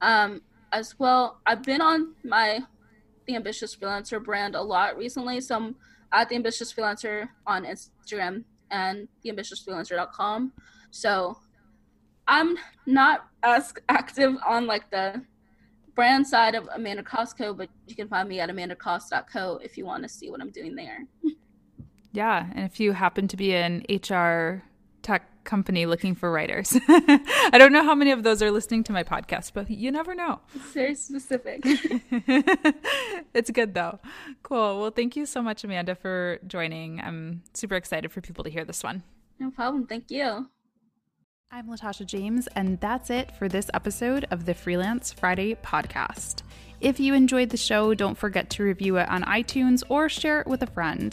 Um, 0.00 0.40
as 0.72 0.98
well. 0.98 1.40
I've 1.46 1.62
been 1.62 1.80
on 1.80 2.14
my 2.24 2.60
The 3.26 3.36
Ambitious 3.36 3.74
Freelancer 3.74 4.22
brand 4.22 4.54
a 4.54 4.62
lot 4.62 4.96
recently. 4.96 5.40
So 5.40 5.56
I'm 5.56 5.76
at 6.12 6.28
The 6.28 6.36
Ambitious 6.36 6.72
Freelancer 6.72 7.28
on 7.46 7.64
Instagram 7.64 8.44
and 8.70 9.08
theambitiousfreelancer.com. 9.24 10.52
So 10.90 11.38
I'm 12.26 12.56
not 12.86 13.26
as 13.42 13.74
active 13.88 14.36
on 14.46 14.66
like 14.66 14.90
the 14.90 15.22
brand 15.94 16.26
side 16.26 16.54
of 16.54 16.68
Amanda 16.74 17.02
Cross 17.02 17.34
Co, 17.34 17.52
but 17.52 17.68
you 17.86 17.94
can 17.94 18.08
find 18.08 18.28
me 18.28 18.40
at 18.40 18.48
amandacross.co 18.48 19.60
if 19.62 19.76
you 19.76 19.84
want 19.84 20.02
to 20.02 20.08
see 20.08 20.30
what 20.30 20.40
I'm 20.40 20.50
doing 20.50 20.74
there. 20.74 21.06
yeah, 22.12 22.46
and 22.54 22.64
if 22.64 22.80
you 22.80 22.92
happen 22.92 23.28
to 23.28 23.36
be 23.36 23.54
an 23.54 23.84
HR 23.88 24.62
tech 25.02 25.39
company 25.44 25.86
looking 25.86 26.14
for 26.14 26.30
writers. 26.30 26.76
I 26.88 27.56
don't 27.58 27.72
know 27.72 27.82
how 27.82 27.94
many 27.94 28.10
of 28.12 28.22
those 28.22 28.42
are 28.42 28.50
listening 28.50 28.84
to 28.84 28.92
my 28.92 29.02
podcast, 29.02 29.52
but 29.54 29.70
you 29.70 29.90
never 29.90 30.14
know. 30.14 30.40
It's 30.54 30.72
very 30.72 30.94
specific. 30.94 31.60
it's 33.34 33.50
good 33.50 33.74
though. 33.74 33.98
Cool. 34.42 34.80
Well, 34.80 34.90
thank 34.90 35.16
you 35.16 35.26
so 35.26 35.42
much, 35.42 35.64
Amanda, 35.64 35.94
for 35.94 36.38
joining. 36.46 37.00
I'm 37.00 37.42
super 37.54 37.76
excited 37.76 38.12
for 38.12 38.20
people 38.20 38.44
to 38.44 38.50
hear 38.50 38.64
this 38.64 38.82
one. 38.82 39.02
No 39.38 39.50
problem. 39.50 39.86
Thank 39.86 40.10
you. 40.10 40.48
I'm 41.52 41.66
Latasha 41.66 42.06
James, 42.06 42.46
and 42.54 42.78
that's 42.78 43.10
it 43.10 43.32
for 43.36 43.48
this 43.48 43.68
episode 43.74 44.24
of 44.30 44.44
the 44.44 44.54
Freelance 44.54 45.12
Friday 45.12 45.56
podcast. 45.56 46.42
If 46.80 47.00
you 47.00 47.12
enjoyed 47.12 47.50
the 47.50 47.56
show, 47.56 47.92
don't 47.92 48.16
forget 48.16 48.50
to 48.50 48.62
review 48.62 48.98
it 48.98 49.08
on 49.08 49.24
iTunes 49.24 49.82
or 49.88 50.08
share 50.08 50.40
it 50.40 50.46
with 50.46 50.62
a 50.62 50.68
friend. 50.68 51.12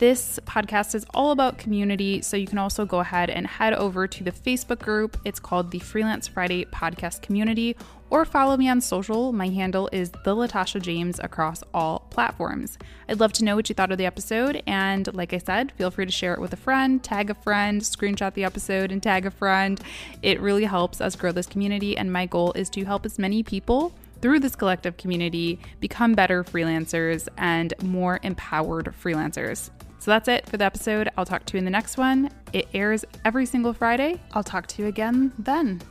This 0.00 0.40
podcast 0.46 0.94
is 0.94 1.04
all 1.12 1.30
about 1.30 1.58
community, 1.58 2.22
so 2.22 2.34
you 2.34 2.46
can 2.46 2.56
also 2.56 2.86
go 2.86 3.00
ahead 3.00 3.28
and 3.28 3.46
head 3.46 3.74
over 3.74 4.06
to 4.06 4.24
the 4.24 4.32
Facebook 4.32 4.78
group. 4.78 5.18
It's 5.26 5.38
called 5.38 5.70
the 5.70 5.78
Freelance 5.78 6.26
Friday 6.26 6.64
Podcast 6.64 7.20
Community, 7.20 7.76
or 8.08 8.24
follow 8.24 8.56
me 8.56 8.66
on 8.66 8.80
social. 8.80 9.30
My 9.30 9.48
handle 9.48 9.90
is 9.92 10.10
the 10.24 10.34
Latasha 10.34 10.80
James 10.80 11.20
across 11.22 11.62
all 11.74 12.06
platforms. 12.08 12.78
I'd 13.10 13.20
love 13.20 13.34
to 13.34 13.44
know 13.44 13.56
what 13.56 13.68
you 13.68 13.74
thought 13.74 13.92
of 13.92 13.98
the 13.98 14.06
episode, 14.06 14.62
and 14.66 15.12
like 15.14 15.34
I 15.34 15.38
said, 15.38 15.70
feel 15.72 15.90
free 15.90 16.06
to 16.06 16.10
share 16.10 16.32
it 16.32 16.40
with 16.40 16.54
a 16.54 16.56
friend, 16.56 17.04
tag 17.04 17.28
a 17.28 17.34
friend, 17.34 17.82
screenshot 17.82 18.32
the 18.32 18.44
episode, 18.44 18.90
and 18.90 19.02
tag 19.02 19.26
a 19.26 19.30
friend. 19.30 19.82
It 20.22 20.40
really 20.40 20.64
helps 20.64 21.02
us 21.02 21.14
grow 21.14 21.30
this 21.30 21.46
community, 21.46 21.94
and 21.94 22.10
my 22.10 22.24
goal 22.24 22.54
is 22.54 22.70
to 22.70 22.86
help 22.86 23.04
as 23.04 23.18
many 23.18 23.42
people 23.42 23.92
through 24.22 24.40
this 24.40 24.56
collective 24.56 24.96
community 24.96 25.58
become 25.78 26.14
better 26.14 26.42
freelancers 26.42 27.28
and 27.36 27.74
more 27.82 28.18
empowered 28.22 28.86
freelancers. 29.02 29.68
So 30.00 30.10
that's 30.10 30.28
it 30.28 30.48
for 30.48 30.56
the 30.56 30.64
episode. 30.64 31.10
I'll 31.16 31.26
talk 31.26 31.44
to 31.44 31.54
you 31.54 31.58
in 31.58 31.64
the 31.66 31.70
next 31.70 31.98
one. 31.98 32.30
It 32.54 32.68
airs 32.72 33.04
every 33.24 33.44
single 33.44 33.74
Friday. 33.74 34.20
I'll 34.32 34.42
talk 34.42 34.66
to 34.68 34.82
you 34.82 34.88
again 34.88 35.30
then. 35.38 35.82